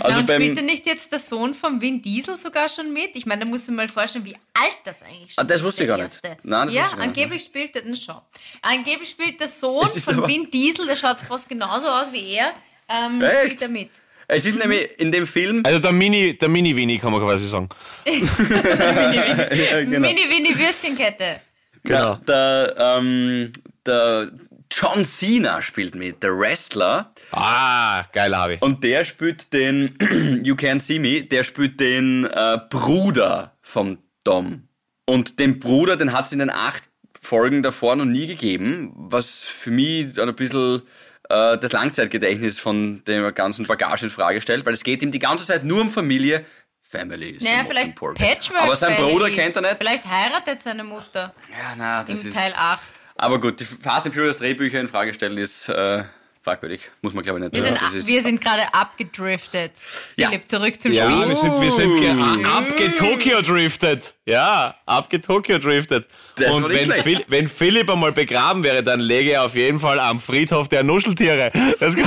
also 0.00 0.20
und 0.20 0.26
beim, 0.26 0.40
spielt 0.42 0.58
denn 0.58 0.66
nicht 0.66 0.84
jetzt 0.86 1.10
der 1.12 1.18
Sohn 1.18 1.54
von 1.54 1.80
Vin 1.80 2.02
Diesel 2.02 2.36
sogar 2.36 2.68
schon 2.68 2.92
mit? 2.92 3.10
Ich 3.16 3.24
meine, 3.26 3.44
da 3.44 3.50
musst 3.50 3.66
du 3.68 3.72
mal 3.72 3.88
vorstellen, 3.88 4.24
wie 4.26 4.34
alt 4.54 4.76
das 4.84 5.02
eigentlich 5.02 5.32
schon 5.34 5.42
Ah, 5.42 5.44
das 5.44 5.60
ist, 5.60 5.64
wusste 5.64 5.82
ich 5.84 5.88
gar 5.88 5.96
nicht. 5.96 6.04
erste. 6.06 6.36
Nein, 6.42 6.66
das 6.66 6.74
ja, 6.74 6.82
wusste 6.82 6.96
ich 6.96 6.98
gar 7.00 7.06
nicht. 7.06 7.16
angeblich 7.18 7.42
spielt 7.44 7.74
der, 7.74 7.82
na 7.86 7.96
schon. 7.96 8.16
Angeblich 8.62 9.10
spielt 9.10 9.40
der 9.40 9.48
Sohn 9.48 9.86
von 9.88 10.18
aber- 10.18 10.28
Vin 10.28 10.50
Diesel, 10.50 10.86
der 10.86 10.96
schaut 10.96 11.20
fast 11.22 11.48
genauso 11.48 11.86
aus 11.88 12.12
wie 12.12 12.32
er, 12.34 12.52
ähm, 12.88 13.22
Echt? 13.22 13.40
spielt 13.44 13.62
er 13.62 13.68
mit. 13.68 13.90
es 14.28 14.44
ist 14.44 14.58
nämlich 14.58 14.90
in 14.98 15.10
dem 15.10 15.26
Film, 15.26 15.62
Also 15.64 15.78
der 15.78 15.92
Mini, 15.92 16.36
der 16.36 16.48
Mini-Winnie 16.50 16.98
kann 16.98 17.12
man 17.12 17.22
quasi 17.22 17.46
sagen. 17.48 17.68
Ja, 18.06 19.84
genau. 19.84 20.00
Mini 20.06 20.28
Winnie 20.28 20.58
Würstchenkette. 20.58 21.40
Genau. 21.84 22.16
Der, 22.26 22.74
ähm, 22.78 23.52
der 23.88 24.30
John 24.70 25.04
Cena 25.04 25.62
spielt 25.62 25.94
mit, 25.94 26.22
der 26.22 26.38
Wrestler. 26.38 27.10
Ah, 27.32 28.04
geil, 28.12 28.36
habe 28.36 28.54
ich. 28.54 28.62
Und 28.62 28.84
der 28.84 29.04
spielt 29.04 29.52
den, 29.52 29.96
You 30.44 30.54
Can't 30.54 30.80
See 30.80 30.98
Me, 30.98 31.22
der 31.22 31.42
spielt 31.42 31.80
den 31.80 32.24
äh, 32.24 32.58
Bruder 32.70 33.56
vom 33.62 33.98
Dom. 34.24 34.68
Und 35.06 35.38
den 35.38 35.58
Bruder, 35.58 35.96
den 35.96 36.12
hat 36.12 36.26
es 36.26 36.32
in 36.32 36.38
den 36.38 36.50
acht 36.50 36.84
Folgen 37.20 37.62
davor 37.62 37.96
noch 37.96 38.04
nie 38.04 38.26
gegeben, 38.26 38.92
was 38.94 39.46
für 39.46 39.70
mich 39.70 40.20
ein 40.20 40.34
bisschen 40.36 40.82
äh, 41.30 41.58
das 41.58 41.72
Langzeitgedächtnis 41.72 42.58
von 42.58 43.02
der 43.06 43.32
ganzen 43.32 43.66
Bagage 43.66 44.04
in 44.04 44.10
Frage 44.10 44.40
stellt, 44.40 44.66
weil 44.66 44.74
es 44.74 44.84
geht 44.84 45.02
ihm 45.02 45.10
die 45.10 45.18
ganze 45.18 45.46
Zeit 45.46 45.64
nur 45.64 45.80
um 45.80 45.90
Familie. 45.90 46.44
Family 46.80 47.30
ist 47.30 47.42
Naja, 47.42 47.64
vielleicht. 47.66 47.94
Patchwork 47.94 48.62
Aber 48.62 48.76
sein 48.76 48.94
Family. 48.94 49.12
Bruder 49.12 49.30
kennt 49.30 49.56
er 49.56 49.62
nicht. 49.62 49.76
Vielleicht 49.76 50.06
heiratet 50.06 50.62
seine 50.62 50.84
Mutter 50.84 51.34
Ja, 51.50 51.74
na, 51.76 52.02
das 52.02 52.22
im 52.22 52.28
ist... 52.28 52.36
Teil 52.36 52.54
8. 52.56 52.82
Aber 53.18 53.40
gut, 53.40 53.58
die 53.60 53.64
Fast 53.64 54.06
and 54.06 54.14
Furious 54.14 54.36
Drehbücher 54.36 54.78
in 54.80 54.88
Frage 54.88 55.12
stellen 55.12 55.36
ist 55.38 55.68
äh, 55.68 56.04
fragwürdig. 56.44 56.82
Muss 57.02 57.14
man 57.14 57.24
glaube 57.24 57.40
ich 57.40 57.44
nicht. 57.50 57.54
Wir, 57.64 57.68
Ja, 57.72 57.76
sind, 57.88 57.98
ist, 57.98 58.06
wir 58.06 58.22
sind 58.22 58.40
gerade 58.40 58.72
abgedriftet. 58.72 59.72
Ja. 60.16 60.28
Philipp, 60.28 60.48
zurück 60.48 60.80
zum 60.80 60.92
Ja, 60.92 61.10
Spiel. 61.10 61.28
wir 61.30 61.34
sind, 61.36 61.60
wir 61.60 61.70
sind 61.72 62.46
a- 62.46 62.58
abgetokio-driftet. 62.58 64.14
Ja, 64.24 64.76
abgetokio-driftet. 64.86 66.06
Das 66.36 66.54
Und 66.54 66.68
wenn. 66.68 66.92
Phil, 67.02 67.24
wenn 67.26 67.48
Philipp 67.48 67.90
einmal 67.90 68.12
begraben 68.12 68.62
wäre, 68.62 68.84
dann 68.84 69.00
läge 69.00 69.32
er 69.32 69.42
auf 69.42 69.56
jeden 69.56 69.80
Fall 69.80 69.98
am 69.98 70.20
Friedhof 70.20 70.68
der 70.68 70.84
Nuscheltiere. 70.84 71.50
Das 71.80 71.96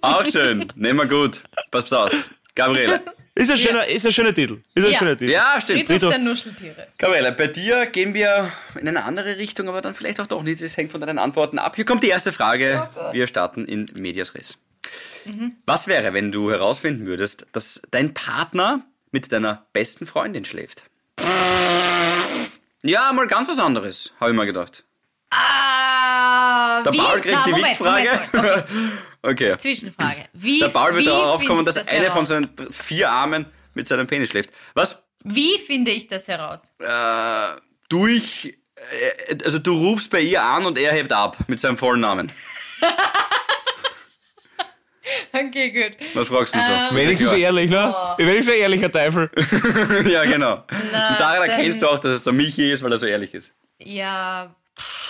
auch 0.00 0.24
schön. 0.24 0.66
Nehmen 0.74 0.98
wir 1.00 1.06
gut. 1.06 1.42
Pass 1.70 1.92
auf. 1.92 2.10
Gabriele. 2.54 3.02
Ist, 3.34 3.50
ein 3.50 3.56
schöner, 3.56 3.86
ist 3.86 4.06
ein 4.06 4.12
schöner 4.12 4.34
Titel. 4.34 4.60
Ist 4.74 4.84
ein 4.86 4.92
Ja. 4.92 4.98
schöner 4.98 5.16
Titel. 5.18 5.30
Ja, 5.32 5.60
stimmt. 5.60 5.86
Friedhof 5.86 6.10
Friedhof. 6.10 6.10
der 6.10 6.18
Nuscheltiere. 6.18 6.86
Gabriele, 6.98 7.32
bei 7.32 7.46
dir 7.48 7.86
gehen 7.86 8.14
wir 8.14 8.50
in 8.80 8.88
eine 8.88 9.04
andere 9.04 9.36
Richtung, 9.38 9.68
aber 9.68 9.80
dann 9.80 9.94
vielleicht 9.94 10.20
auch 10.20 10.26
doch 10.26 10.42
nicht. 10.42 10.60
Das 10.62 10.76
hängt 10.76 10.92
von 10.92 11.00
deinen 11.00 11.18
Antworten 11.18 11.58
ab. 11.58 11.76
Hier 11.76 11.84
kommt 11.84 12.02
die 12.02 12.08
erste 12.08 12.32
Frage. 12.32 12.88
wir 13.12 13.26
starten 13.26 13.64
in 13.64 13.90
Medias 13.94 14.34
Res. 14.34 14.56
Was 15.66 15.86
wäre, 15.86 16.12
wenn 16.12 16.30
du 16.30 16.50
herausfinden 16.50 17.06
würdest, 17.06 17.46
dass 17.52 17.80
dein 17.90 18.12
Partner 18.14 18.84
mit 19.10 19.32
deiner 19.32 19.64
besten 19.72 20.06
Freundin 20.06 20.44
schläft? 20.44 20.84
Ja, 22.82 23.10
mal 23.14 23.26
ganz 23.26 23.48
was 23.48 23.58
anderes, 23.58 24.12
habe 24.20 24.32
ich 24.32 24.36
mal 24.36 24.44
gedacht. 24.44 24.84
Ah, 25.30 26.03
Der 26.84 26.92
wie? 26.92 26.98
Paul 26.98 27.20
kriegt 27.20 27.34
Na, 27.34 27.44
die 27.44 27.50
Moment, 27.52 27.68
Wichsfrage. 27.70 28.08
Moment, 28.32 28.64
okay. 28.64 28.90
Okay. 29.26 29.56
Zwischenfrage. 29.58 30.26
Wie, 30.34 30.58
Der 30.58 30.68
Paul 30.68 30.90
wird 30.92 31.02
wie 31.02 31.06
darauf 31.06 31.40
finde 31.40 31.46
kommen, 31.48 31.60
ich 31.60 31.64
dass 31.66 31.76
das 31.76 31.88
eine 31.88 32.04
von 32.06 32.12
heraus? 32.12 32.28
seinen 32.28 32.54
dr- 32.56 32.70
vier 32.72 33.10
Armen 33.10 33.46
mit 33.72 33.88
seinem 33.88 34.06
Penis 34.06 34.28
schläft. 34.28 34.50
Was? 34.74 35.02
Wie 35.24 35.58
finde 35.58 35.92
ich 35.92 36.08
das 36.08 36.28
heraus? 36.28 36.74
Äh, 36.78 37.58
durch, 37.88 38.54
äh, 39.30 39.38
also 39.44 39.58
du 39.58 39.72
rufst 39.72 40.10
bei 40.10 40.20
ihr 40.20 40.42
an 40.42 40.66
und 40.66 40.76
er 40.76 40.92
hebt 40.92 41.10
ab 41.12 41.38
mit 41.46 41.58
seinem 41.58 41.78
vollen 41.78 42.00
Namen. 42.00 42.30
Okay, 45.32 45.70
gut. 45.70 45.96
Was 46.14 46.28
fragst 46.28 46.54
du 46.54 46.60
so? 46.60 46.72
Ähm, 46.72 46.94
Wenigstens 46.96 47.30
Ja. 47.32 47.36
ehrlich, 47.36 47.70
ne? 47.70 47.94
Wenigstens 48.18 48.54
ein 48.54 48.60
ehrlicher 48.60 48.90
Teufel. 48.90 49.30
ja, 50.06 50.24
genau. 50.24 50.62
Na, 50.92 51.10
und 51.10 51.20
daran 51.20 51.48
erkennst 51.48 51.82
du 51.82 51.88
auch, 51.88 51.98
dass 51.98 52.12
es 52.12 52.22
der 52.22 52.32
Michi 52.32 52.70
ist, 52.72 52.82
weil 52.82 52.92
er 52.92 52.98
so 52.98 53.06
ehrlich 53.06 53.34
ist. 53.34 53.52
Ja, 53.78 54.54
pff, 54.78 55.03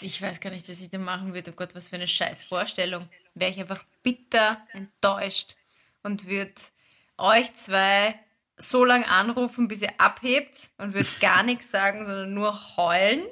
ich 0.00 0.20
weiß 0.20 0.40
gar 0.40 0.50
nicht, 0.50 0.68
was 0.68 0.80
ich 0.80 0.90
da 0.90 0.98
machen 0.98 1.34
würde. 1.34 1.50
Oh 1.52 1.54
Gott, 1.54 1.74
was 1.74 1.88
für 1.88 1.96
eine 1.96 2.06
scheiß 2.06 2.44
Vorstellung. 2.44 3.08
Wäre 3.34 3.50
ich 3.50 3.60
einfach 3.60 3.84
bitter 4.02 4.60
enttäuscht 4.72 5.56
und 6.02 6.26
würde 6.26 6.54
euch 7.18 7.54
zwei 7.54 8.18
so 8.56 8.84
lange 8.84 9.08
anrufen, 9.08 9.68
bis 9.68 9.82
ihr 9.82 9.92
abhebt 9.98 10.70
und 10.78 10.94
würde 10.94 11.08
gar 11.20 11.42
nichts 11.42 11.70
sagen, 11.70 12.04
sondern 12.04 12.34
nur 12.34 12.76
heulen. 12.76 13.22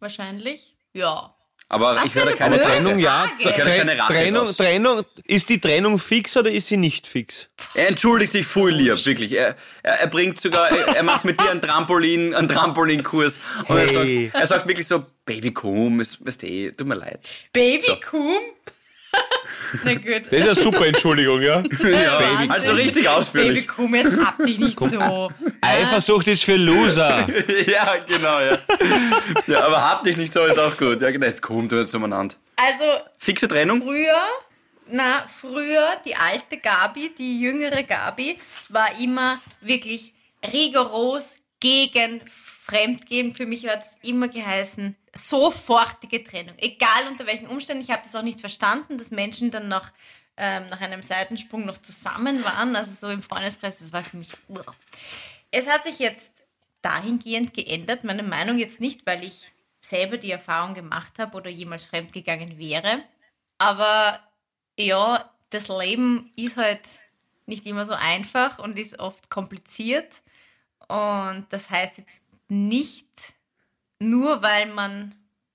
Wahrscheinlich. 0.00 0.76
Ja. 0.92 1.34
Aber 1.70 1.96
Was 1.96 2.06
ich 2.06 2.14
werde 2.14 2.28
eine 2.30 2.36
keine 2.38 2.54
blöde 2.56 2.66
Frage. 2.68 2.82
Trennung, 2.82 2.98
ja. 2.98 3.30
Ich 3.38 3.44
höre 3.46 3.64
keine 3.64 3.98
Rache 3.98 4.12
Trennung. 4.14 4.46
Trennung, 4.56 5.04
ist 5.24 5.48
die 5.50 5.60
Trennung 5.60 5.98
fix 5.98 6.34
oder 6.36 6.50
ist 6.50 6.68
sie 6.68 6.78
nicht 6.78 7.06
fix? 7.06 7.48
Er 7.74 7.88
entschuldigt 7.88 8.32
sich 8.32 8.46
voll 8.46 8.70
lieb, 8.72 9.04
wirklich. 9.04 9.32
Er, 9.32 9.54
er, 9.82 10.00
er 10.00 10.06
bringt 10.06 10.40
sogar, 10.40 10.70
er, 10.70 10.96
er 10.96 11.02
macht 11.02 11.26
mit 11.26 11.38
dir 11.38 11.50
einen 11.50 11.60
Trampolin, 11.60 12.34
einen 12.34 12.48
Trampolinkurs. 12.48 13.38
Und 13.66 13.76
er, 13.76 13.86
Hey. 13.86 14.24
sagt, 14.32 14.34
er 14.42 14.46
sagt 14.46 14.68
wirklich 14.68 14.86
so, 14.86 15.04
Baby, 15.26 15.52
komm, 15.52 16.00
es, 16.00 16.24
weißt 16.24 16.42
du, 16.42 16.72
tut 16.74 16.86
mir 16.88 16.94
leid. 16.94 17.28
Baby 17.52 17.82
So. 17.82 17.96
Kuhm? 18.08 18.36
Na 19.84 19.94
gut. 19.94 20.26
Das 20.30 20.40
ist 20.40 20.48
eine 20.48 20.54
super 20.54 20.86
Entschuldigung, 20.86 21.42
ja? 21.42 21.62
Ja, 21.82 22.20
Wahnsinn. 22.20 22.50
also 22.50 22.72
richtig 22.72 23.04
Baby 23.04 23.08
ausführlich. 23.08 23.68
Kuhm, 23.68 23.94
jetzt 23.94 24.16
hab 24.16 24.38
dich 24.44 24.58
nicht 24.58 24.78
so. 24.78 25.30
Eifersucht 25.60 26.26
ist 26.26 26.44
für 26.44 26.56
Loser. 26.56 27.26
ja, 27.66 27.96
genau, 28.06 28.40
ja. 28.40 28.58
Ja, 29.46 29.66
aber 29.66 29.82
hab 29.82 30.04
dich 30.04 30.16
nicht 30.16 30.32
so, 30.32 30.44
ist 30.44 30.58
auch 30.58 30.76
gut. 30.76 31.00
Ja, 31.02 31.10
genau, 31.10 31.26
jetzt 31.26 31.42
komm, 31.42 31.68
du 31.68 31.76
jetzt 31.76 31.94
umeinander. 31.94 32.34
Also, 32.56 32.84
Fixe 33.18 33.46
Trennung? 33.46 33.82
Früher, 33.82 34.22
na, 34.88 35.24
früher, 35.40 35.96
die 36.04 36.16
alte 36.16 36.56
Gabi, 36.56 37.10
die 37.16 37.40
jüngere 37.40 37.82
Gabi, 37.82 38.38
war 38.68 38.98
immer 38.98 39.40
wirklich 39.60 40.12
rigoros 40.52 41.36
gegen 41.60 42.20
Fremdgehen. 42.64 43.34
Für 43.34 43.46
mich 43.46 43.66
hat 43.68 43.82
es 43.84 44.08
immer 44.08 44.28
geheißen, 44.28 44.96
sofortige 45.18 46.22
Trennung. 46.22 46.54
Egal 46.58 47.06
unter 47.08 47.26
welchen 47.26 47.46
Umständen. 47.46 47.82
Ich 47.82 47.90
habe 47.90 48.02
das 48.02 48.14
auch 48.14 48.22
nicht 48.22 48.40
verstanden, 48.40 48.98
dass 48.98 49.10
Menschen 49.10 49.50
dann 49.50 49.68
noch 49.68 49.90
ähm, 50.36 50.66
nach 50.68 50.80
einem 50.80 51.02
Seitensprung 51.02 51.66
noch 51.66 51.78
zusammen 51.78 52.44
waren. 52.44 52.76
Also 52.76 52.92
so 52.92 53.12
im 53.12 53.22
Freundeskreis, 53.22 53.78
das 53.78 53.92
war 53.92 54.04
für 54.04 54.16
mich. 54.16 54.32
uah. 54.48 54.74
Es 55.50 55.68
hat 55.68 55.84
sich 55.84 55.98
jetzt 55.98 56.44
dahingehend 56.82 57.54
geändert. 57.54 58.04
Meine 58.04 58.22
Meinung 58.22 58.58
jetzt 58.58 58.80
nicht, 58.80 59.06
weil 59.06 59.24
ich 59.24 59.52
selber 59.80 60.16
die 60.16 60.30
Erfahrung 60.30 60.74
gemacht 60.74 61.18
habe 61.18 61.36
oder 61.36 61.50
jemals 61.50 61.84
fremdgegangen 61.84 62.58
wäre. 62.58 63.02
Aber 63.58 64.20
ja, 64.78 65.30
das 65.50 65.68
Leben 65.68 66.30
ist 66.36 66.56
halt 66.56 66.88
nicht 67.46 67.66
immer 67.66 67.86
so 67.86 67.94
einfach 67.94 68.58
und 68.58 68.78
ist 68.78 68.98
oft 68.98 69.30
kompliziert. 69.30 70.22
Und 70.88 71.46
das 71.50 71.70
heißt 71.70 71.98
jetzt 71.98 72.20
nicht 72.48 73.08
nur, 74.00 74.42
weil 74.42 74.66
man 74.66 75.14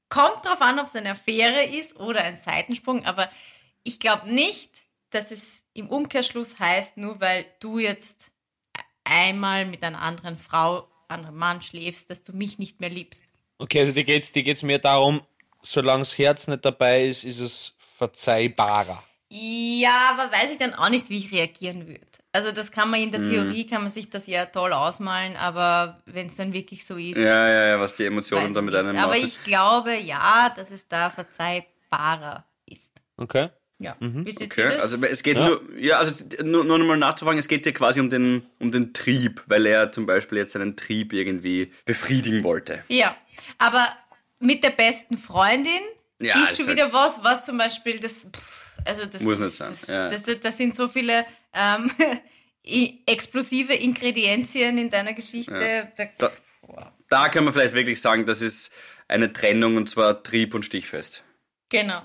kommt 0.10 0.46
drauf 0.46 0.62
an, 0.62 0.80
ob 0.80 0.88
es 0.88 0.96
eine 0.96 1.12
Affäre 1.12 1.64
ist 1.64 2.00
oder 2.00 2.24
ein 2.24 2.38
Seitensprung, 2.38 3.06
aber 3.06 3.30
ich 3.84 4.00
glaube 4.00 4.32
nicht, 4.34 4.72
dass 5.10 5.32
es 5.32 5.64
im 5.74 5.90
Umkehrschluss 5.90 6.60
heißt, 6.60 6.98
nur 6.98 7.20
weil 7.20 7.46
du 7.60 7.80
jetzt 7.80 8.32
einmal 9.04 9.66
mit 9.66 9.84
einer 9.84 10.02
anderen 10.02 10.38
Frau, 10.38 10.88
anderen 11.08 11.36
Mann 11.36 11.62
schläfst, 11.62 12.10
dass 12.10 12.24
du 12.24 12.34
mich 12.34 12.60
nicht 12.60 12.80
mehr 12.80 12.90
liebst. 12.90 13.26
Okay, 13.58 13.82
also 13.82 13.94
dir 13.94 14.04
geht's, 14.04 14.32
dir 14.32 14.44
geht's 14.44 14.64
mehr 14.64 14.80
darum, 14.80 15.22
solange 15.62 16.02
das 16.02 16.18
Herz 16.18 16.48
nicht 16.48 16.66
dabei 16.66 17.06
ist, 17.06 17.24
ist 17.24 17.40
es 17.40 17.74
verzeihbarer. 17.78 19.04
Ja, 19.30 20.12
aber 20.12 20.32
weiß 20.32 20.52
ich 20.52 20.58
dann 20.58 20.74
auch 20.74 20.90
nicht, 20.90 21.10
wie 21.10 21.18
ich 21.18 21.32
reagieren 21.32 21.88
würde. 21.88 22.06
Also 22.36 22.52
das 22.52 22.72
kann 22.72 22.90
man 22.90 23.00
in 23.00 23.12
der 23.12 23.24
Theorie, 23.24 23.68
kann 23.68 23.84
man 23.84 23.92
sich 23.92 24.10
das 24.10 24.26
ja 24.26 24.48
toll 24.48 24.74
ausmalen, 24.74 25.38
aber 25.38 26.02
wenn 26.08 26.26
es 26.28 26.36
dann 26.36 26.52
wirklich 26.52 26.84
so 26.84 26.96
ist, 26.98 27.18
Ja, 27.18 27.48
ja, 27.48 27.66
ja, 27.68 27.80
was 27.80 27.94
die 27.94 28.06
Emotionen 28.06 28.48
ich 28.48 28.54
da 28.56 28.62
mit 28.62 28.74
nicht. 28.74 28.84
einem 28.84 28.98
Aber 28.98 29.14
machen. 29.14 29.24
ich 29.26 29.44
glaube 29.44 29.96
ja, 29.96 30.50
dass 30.50 30.72
es 30.72 30.88
da 30.88 31.12
verzeihbarer 31.12 32.46
ist. 32.66 32.92
Okay. 33.18 33.50
Ja. 33.80 33.96
Ihr 34.00 34.24
Okay, 34.42 34.64
das? 34.70 34.82
also 34.82 34.98
es 35.04 35.24
geht 35.24 35.38
Ja. 35.38 35.48
nur, 35.48 35.62
ja, 35.78 35.98
also 36.00 36.14
nur, 36.44 36.64
nur 36.64 36.78
nochmal 36.80 36.98
nachzufragen, 36.98 37.38
es 37.40 37.48
geht 37.48 37.66
ja 37.66 37.72
quasi 37.72 38.00
um 38.00 38.10
den, 38.10 38.44
um 38.60 38.72
den 38.72 38.94
Trieb, 38.94 39.44
weil 39.48 39.66
er 39.66 39.92
zum 39.92 40.06
Beispiel 40.06 40.38
jetzt 40.40 40.54
seinen 40.54 40.76
Trieb 40.76 41.12
irgendwie 41.14 41.72
befriedigen 41.86 42.44
wollte. 42.44 42.84
ja, 42.88 43.16
aber 43.58 43.90
mit 44.40 44.64
der 44.64 44.72
besten 44.72 45.18
Freundin 45.18 45.82
Ja, 46.20 46.44
ist 46.46 46.58
schon 46.58 46.68
halt- 46.68 46.78
wieder 46.78 46.94
was, 46.94 47.24
was 47.24 47.46
zum 47.46 47.58
Beispiel 47.58 48.00
das, 48.00 48.28
pff, 48.36 48.72
also 48.86 49.06
das 49.06 49.22
Muss 49.22 49.38
ist, 49.38 49.46
nicht 49.46 49.56
sein, 49.56 49.70
Das, 49.72 49.88
ja. 49.88 50.08
das, 50.08 50.24
das, 50.24 50.40
das 50.40 50.58
sind 50.58 50.76
so 50.76 50.88
viele 50.88 51.26
ähm, 51.54 51.92
explosive 53.06 53.74
Ingredienzien 53.74 54.78
in 54.78 54.90
deiner 54.90 55.14
Geschichte. 55.14 55.92
Da, 55.98 56.06
Da- 56.18 56.32
Da 57.10 57.30
kann 57.30 57.44
man 57.44 57.54
vielleicht 57.54 57.76
wirklich 57.76 58.02
sagen, 58.02 58.26
das 58.26 58.42
ist 58.42 58.72
eine 59.08 59.32
Trennung 59.34 59.76
und 59.76 59.90
zwar 59.90 60.24
Trieb 60.24 60.54
und 60.56 60.64
Stichfest. 60.64 61.24
genau. 61.70 62.04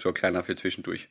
So 0.00 0.12
kleiner 0.14 0.42
für 0.42 0.54
zwischendurch. 0.56 1.10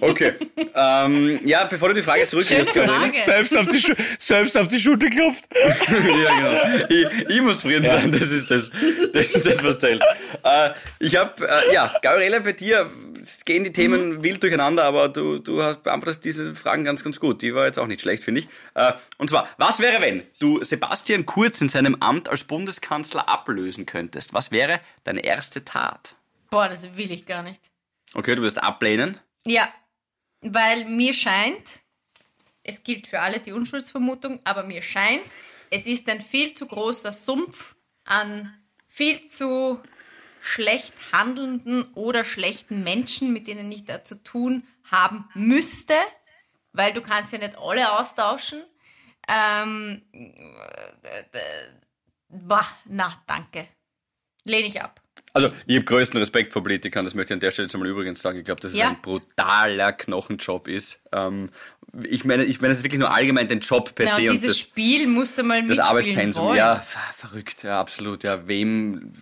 Okay. 0.00 0.34
ähm, 0.74 1.40
ja, 1.44 1.64
bevor 1.64 1.88
du 1.88 1.94
die 1.94 2.02
Frage. 2.02 2.26
Frage. 2.26 3.18
Selbst 3.24 3.56
auf 3.56 3.66
die, 3.66 3.80
Schu 3.80 3.92
selbst 4.18 4.56
auf 4.56 4.68
die 4.68 4.80
Schulter 4.80 5.08
klopft. 5.08 5.44
ja, 5.54 6.34
genau. 6.34 6.86
Ich, 6.88 7.28
ich 7.28 7.42
muss 7.42 7.60
zufrieden 7.60 7.84
sein, 7.84 8.12
das 8.12 8.30
ist 8.30 8.50
das, 8.50 8.70
das 9.12 9.30
ist 9.30 9.46
das, 9.46 9.62
was 9.62 9.78
zählt. 9.78 10.02
Äh, 10.42 10.70
ich 10.98 11.16
habe, 11.16 11.46
äh, 11.46 11.74
ja, 11.74 11.94
Gabriele, 12.02 12.40
bei 12.40 12.52
dir 12.52 12.90
gehen 13.44 13.64
die 13.64 13.72
Themen 13.72 14.22
wild 14.22 14.42
durcheinander, 14.42 14.84
aber 14.84 15.08
du, 15.08 15.38
du 15.38 15.62
hast 15.62 15.82
beantwortest 15.82 16.24
diese 16.24 16.54
Fragen 16.54 16.84
ganz, 16.84 17.04
ganz 17.04 17.20
gut. 17.20 17.42
Die 17.42 17.54
war 17.54 17.66
jetzt 17.66 17.78
auch 17.78 17.86
nicht 17.86 18.00
schlecht, 18.00 18.24
finde 18.24 18.42
ich. 18.42 18.48
Äh, 18.74 18.92
und 19.18 19.30
zwar, 19.30 19.48
was 19.58 19.80
wäre, 19.80 20.00
wenn 20.00 20.22
du 20.38 20.62
Sebastian 20.62 21.26
Kurz 21.26 21.60
in 21.60 21.68
seinem 21.68 21.96
Amt 22.00 22.28
als 22.28 22.44
Bundeskanzler 22.44 23.28
ablösen 23.28 23.86
könntest? 23.86 24.32
Was 24.32 24.50
wäre 24.50 24.80
deine 25.04 25.24
erste 25.24 25.64
Tat? 25.64 26.16
Boah, 26.50 26.68
das 26.68 26.96
will 26.96 27.10
ich 27.10 27.26
gar 27.26 27.42
nicht. 27.42 27.60
Okay, 28.14 28.34
du 28.34 28.42
wirst 28.42 28.62
ablehnen. 28.62 29.18
Ja, 29.46 29.72
weil 30.40 30.84
mir 30.84 31.14
scheint, 31.14 31.82
es 32.62 32.82
gilt 32.82 33.06
für 33.06 33.20
alle 33.20 33.40
die 33.40 33.52
Unschuldsvermutung, 33.52 34.40
aber 34.44 34.62
mir 34.62 34.82
scheint, 34.82 35.24
es 35.70 35.86
ist 35.86 36.08
ein 36.08 36.22
viel 36.22 36.54
zu 36.54 36.66
großer 36.66 37.12
Sumpf 37.12 37.76
an 38.04 38.54
viel 38.86 39.28
zu 39.28 39.80
schlecht 40.40 40.94
handelnden 41.12 41.84
oder 41.94 42.24
schlechten 42.24 42.82
Menschen, 42.82 43.32
mit 43.32 43.46
denen 43.46 43.70
ich 43.70 43.84
da 43.84 44.04
zu 44.04 44.22
tun 44.22 44.66
haben 44.90 45.28
müsste, 45.34 45.94
weil 46.72 46.92
du 46.92 47.02
kannst 47.02 47.32
ja 47.32 47.38
nicht 47.38 47.58
alle 47.58 47.98
austauschen. 47.98 48.62
Ähm, 49.28 50.02
äh, 50.12 51.40
boah, 52.28 52.66
na, 52.86 53.22
danke. 53.26 53.68
Lehne 54.44 54.68
ich 54.68 54.80
ab. 54.80 55.02
Also, 55.44 55.56
ich 55.66 55.76
habe 55.76 55.84
größten 55.84 56.18
Respekt 56.18 56.52
vor 56.52 56.62
Politikern, 56.62 57.04
das 57.04 57.14
möchte 57.14 57.32
ich 57.32 57.36
an 57.36 57.40
der 57.40 57.50
Stelle 57.50 57.68
einmal 57.72 57.88
übrigens 57.88 58.20
sagen. 58.20 58.38
Ich 58.38 58.44
glaube, 58.44 58.60
dass 58.60 58.72
es 58.72 58.78
Ja. 58.78 58.88
ein 58.90 59.00
brutaler 59.02 59.92
Knochenjob 59.92 60.68
ist. 60.68 61.00
Ähm, 61.12 61.50
ich 62.08 62.24
meine, 62.24 62.44
ich 62.44 62.60
meine, 62.60 62.72
es 62.72 62.78
ist 62.78 62.84
wirklich 62.84 63.00
nur 63.00 63.12
allgemein 63.12 63.48
den 63.48 63.60
Job 63.60 63.94
per 63.94 64.06
Ja, 64.06 64.16
se 64.16 64.22
und 64.22 64.28
und 64.28 64.34
dieses 64.34 64.48
das, 64.48 64.58
Spiel 64.58 65.06
musste 65.06 65.42
mal 65.42 65.66
das 65.66 65.78
Arbeitspensum. 65.78 66.44
wollen. 66.44 66.56
Ja, 66.58 66.76
ver- 66.76 67.14
verrückt, 67.28 67.62
ja, 67.62 67.80
absolut. 67.80 68.24
Ja, 68.24 68.46
wem, 68.46 69.12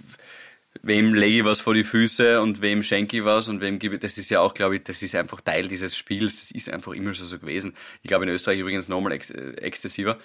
wem 0.82 1.14
lege 1.14 1.38
ich 1.38 1.44
was 1.44 1.60
vor 1.60 1.74
die 1.74 1.84
Füße 1.84 2.40
und 2.40 2.60
wem 2.62 2.82
schenke 2.82 3.16
ich 3.18 3.24
was 3.24 3.48
und 3.48 3.60
wem 3.60 3.78
gebe 3.78 3.94
ich, 3.96 4.00
das 4.00 4.18
ist 4.18 4.30
ja 4.30 4.40
auch, 4.40 4.54
glaube 4.54 4.76
ich, 4.76 4.84
das 4.84 5.02
ist 5.02 5.14
einfach 5.14 5.40
Teil 5.40 5.68
dieses 5.68 5.96
Spiels. 5.96 6.40
Das 6.40 6.50
ist 6.50 6.68
einfach 6.70 6.92
immer 6.92 7.14
schon 7.14 7.26
so 7.26 7.38
gewesen. 7.38 7.74
Ich 8.02 8.08
glaube, 8.08 8.24
in 8.24 8.30
Österreich 8.30 8.58
übrigens 8.58 8.88
nochmal 8.88 9.12
ex 9.12 9.30
äh, 9.30 9.52
exzessiver. 9.60 10.18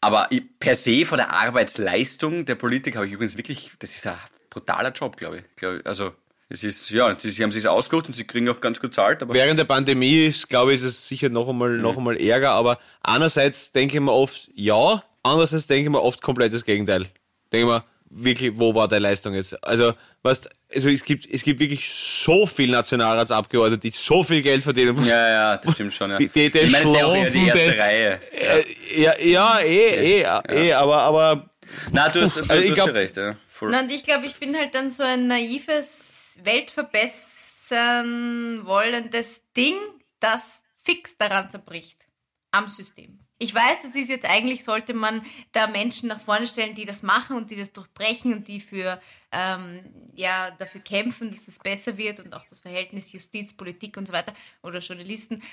Aber 0.00 0.28
per 0.58 0.74
se 0.74 1.06
von 1.06 1.16
der 1.18 1.32
Arbeitsleistung 1.32 2.44
der 2.44 2.56
Politik 2.56 2.96
habe 2.96 3.06
ich 3.06 3.12
übrigens 3.12 3.36
wirklich, 3.38 3.72
das 3.78 3.96
ist 3.96 4.06
ein 4.06 4.18
brutaler 4.54 4.92
Job, 4.92 5.16
glaube 5.16 5.38
ich. 5.38 5.66
Also, 5.86 6.12
es 6.48 6.62
ist, 6.62 6.90
ja, 6.90 7.14
sie, 7.16 7.30
sie 7.30 7.42
haben 7.42 7.52
sich 7.52 7.66
ausgesucht 7.66 8.06
und 8.06 8.14
sie 8.14 8.24
kriegen 8.24 8.48
auch 8.48 8.60
ganz 8.60 8.80
gut 8.80 8.94
zahlt, 8.94 9.22
aber 9.22 9.34
Während 9.34 9.58
der 9.58 9.64
Pandemie 9.64 10.26
ist, 10.26 10.48
glaube 10.48 10.72
ich, 10.74 10.80
ist 10.80 10.86
es 10.86 11.08
sicher 11.08 11.28
noch 11.28 11.48
einmal, 11.48 11.70
noch 11.78 11.96
einmal 11.96 12.16
Ärger, 12.20 12.50
aber 12.52 12.78
einerseits 13.02 13.72
denke 13.72 13.94
ich 13.96 14.00
mir 14.00 14.12
oft 14.12 14.50
ja, 14.54 15.02
andererseits 15.22 15.66
denke 15.66 15.84
ich 15.88 15.90
mir 15.92 16.02
oft 16.02 16.22
komplett 16.22 16.52
das 16.52 16.64
Gegenteil. 16.64 17.06
Denke 17.52 17.66
ich 17.66 17.72
mir, 17.72 17.84
wirklich, 18.10 18.52
wo 18.58 18.74
war 18.74 18.86
deine 18.88 19.00
Leistung 19.04 19.34
jetzt? 19.34 19.62
Also, 19.64 19.94
weißt, 20.22 20.48
also 20.74 20.88
es 20.90 21.04
gibt, 21.04 21.26
es 21.32 21.42
gibt 21.42 21.60
wirklich 21.60 21.88
so 21.92 22.46
viel 22.46 22.70
Nationalratsabgeordnete, 22.70 23.80
die 23.80 23.90
so 23.96 24.22
viel 24.22 24.42
Geld 24.42 24.62
verdienen. 24.62 25.04
Ja, 25.04 25.28
ja, 25.28 25.56
das 25.56 25.72
stimmt 25.74 25.94
schon. 25.94 26.10
Ja. 26.10 26.18
Die- 26.18 26.28
die- 26.28 26.50
die 26.50 26.58
ich 26.58 26.70
meine, 26.70 26.84
es 26.84 26.90
ist 26.90 26.96
ja 26.98 27.06
auch 27.06 27.16
eher 27.16 27.30
die 27.30 27.46
erste 27.46 27.58
schlafende- 27.72 27.78
Reihe. 27.80 28.20
Äh, 28.32 29.00
ja, 29.02 29.18
ja, 29.18 29.60
eh, 29.60 30.20
eh, 30.22 30.26
eh, 30.50 30.72
aber, 30.74 30.98
aber 31.02 31.50
Na, 31.90 32.08
du 32.08 32.20
hast, 32.20 32.36
du, 32.36 32.40
Also 32.42 32.52
du 32.54 32.68
hast 32.68 32.74
glaub- 32.74 32.86
ja 32.88 32.92
recht. 32.92 33.16
Ja. 33.16 33.34
Voll. 33.54 33.70
Na, 33.70 33.80
und 33.82 33.92
ich 33.92 34.02
glaube, 34.02 34.26
ich 34.26 34.40
bin 34.40 34.56
halt 34.56 34.74
dann 34.74 34.90
so 34.90 35.04
ein 35.04 35.28
naives, 35.28 36.40
weltverbessern 36.42 38.66
wollendes 38.66 39.42
Ding, 39.56 39.76
das 40.18 40.64
fix 40.82 41.16
daran 41.16 41.52
zerbricht. 41.52 42.08
Am 42.50 42.68
System. 42.68 43.20
Ich 43.38 43.54
weiß, 43.54 43.82
das 43.82 43.94
ist 43.94 44.08
jetzt 44.08 44.26
eigentlich, 44.26 44.64
sollte 44.64 44.92
man 44.92 45.24
da 45.52 45.68
Menschen 45.68 46.08
nach 46.08 46.20
vorne 46.20 46.48
stellen, 46.48 46.74
die 46.74 46.84
das 46.84 47.04
machen 47.04 47.36
und 47.36 47.52
die 47.52 47.56
das 47.56 47.72
durchbrechen 47.72 48.32
und 48.32 48.48
die 48.48 48.60
für, 48.60 48.98
ähm, 49.30 49.84
ja, 50.14 50.50
dafür 50.50 50.80
kämpfen, 50.80 51.30
dass 51.30 51.46
es 51.46 51.60
besser 51.60 51.96
wird 51.96 52.18
und 52.18 52.34
auch 52.34 52.46
das 52.46 52.58
Verhältnis 52.58 53.12
Justiz, 53.12 53.52
Politik 53.52 53.96
und 53.96 54.08
so 54.08 54.12
weiter 54.12 54.32
oder 54.62 54.80
Journalisten. 54.80 55.44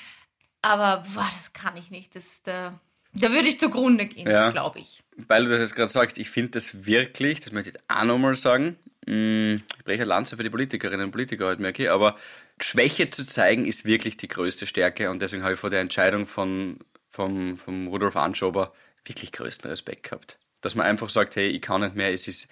Aber 0.63 1.03
boah, 1.13 1.29
das 1.37 1.53
kann 1.53 1.77
ich 1.77 1.91
nicht. 1.91 2.15
Das, 2.15 2.41
da, 2.41 2.79
da 3.13 3.31
würde 3.31 3.47
ich 3.47 3.59
zugrunde 3.59 4.05
gehen, 4.07 4.29
Ja. 4.29 4.49
glaube 4.49 4.79
ich. 4.79 5.01
Weil 5.27 5.45
du 5.45 5.51
das 5.51 5.59
jetzt 5.59 5.75
gerade 5.75 5.91
sagst, 5.91 6.17
ich 6.17 6.29
finde 6.29 6.51
das 6.51 6.85
wirklich, 6.85 7.41
das 7.41 7.51
möchte 7.51 7.69
ich 7.69 7.75
jetzt 7.75 7.85
auch 7.89 8.03
nochmal 8.05 8.35
sagen, 8.35 8.77
mh, 9.05 9.61
ich 9.77 9.83
breche 9.83 10.03
Lanze 10.03 10.37
für 10.37 10.43
die 10.43 10.49
Politikerinnen 10.49 11.05
und 11.07 11.11
Politiker 11.11 11.47
heute, 11.47 11.61
merke 11.61 11.83
ich, 11.83 11.89
aber 11.89 12.15
Schwäche 12.61 13.09
zu 13.09 13.25
zeigen 13.25 13.65
ist 13.65 13.85
wirklich 13.85 14.17
die 14.17 14.27
größte 14.27 14.67
Stärke 14.67 15.09
und 15.09 15.21
deswegen 15.21 15.43
habe 15.43 15.55
ich 15.55 15.59
vor 15.59 15.69
der 15.69 15.81
Entscheidung 15.81 16.27
von, 16.27 16.77
vom, 17.09 17.57
vom 17.57 17.87
Rudolf 17.87 18.15
Anschober 18.15 18.73
wirklich 19.05 19.31
größten 19.31 19.69
Respekt 19.69 20.03
gehabt. 20.03 20.37
Dass 20.61 20.75
man 20.75 20.85
einfach 20.85 21.09
sagt, 21.09 21.35
hey, 21.35 21.47
ich 21.49 21.61
kann 21.61 21.81
nicht 21.81 21.95
mehr, 21.95 22.13
es 22.13 22.27
ist, 22.27 22.47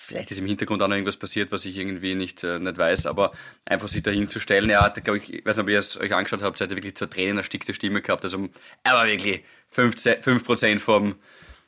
vielleicht 0.00 0.30
ist 0.30 0.38
im 0.38 0.46
Hintergrund 0.46 0.80
auch 0.80 0.86
noch 0.86 0.94
irgendwas 0.94 1.16
passiert, 1.16 1.50
was 1.50 1.64
ich 1.64 1.76
irgendwie 1.76 2.14
nicht, 2.14 2.44
äh, 2.44 2.60
nicht 2.60 2.78
weiß, 2.78 3.06
aber 3.06 3.32
einfach 3.64 3.88
sich 3.88 4.02
dahin 4.04 4.28
zu 4.28 4.38
stellen, 4.38 4.70
er 4.70 4.82
hat, 4.82 5.02
glaube 5.02 5.18
ich, 5.18 5.32
ich 5.32 5.44
weiß 5.44 5.56
nicht, 5.56 5.64
ob 5.64 5.68
ihr 5.70 5.80
es 5.80 5.96
euch 5.96 6.14
angeschaut 6.14 6.42
habt, 6.42 6.60
hat 6.60 6.70
er 6.70 6.76
wirklich 6.76 6.96
zur 6.96 7.10
Tränen 7.10 7.38
erstickte 7.38 7.74
Stimme 7.74 8.00
gehabt, 8.00 8.22
also 8.24 8.48
er 8.84 8.94
war 8.94 9.06
wirklich 9.08 9.42
15, 9.70 10.22
5% 10.22 10.78
vom, 10.78 11.16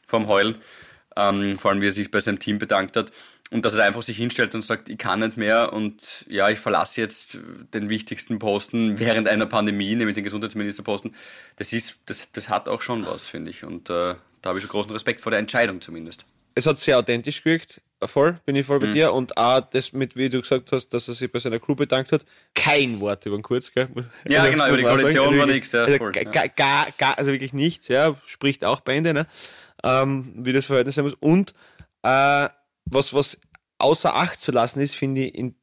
vom 0.07 0.27
Heulen, 0.27 0.57
ähm, 1.17 1.59
vor 1.59 1.71
allem 1.71 1.81
wie 1.81 1.89
er 1.89 1.93
sich 1.93 2.11
bei 2.11 2.21
seinem 2.21 2.39
Team 2.39 2.59
bedankt 2.59 2.97
hat 2.97 3.11
und 3.51 3.65
dass 3.65 3.75
er 3.75 3.85
einfach 3.85 4.03
sich 4.03 4.17
hinstellt 4.17 4.55
und 4.55 4.63
sagt, 4.65 4.89
ich 4.89 4.99
kann 4.99 5.21
nicht 5.21 5.37
mehr 5.37 5.73
und 5.73 6.25
ja, 6.29 6.49
ich 6.49 6.59
verlasse 6.59 7.01
jetzt 7.01 7.41
den 7.75 7.89
wichtigsten 7.89 8.39
Posten 8.39 8.99
während 8.99 9.29
einer 9.29 9.47
Pandemie, 9.47 9.95
nämlich 9.95 10.15
den 10.15 10.25
Gesundheitsministerposten, 10.25 11.15
das 11.57 11.73
ist, 11.73 11.99
das, 12.07 12.31
das 12.33 12.49
hat 12.49 12.69
auch 12.69 12.83
schon 12.83 13.05
was, 13.07 13.27
finde 13.27 13.51
ich 13.51 13.65
und 13.65 13.91
äh, 13.91 14.15
da 14.43 14.49
habe 14.49 14.59
ich 14.59 14.63
schon 14.63 14.71
großen 14.71 14.93
Respekt 14.93 15.21
vor 15.21 15.31
der 15.31 15.41
Entscheidung 15.41 15.81
zumindest. 15.81 16.25
es 16.55 16.67
hat 16.67 16.79
sehr 16.79 16.99
authentisch 16.99 17.43
gewirkt. 17.43 17.81
Voll, 18.03 18.41
bin 18.47 18.57
ich 18.57 18.65
voll 18.65 18.81
bei 18.81 18.93
dir. 18.93 19.13
Und 19.13 19.37
auch 19.37 19.61
das 19.61 19.93
mit, 19.93 20.17
wie 20.17 20.31
du 20.31 20.41
gesagt 20.41 20.73
hast, 20.73 20.89
dass 20.89 21.07
er 21.09 21.15
sich 21.15 21.31
bei 21.31 21.39
seiner 21.39 21.59
Crew 21.59 21.75
bedankt 21.75 22.13
hat. 22.13 22.25
Kein 22.55 22.99
Wort 23.01 23.27
über 23.27 23.37
den 23.37 23.43
Kurz, 23.43 23.73
gell? 23.73 23.89
Ja, 24.27 24.47
genau, 24.49 24.69
über 24.69 24.79
die 24.79 24.85
Koalition 24.85 25.37
war 25.37 25.43
Also 25.43 25.53
nix, 25.53 25.73
ja, 25.73 25.83
also 25.83 25.99
voll, 25.99 26.13
ja. 26.17 26.25
gar, 26.25 26.49
gar, 26.49 26.89
gar, 26.97 27.19
also 27.19 27.31
wirklich 27.31 27.53
nichts, 27.53 27.89
ja. 27.89 28.17
Spricht 28.25 28.65
auch 28.65 28.81
Bände, 28.81 29.13
ne? 29.13 29.27
Ähm, 29.85 30.33
wie 30.37 30.55
das 30.55 30.65
Verhältnis 30.65 30.95
sein 30.95 31.05
muss. 31.05 31.15
Und 31.15 31.55
äh, 32.03 32.49
was, 32.87 33.13
was 33.13 33.39
außer 33.77 34.15
Acht 34.15 34.41
zu 34.41 34.51
lassen 34.51 34.81
ist, 34.81 34.95
finde 34.95 35.23
ich 35.23 35.35
in 35.35 35.55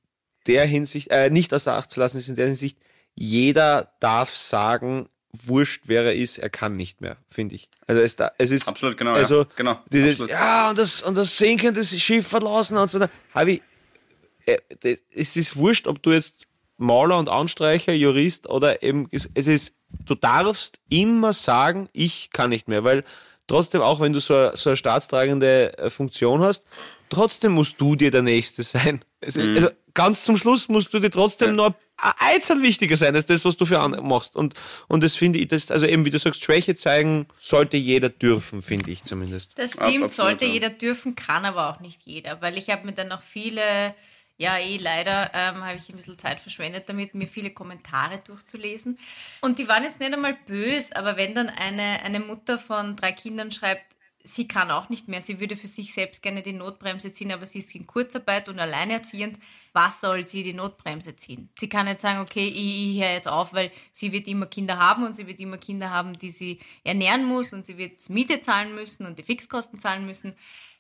der 0.46 0.66
Hinsicht, 0.66 1.10
äh, 1.10 1.32
nicht 1.32 1.54
außer 1.54 1.74
Acht 1.74 1.90
zu 1.90 2.00
lassen 2.00 2.20
ist 2.20 2.30
in 2.30 2.36
der 2.36 2.46
Hinsicht, 2.46 2.78
jeder 3.16 3.94
darf 4.00 4.36
sagen, 4.36 5.10
wurscht, 5.46 5.84
wer 5.86 6.04
er 6.06 6.16
ist, 6.16 6.38
er 6.38 6.50
kann 6.50 6.76
nicht 6.76 7.02
mehr, 7.02 7.18
finde 7.30 7.56
ich. 7.56 7.70
Also 7.88 8.02
es, 8.02 8.16
es 8.38 8.52
ist 8.52 8.68
Absolut, 8.68 8.98
genau, 8.98 9.14
also 9.14 9.42
ja, 9.42 9.48
genau, 9.56 9.80
dieses, 9.92 10.12
absolut. 10.22 10.32
ja 10.32 10.70
und 10.70 10.78
das 10.80 11.02
und 11.02 11.16
das 11.16 11.38
Sinken 11.38 11.74
das 11.74 11.90
Schiff 11.90 12.28
verlassen 12.28 12.78
und 12.78 12.90
so. 12.90 13.00
Habe 13.34 13.52
ich, 13.54 13.62
äh, 14.46 14.58
das- 14.82 14.98
es 15.12 15.36
ist 15.36 15.58
wurscht, 15.58 15.88
ob 15.88 16.02
du 16.04 16.12
jetzt 16.12 16.46
Maler 16.78 17.18
und 17.18 17.30
Anstreicher, 17.30 17.94
Jurist 17.94 18.48
oder 18.50 18.84
eben 18.84 19.08
es 19.12 19.30
es 19.34 19.48
ist, 19.48 19.74
du 20.06 20.16
darfst 20.16 20.80
immer 20.90 21.34
sagen, 21.34 21.90
ich 21.94 22.30
kann 22.32 22.50
nicht 22.50 22.68
mehr, 22.68 22.84
weil 22.84 23.04
trotzdem 23.48 23.82
auch 23.82 24.00
wenn 24.00 24.14
du 24.14 24.20
so, 24.20 24.36
eine- 24.36 24.58
so 24.58 24.70
eine 24.70 24.78
staatstragende 24.78 25.78
äh, 25.78 25.90
Funktion 25.90 26.42
hast, 26.42 26.66
trotzdem 27.10 27.54
musst 27.54 27.80
du 27.80 27.96
dir 27.96 28.12
der 28.12 28.22
Nächste 28.22 28.64
sein. 28.64 29.04
Es 29.22 29.36
ist, 29.36 29.56
Also 29.58 29.70
ganz 29.94 30.24
zum 30.24 30.38
Schluss 30.38 30.68
musst 30.70 30.94
du 30.94 31.00
dir 31.00 31.10
trotzdem 31.10 31.54
Mhm. 31.54 31.58
Ja. 31.60 31.64
noch 31.64 31.74
ein 31.74 31.76
Einzel 31.98 32.62
wichtiger 32.62 32.96
sein 32.96 33.16
als 33.16 33.26
das, 33.26 33.44
was 33.44 33.58
du 33.58 33.66
für 33.66 33.80
andere 33.80 34.04
machst. 34.04 34.36
Und, 34.36 34.54
und 34.88 35.04
das 35.04 35.16
finde 35.16 35.40
ich, 35.40 35.48
das, 35.48 35.72
also 35.72 35.86
eben 35.86 36.06
wie 36.06 36.12
du 36.12 36.20
sagst, 36.20 36.44
Schwäche 36.44 36.76
zeigen 36.76 37.28
sollte 37.42 37.78
jeder 37.78 38.10
dürfen, 38.10 38.62
finde 38.62 38.92
ich 38.92 39.04
zumindest. 39.04 39.58
Das 39.58 39.72
stimmt, 39.72 39.88
absolut, 39.88 40.12
sollte 40.12 40.46
ja. 40.46 40.54
jeder 40.54 40.70
dürfen, 40.70 41.16
kann 41.16 41.46
aber 41.46 41.70
auch 41.70 41.80
nicht 41.80 42.02
jeder, 42.06 42.42
weil 42.42 42.58
ich 42.58 42.70
habe 42.70 42.86
mir 42.86 42.94
dann 42.94 43.08
noch 43.08 43.22
viele 43.22 43.96
ja, 44.40 44.60
eh, 44.60 44.78
leider 44.78 45.32
ähm, 45.34 45.64
habe 45.64 45.78
ich 45.78 45.90
ein 45.90 45.96
bisschen 45.96 46.20
Zeit 46.20 46.40
verschwendet 46.40 46.88
damit, 46.88 47.16
mir 47.16 47.28
viele 47.28 47.50
Kommentare 47.50 48.20
durchzulesen. 48.20 49.00
Und 49.42 49.58
die 49.58 49.68
waren 49.68 49.84
jetzt 49.84 50.00
nicht 50.00 50.14
einmal 50.14 50.38
böse, 50.46 50.96
aber 50.96 51.18
wenn 51.18 51.34
dann 51.34 51.50
eine, 51.50 52.04
eine 52.04 52.20
Mutter 52.20 52.60
von 52.60 52.96
drei 52.96 53.14
Kindern 53.14 53.52
schreibt, 53.52 53.98
sie 54.24 54.48
kann 54.48 54.70
auch 54.70 54.90
nicht 54.90 55.08
mehr, 55.08 55.22
sie 55.22 55.40
würde 55.40 55.56
für 55.56 55.68
sich 55.68 55.94
selbst 55.94 56.22
gerne 56.22 56.44
die 56.44 56.54
Notbremse 56.54 57.12
ziehen, 57.12 57.32
aber 57.32 57.46
sie 57.48 57.60
ist 57.60 57.74
in 57.74 57.88
Kurzarbeit 57.88 58.48
und 58.48 58.60
alleinerziehend, 58.60 59.40
was 59.78 60.02
soll 60.02 60.26
sie 60.26 60.44
die 60.44 60.54
Notbremse 60.54 61.16
ziehen? 61.16 61.50
Sie 61.60 61.70
kann 61.70 61.86
nicht 61.86 62.02
sagen, 62.02 62.20
okay, 62.20 62.48
ich, 62.48 62.96
ich 62.96 63.02
höre 63.02 63.14
jetzt 63.14 63.28
auf, 63.28 63.54
weil 63.54 63.72
sie 63.94 64.12
wird 64.12 64.28
immer 64.28 64.48
Kinder 64.48 64.78
haben 64.78 65.06
und 65.06 65.16
sie 65.16 65.28
wird 65.28 65.40
immer 65.40 65.58
Kinder 65.58 65.92
haben, 65.92 66.18
die 66.18 66.32
sie 66.32 66.60
ernähren 66.84 67.24
muss 67.26 67.54
und 67.54 67.66
sie 67.66 67.78
wird 67.78 68.10
Miete 68.10 68.42
zahlen 68.42 68.76
müssen 68.76 69.06
und 69.06 69.20
die 69.20 69.24
Fixkosten 69.24 69.80
zahlen 69.80 70.06
müssen 70.06 70.36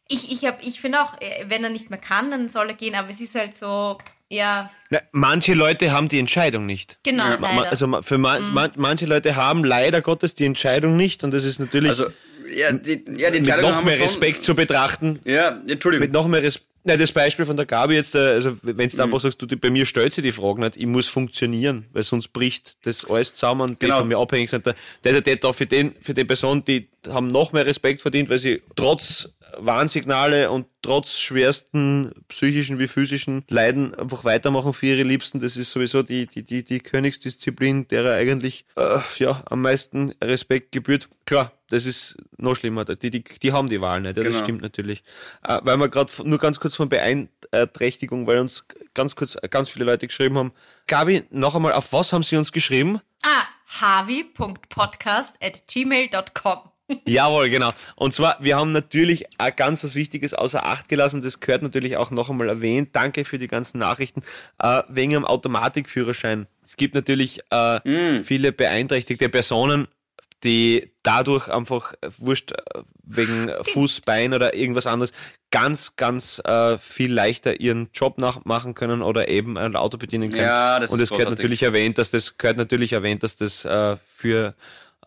ich, 0.09 0.31
ich, 0.31 0.45
hab, 0.45 0.65
ich 0.65 0.79
finde 0.79 1.01
auch, 1.01 1.13
äh, 1.21 1.45
wenn 1.47 1.63
er 1.63 1.69
nicht 1.69 1.89
mehr 1.89 1.99
kann, 1.99 2.31
dann 2.31 2.47
soll 2.47 2.69
er 2.69 2.73
gehen, 2.73 2.95
aber 2.95 3.09
es 3.09 3.19
ist 3.19 3.35
halt 3.35 3.55
so, 3.55 3.97
ja. 4.29 4.69
Na, 4.89 4.99
manche 5.11 5.53
Leute 5.53 5.91
haben 5.91 6.09
die 6.09 6.19
Entscheidung 6.19 6.65
nicht. 6.65 6.99
Genau, 7.03 7.25
ja. 7.25 7.37
leider. 7.39 7.69
Also 7.69 8.01
für 8.01 8.17
man, 8.17 8.43
mhm. 8.43 8.71
manche 8.75 9.05
Leute 9.05 9.35
haben 9.35 9.63
leider 9.63 10.01
Gottes 10.01 10.35
die 10.35 10.45
Entscheidung 10.45 10.95
nicht 10.95 11.23
und 11.23 11.33
das 11.33 11.43
ist 11.43 11.59
natürlich 11.59 11.89
also, 11.89 12.07
ja, 12.53 12.71
die, 12.71 13.03
ja, 13.17 13.29
die 13.29 13.41
mit 13.41 13.61
noch 13.61 13.83
mehr 13.83 13.99
Respekt 13.99 14.43
zu 14.43 14.55
betrachten. 14.55 15.19
Ja, 15.25 15.59
Entschuldigung. 15.67 16.05
Mit 16.05 16.13
noch 16.13 16.27
mehr 16.27 16.43
Respekt. 16.43 16.67
Na, 16.88 16.95
das 16.95 17.11
Beispiel 17.11 17.45
von 17.45 17.57
der 17.57 17.65
Gabi 17.65 17.95
jetzt, 17.95 18.15
äh, 18.15 18.19
also 18.19 18.57
wenn 18.61 18.88
du 18.88 18.95
mhm. 18.95 19.03
einfach 19.03 19.19
sagst, 19.19 19.41
du, 19.41 19.57
bei 19.57 19.69
mir 19.69 19.85
stellt 19.85 20.13
sie 20.13 20.21
die 20.21 20.31
Frage 20.31 20.61
nicht, 20.61 20.77
ich 20.77 20.85
muss 20.85 21.09
funktionieren, 21.09 21.85
weil 21.91 22.03
sonst 22.03 22.29
bricht 22.29 22.77
das 22.85 23.03
alles 23.03 23.33
zusammen, 23.33 23.71
die 23.77 23.88
genau. 23.88 23.99
von 23.99 24.07
mir 24.07 24.17
abhängig 24.17 24.49
sind. 24.49 24.65
Der, 24.65 24.73
der, 25.03 25.19
der, 25.19 25.35
der 25.35 25.53
für 25.53 25.65
den, 25.65 25.95
für 25.99 26.13
die 26.13 26.23
Person, 26.23 26.63
die 26.63 26.88
haben 27.09 27.27
noch 27.27 27.51
mehr 27.51 27.65
Respekt 27.65 28.01
verdient, 28.01 28.29
weil 28.29 28.39
sie 28.39 28.61
trotz 28.77 29.29
Warnsignale 29.57 30.51
und 30.51 30.67
trotz 30.81 31.17
schwersten 31.17 32.13
psychischen 32.27 32.79
wie 32.79 32.87
physischen 32.87 33.43
Leiden 33.49 33.93
einfach 33.95 34.23
weitermachen 34.23 34.73
für 34.73 34.87
ihre 34.87 35.03
Liebsten. 35.03 35.39
Das 35.39 35.57
ist 35.57 35.71
sowieso 35.71 36.03
die, 36.03 36.27
die, 36.27 36.43
die, 36.43 36.63
die 36.63 36.79
Königsdisziplin, 36.79 37.87
derer 37.87 38.13
eigentlich 38.13 38.65
äh, 38.75 38.99
ja, 39.17 39.43
am 39.49 39.61
meisten 39.61 40.13
Respekt 40.23 40.71
gebührt. 40.71 41.09
Klar, 41.25 41.51
das 41.69 41.85
ist 41.85 42.17
noch 42.37 42.55
schlimmer. 42.55 42.85
Die, 42.85 43.09
die, 43.09 43.23
die 43.23 43.51
haben 43.51 43.69
die 43.69 43.81
Wahl 43.81 44.01
nicht, 44.01 44.17
ja, 44.17 44.23
das 44.23 44.33
genau. 44.33 44.43
stimmt 44.43 44.61
natürlich. 44.61 45.03
Äh, 45.47 45.59
weil 45.63 45.77
wir 45.77 45.89
gerade 45.89 46.11
nur 46.23 46.39
ganz 46.39 46.59
kurz 46.59 46.75
von 46.75 46.89
Beeinträchtigung, 46.89 48.27
weil 48.27 48.39
uns 48.39 48.63
ganz 48.93 49.15
kurz 49.15 49.37
ganz 49.49 49.69
viele 49.69 49.85
Leute 49.85 50.07
geschrieben 50.07 50.37
haben. 50.37 50.53
Gabi, 50.87 51.23
noch 51.29 51.55
einmal, 51.55 51.73
auf 51.73 51.93
was 51.93 52.13
haben 52.13 52.23
sie 52.23 52.37
uns 52.37 52.51
geschrieben? 52.51 53.01
Ah, 53.23 53.45
havi.podcast 53.81 55.33
at 55.41 55.67
gmail.com. 55.67 56.71
Jawohl, 57.05 57.49
genau. 57.49 57.73
Und 57.95 58.13
zwar, 58.13 58.38
wir 58.39 58.55
haben 58.55 58.71
natürlich 58.71 59.27
ein 59.39 59.53
ganz 59.55 59.83
was 59.83 59.95
Wichtiges 59.95 60.33
außer 60.33 60.65
Acht 60.65 60.88
gelassen. 60.88 61.21
Das 61.21 61.39
gehört 61.39 61.61
natürlich 61.61 61.97
auch 61.97 62.11
noch 62.11 62.29
einmal 62.29 62.49
erwähnt. 62.49 62.89
Danke 62.93 63.25
für 63.25 63.39
die 63.39 63.47
ganzen 63.47 63.79
Nachrichten. 63.79 64.21
Äh, 64.59 64.83
wegen 64.88 65.11
dem 65.11 65.25
Automatikführerschein. 65.25 66.47
Es 66.63 66.77
gibt 66.77 66.95
natürlich 66.95 67.41
äh, 67.51 67.79
mm. 68.19 68.23
viele 68.23 68.51
beeinträchtigte 68.51 69.29
Personen, 69.29 69.88
die 70.43 70.93
dadurch 71.03 71.49
einfach, 71.49 71.93
äh, 72.01 72.09
wurscht, 72.17 72.51
äh, 72.51 72.81
wegen 73.03 73.51
Fuß, 73.73 74.01
Bein 74.01 74.33
oder 74.33 74.53
irgendwas 74.53 74.85
anderes, 74.85 75.11
ganz, 75.51 75.95
ganz 75.95 76.39
äh, 76.45 76.77
viel 76.77 77.11
leichter 77.11 77.59
ihren 77.59 77.89
Job 77.93 78.17
nachmachen 78.17 78.75
können 78.75 79.01
oder 79.01 79.29
eben 79.29 79.57
ein 79.57 79.75
Auto 79.75 79.97
bedienen 79.97 80.29
können. 80.29 80.43
Ja, 80.43 80.79
das 80.79 80.91
Und 80.91 81.01
es 81.01 81.09
gehört 81.09 81.29
natürlich 81.29 81.63
erwähnt, 81.63 81.97
dass 81.97 82.11
das 82.11 82.38
gehört 82.38 82.57
natürlich 82.57 82.93
erwähnt, 82.93 83.23
dass 83.23 83.38
das 83.38 83.65
äh, 83.65 83.97
für 83.97 84.55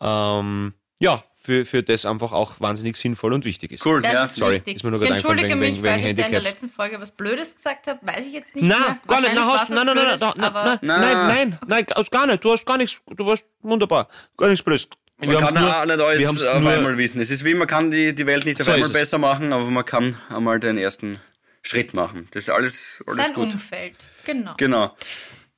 ähm, 0.01 0.74
ja, 0.99 1.24
für, 1.43 1.64
für 1.64 1.82
das 1.82 2.05
einfach 2.05 2.32
auch 2.32 2.61
wahnsinnig 2.61 2.97
sinnvoll 2.97 3.32
und 3.32 3.45
wichtig 3.45 3.72
ist. 3.72 3.86
Cool, 3.86 4.03
das 4.03 4.12
ja. 4.12 4.24
Ist 4.24 4.36
Sorry, 4.36 4.57
wichtig. 4.57 4.76
ist 4.76 4.84
mir 4.84 4.91
nur 4.91 5.03
ich 5.03 5.09
entschuldige 5.09 5.49
wegen, 5.49 5.59
mich, 5.59 5.68
wegen, 5.68 5.82
wegen 5.82 6.03
weil 6.03 6.12
ich 6.18 6.24
in 6.26 6.32
der 6.32 6.43
letzten 6.43 6.68
Folge 6.68 7.01
was 7.01 7.11
Blödes 7.11 7.55
gesagt 7.57 7.86
habe, 7.86 7.99
weiß 8.03 8.26
ich 8.26 8.32
jetzt 8.34 8.55
nicht 8.55 8.66
Na, 8.66 8.78
mehr. 8.78 8.99
Gar 9.07 9.20
nicht, 9.22 9.32
na, 9.34 9.47
hast, 9.47 9.70
nein, 9.70 9.86
nein, 9.86 9.97
nein, 9.97 10.18
nein, 10.20 10.32
nein, 10.36 10.78
nein, 10.82 11.26
nein, 11.26 11.59
nein, 11.66 11.86
gar 12.11 12.26
nicht, 12.26 12.45
du 12.45 12.53
hast 12.53 12.66
gar 12.66 12.76
nichts, 12.76 13.01
du 13.07 13.24
warst 13.26 13.47
wunderbar, 13.62 14.09
gar 14.36 14.49
nichts 14.49 14.62
Blödes. 14.64 14.88
Man 15.16 15.38
kann 15.38 15.55
nur, 15.55 15.76
auch 15.76 15.84
nicht 15.84 16.01
alles 16.01 16.47
auf 16.47 16.66
einmal 16.66 16.97
wissen. 16.97 17.20
Es 17.20 17.30
ist 17.30 17.45
wie, 17.45 17.55
man 17.55 17.68
kann 17.68 17.91
die, 17.91 18.14
die 18.14 18.26
Welt 18.26 18.45
nicht 18.45 18.61
auf 18.61 18.66
so 18.66 18.72
einmal 18.72 18.88
besser 18.88 19.18
machen, 19.18 19.53
aber 19.53 19.64
man 19.64 19.84
kann 19.84 20.16
einmal 20.30 20.61
den 20.61 20.78
ersten 20.78 21.20
Schritt 21.62 21.95
machen. 21.95 22.28
Das 22.32 22.45
ist 22.45 22.51
alles, 22.51 23.03
alles 23.07 23.26
Sein 23.26 23.34
gut. 23.34 23.53
Umfeld, 23.53 23.97
genau. 24.24 24.55
Genau. 24.57 24.97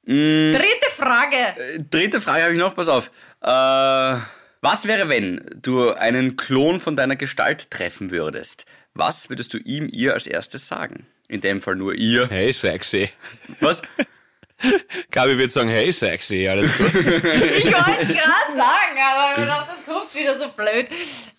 Mhm. 0.05 0.53
Dritte 0.53 0.91
Frage. 0.97 1.37
Äh, 1.37 1.81
dritte 1.91 2.21
Frage 2.21 2.43
habe 2.43 2.53
ich 2.55 2.59
noch, 2.59 2.75
pass 2.75 2.89
auf. 2.89 3.11
Äh, 3.41 4.17
was 4.63 4.87
wäre, 4.87 5.09
wenn 5.09 5.45
du 5.61 5.91
einen 5.91 6.37
Klon 6.37 6.79
von 6.79 6.95
deiner 6.95 7.17
Gestalt 7.17 7.71
treffen 7.71 8.13
würdest? 8.13 8.65
Was 8.95 9.29
würdest 9.29 9.53
du 9.55 9.59
ihm, 9.59 9.89
ihr 9.91 10.15
als 10.15 10.29
erstes 10.29 10.69
sagen? 10.69 11.07
In 11.27 11.41
dem 11.41 11.61
Fall 11.61 11.75
nur 11.75 11.95
ihr. 11.95 12.29
Hey, 12.29 12.53
sexy. 12.53 13.11
Was? 13.59 13.83
Gabi 15.11 15.37
wird 15.37 15.51
sagen, 15.51 15.69
hey, 15.69 15.91
sexy, 15.91 16.47
alles 16.47 16.79
gut. 16.79 16.95
ich 16.95 16.95
wollte 16.95 18.07
gerade 18.07 18.57
sagen, 18.57 18.99
aber 19.03 19.41
ich 19.43 19.47
dachte, 19.49 19.73
das 19.75 19.95
kommt 19.95 20.15
wieder 20.15 20.39
so 20.39 20.49
blöd. 20.51 20.89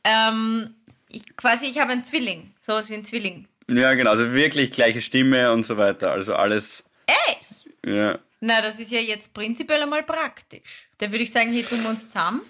Ähm, 0.04 0.76
ich, 1.08 1.38
quasi, 1.38 1.68
ich 1.68 1.80
habe 1.80 1.94
einen 1.94 2.04
Zwilling. 2.04 2.54
Sowas 2.60 2.90
wie 2.90 2.96
ein 2.96 3.06
Zwilling. 3.06 3.48
Ja, 3.70 3.94
genau. 3.94 4.10
Also 4.10 4.34
wirklich 4.34 4.74
gleiche 4.74 5.02
Stimme 5.02 5.54
und 5.54 5.64
so 5.64 5.78
weiter. 5.78 6.12
Also 6.12 6.36
alles. 6.36 6.84
Echt? 7.06 7.70
Ja. 7.86 8.20
Na, 8.42 8.62
das 8.62 8.82
ist 8.82 8.92
ja 8.92 9.00
jetzt 9.00 9.34
prinzipiell 9.34 9.82
einmal 9.82 10.04
praktisch. 10.04 10.90
Da 10.98 11.10
würde 11.10 11.24
ich 11.24 11.32
sagen, 11.32 11.54
hier 11.54 11.66
tun 11.66 11.82
wir 11.84 11.90
uns 11.90 12.10
zusammen. 12.10 12.42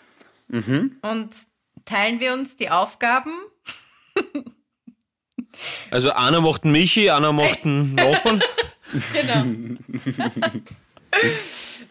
Mhm. 0.53 0.97
Und 1.01 1.35
teilen 1.85 2.19
wir 2.19 2.33
uns 2.33 2.55
die 2.55 2.69
Aufgaben. 2.69 3.31
Also 5.89 6.11
einer 6.11 6.41
macht 6.41 6.63
einen 6.63 6.73
Michi, 6.73 7.09
einer 7.09 7.31
macht 7.31 7.65
einen 7.65 7.95
Nachbarn. 7.95 8.43
genau. 9.13 9.77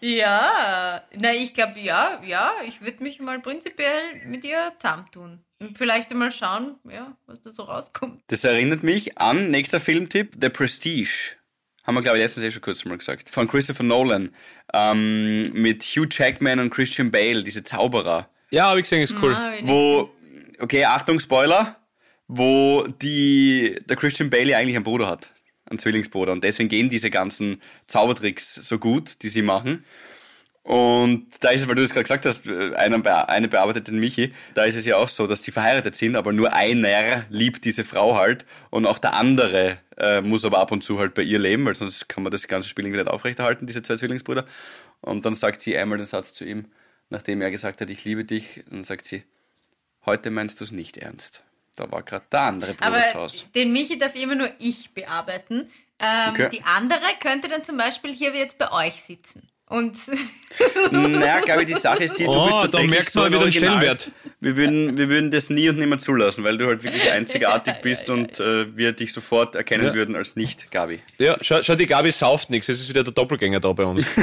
ja, 0.00 1.02
na 1.16 1.32
ich 1.34 1.54
glaube 1.54 1.80
ja, 1.80 2.20
ja, 2.24 2.52
ich 2.66 2.82
würde 2.82 3.02
mich 3.02 3.20
mal 3.20 3.40
prinzipiell 3.40 4.24
mit 4.26 4.44
ihr 4.44 4.72
zusammentun. 4.80 5.40
Und 5.58 5.78
vielleicht 5.78 6.10
einmal 6.12 6.30
schauen, 6.32 6.76
ja, 6.88 7.16
was 7.26 7.40
da 7.42 7.50
so 7.50 7.64
rauskommt. 7.64 8.22
Das 8.28 8.44
erinnert 8.44 8.82
mich 8.82 9.18
an, 9.18 9.50
nächster 9.50 9.80
Filmtipp, 9.80 10.36
The 10.40 10.48
Prestige. 10.48 11.36
Haben 11.84 11.94
wir, 11.94 12.02
glaube 12.02 12.18
ich, 12.18 12.22
letztens 12.22 12.44
eh 12.46 12.50
schon 12.52 12.62
kurz 12.62 12.84
mal 12.84 12.96
gesagt. 12.96 13.28
Von 13.28 13.48
Christopher 13.48 13.82
Nolan. 13.82 14.30
Ähm, 14.72 15.52
mit 15.52 15.82
Hugh 15.82 16.06
Jackman 16.08 16.60
und 16.60 16.70
Christian 16.70 17.10
Bale, 17.10 17.42
diese 17.42 17.64
Zauberer. 17.64 18.28
Ja, 18.52 18.66
habe 18.68 18.80
ich 18.80 18.84
gesehen, 18.84 19.02
ist 19.02 19.14
cool. 19.22 19.32
Ja, 19.32 19.54
wo, 19.62 20.10
okay, 20.60 20.84
Achtung, 20.84 21.18
Spoiler, 21.20 21.76
wo 22.28 22.84
die, 23.00 23.78
der 23.88 23.96
Christian 23.96 24.28
Bailey 24.28 24.54
eigentlich 24.54 24.76
einen 24.76 24.84
Bruder 24.84 25.08
hat, 25.08 25.30
einen 25.64 25.78
Zwillingsbruder. 25.78 26.32
Und 26.32 26.44
deswegen 26.44 26.68
gehen 26.68 26.90
diese 26.90 27.08
ganzen 27.08 27.62
Zaubertricks 27.86 28.56
so 28.56 28.78
gut, 28.78 29.22
die 29.22 29.30
sie 29.30 29.40
machen. 29.40 29.86
Und 30.64 31.28
da 31.40 31.48
ist 31.48 31.62
es, 31.62 31.68
weil 31.68 31.76
du 31.76 31.82
es 31.82 31.94
gerade 31.94 32.02
gesagt 32.02 32.26
hast, 32.26 32.46
eine, 32.46 33.28
eine 33.28 33.48
bearbeitet 33.48 33.88
den 33.88 33.98
Michi, 33.98 34.34
da 34.52 34.64
ist 34.64 34.76
es 34.76 34.84
ja 34.84 34.96
auch 34.96 35.08
so, 35.08 35.26
dass 35.26 35.40
die 35.40 35.50
verheiratet 35.50 35.96
sind, 35.96 36.14
aber 36.14 36.34
nur 36.34 36.52
einer 36.52 37.24
liebt 37.30 37.64
diese 37.64 37.84
Frau 37.84 38.16
halt 38.16 38.44
und 38.68 38.84
auch 38.84 38.98
der 38.98 39.14
andere 39.14 39.78
äh, 39.96 40.20
muss 40.20 40.44
aber 40.44 40.58
ab 40.58 40.70
und 40.72 40.84
zu 40.84 40.98
halt 40.98 41.14
bei 41.14 41.22
ihr 41.22 41.38
leben, 41.38 41.64
weil 41.64 41.74
sonst 41.74 42.06
kann 42.06 42.22
man 42.22 42.30
das 42.30 42.46
ganze 42.48 42.68
Spiel 42.68 42.84
irgendwie 42.84 43.00
nicht 43.00 43.10
aufrechterhalten, 43.10 43.66
diese 43.66 43.82
zwei 43.82 43.96
Zwillingsbrüder. 43.96 44.44
Und 45.00 45.24
dann 45.24 45.34
sagt 45.34 45.62
sie 45.62 45.76
einmal 45.76 45.98
den 45.98 46.06
Satz 46.06 46.34
zu 46.34 46.44
ihm, 46.44 46.66
nachdem 47.12 47.40
er 47.40 47.50
gesagt 47.50 47.80
hat, 47.80 47.90
ich 47.90 48.04
liebe 48.04 48.24
dich, 48.24 48.64
dann 48.68 48.82
sagt 48.82 49.04
sie, 49.04 49.22
heute 50.04 50.30
meinst 50.30 50.58
du 50.58 50.64
es 50.64 50.72
nicht 50.72 50.96
ernst. 50.96 51.44
Da 51.76 51.90
war 51.90 52.02
gerade 52.02 52.24
der 52.30 52.40
andere 52.40 52.74
Bruder 52.74 52.86
Aber 52.86 53.14
Haus. 53.14 53.46
den 53.54 53.72
Michi 53.72 53.96
darf 53.96 54.14
immer 54.16 54.34
nur 54.34 54.50
ich 54.58 54.90
bearbeiten. 54.90 55.70
Ähm, 55.98 56.30
okay. 56.30 56.48
Die 56.50 56.62
andere 56.62 57.00
könnte 57.20 57.48
dann 57.48 57.64
zum 57.64 57.76
Beispiel 57.76 58.12
hier 58.12 58.34
jetzt 58.34 58.58
bei 58.58 58.72
euch 58.72 58.94
sitzen. 58.94 59.48
Und 59.68 59.96
naja, 60.90 61.40
glaube 61.40 61.62
ich, 61.62 61.68
die 61.68 61.80
Sache 61.80 62.04
ist 62.04 62.18
die, 62.18 62.24
du 62.24 62.30
oh, 62.32 62.44
bist 62.44 62.58
tatsächlich 62.58 62.90
da 62.90 62.94
merkst 62.94 63.12
so 63.14 63.24
wieder 63.24 63.38
den 63.38 63.52
Stellenwert. 63.52 64.10
Wir 64.38 64.56
würden, 64.56 64.98
wir 64.98 65.08
würden 65.08 65.30
das 65.30 65.48
nie 65.48 65.70
und 65.70 65.78
nimmer 65.78 65.96
zulassen, 65.96 66.44
weil 66.44 66.58
du 66.58 66.66
halt 66.66 66.82
wirklich 66.82 67.10
einzigartig 67.10 67.76
bist 67.82 68.10
und 68.10 68.38
äh, 68.38 68.76
wir 68.76 68.92
dich 68.92 69.14
sofort 69.14 69.54
erkennen 69.54 69.86
ja. 69.86 69.94
würden 69.94 70.14
als 70.14 70.36
nicht 70.36 70.70
Gabi. 70.70 71.00
Ja, 71.16 71.38
schau, 71.40 71.62
schau, 71.62 71.74
die 71.74 71.86
Gabi 71.86 72.12
sauft 72.12 72.50
nichts, 72.50 72.68
es 72.68 72.80
ist 72.80 72.90
wieder 72.90 73.02
der 73.02 73.14
Doppelgänger 73.14 73.60
da 73.60 73.72
bei 73.72 73.84
uns. 73.84 74.06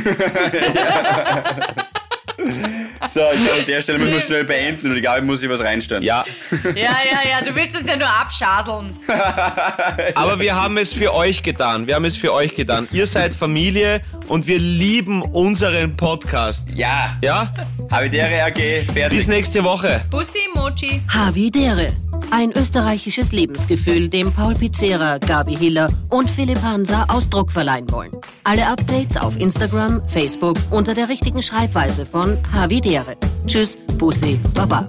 So, 3.11 3.21
ich 3.33 3.43
glaube, 3.43 3.59
an 3.61 3.65
der 3.65 3.81
Stelle 3.81 3.97
müssen 3.97 4.11
wir 4.11 4.19
schnell 4.19 4.43
beenden 4.43 4.89
und 4.89 4.95
ich 4.97 5.01
glaube, 5.01 5.19
ich 5.19 5.23
muss 5.23 5.41
ich 5.41 5.49
was 5.49 5.61
reinstellen. 5.61 6.03
Ja. 6.03 6.25
Ja, 6.65 6.73
ja, 6.75 7.29
ja, 7.29 7.41
du 7.43 7.55
willst 7.55 7.75
uns 7.77 7.87
ja 7.87 7.95
nur 7.95 8.09
abschaseln. 8.09 8.91
Aber 10.15 10.39
wir 10.39 10.53
haben 10.55 10.77
es 10.77 10.91
für 10.91 11.13
euch 11.13 11.41
getan. 11.41 11.87
Wir 11.87 11.95
haben 11.95 12.03
es 12.03 12.17
für 12.17 12.33
euch 12.33 12.55
getan. 12.55 12.89
Ihr 12.91 13.07
seid 13.07 13.33
Familie 13.33 14.01
und 14.27 14.47
wir 14.47 14.59
lieben 14.59 15.21
unseren 15.21 15.95
Podcast. 15.95 16.71
Ja. 16.75 17.17
Ja? 17.23 17.51
Havidere 17.89 18.43
AG, 18.43 18.91
fertig. 18.93 19.19
Bis 19.19 19.27
nächste 19.27 19.63
Woche. 19.63 20.01
Bussi 20.11 20.39
Mochi. 20.53 21.01
Havidere. 21.07 21.91
Ein 22.31 22.51
österreichisches 22.51 23.31
Lebensgefühl, 23.31 24.09
dem 24.09 24.31
Paul 24.31 24.53
Pizzera, 24.53 25.17
Gabi 25.17 25.55
Hiller 25.55 25.87
und 26.09 26.29
Philipp 26.29 26.61
Hansa 26.61 27.05
Ausdruck 27.07 27.51
verleihen 27.51 27.89
wollen. 27.91 28.11
Alle 28.43 28.67
Updates 28.67 29.17
auf 29.17 29.37
Instagram, 29.37 30.01
Facebook 30.07 30.57
unter 30.69 30.93
der 30.93 31.09
richtigen 31.09 31.41
Schreibweise 31.41 32.05
von 32.05 32.37
Havidere. 32.51 33.17
Tschüss, 33.45 33.77
Bussi, 33.97 34.39
Baba. 34.53 34.85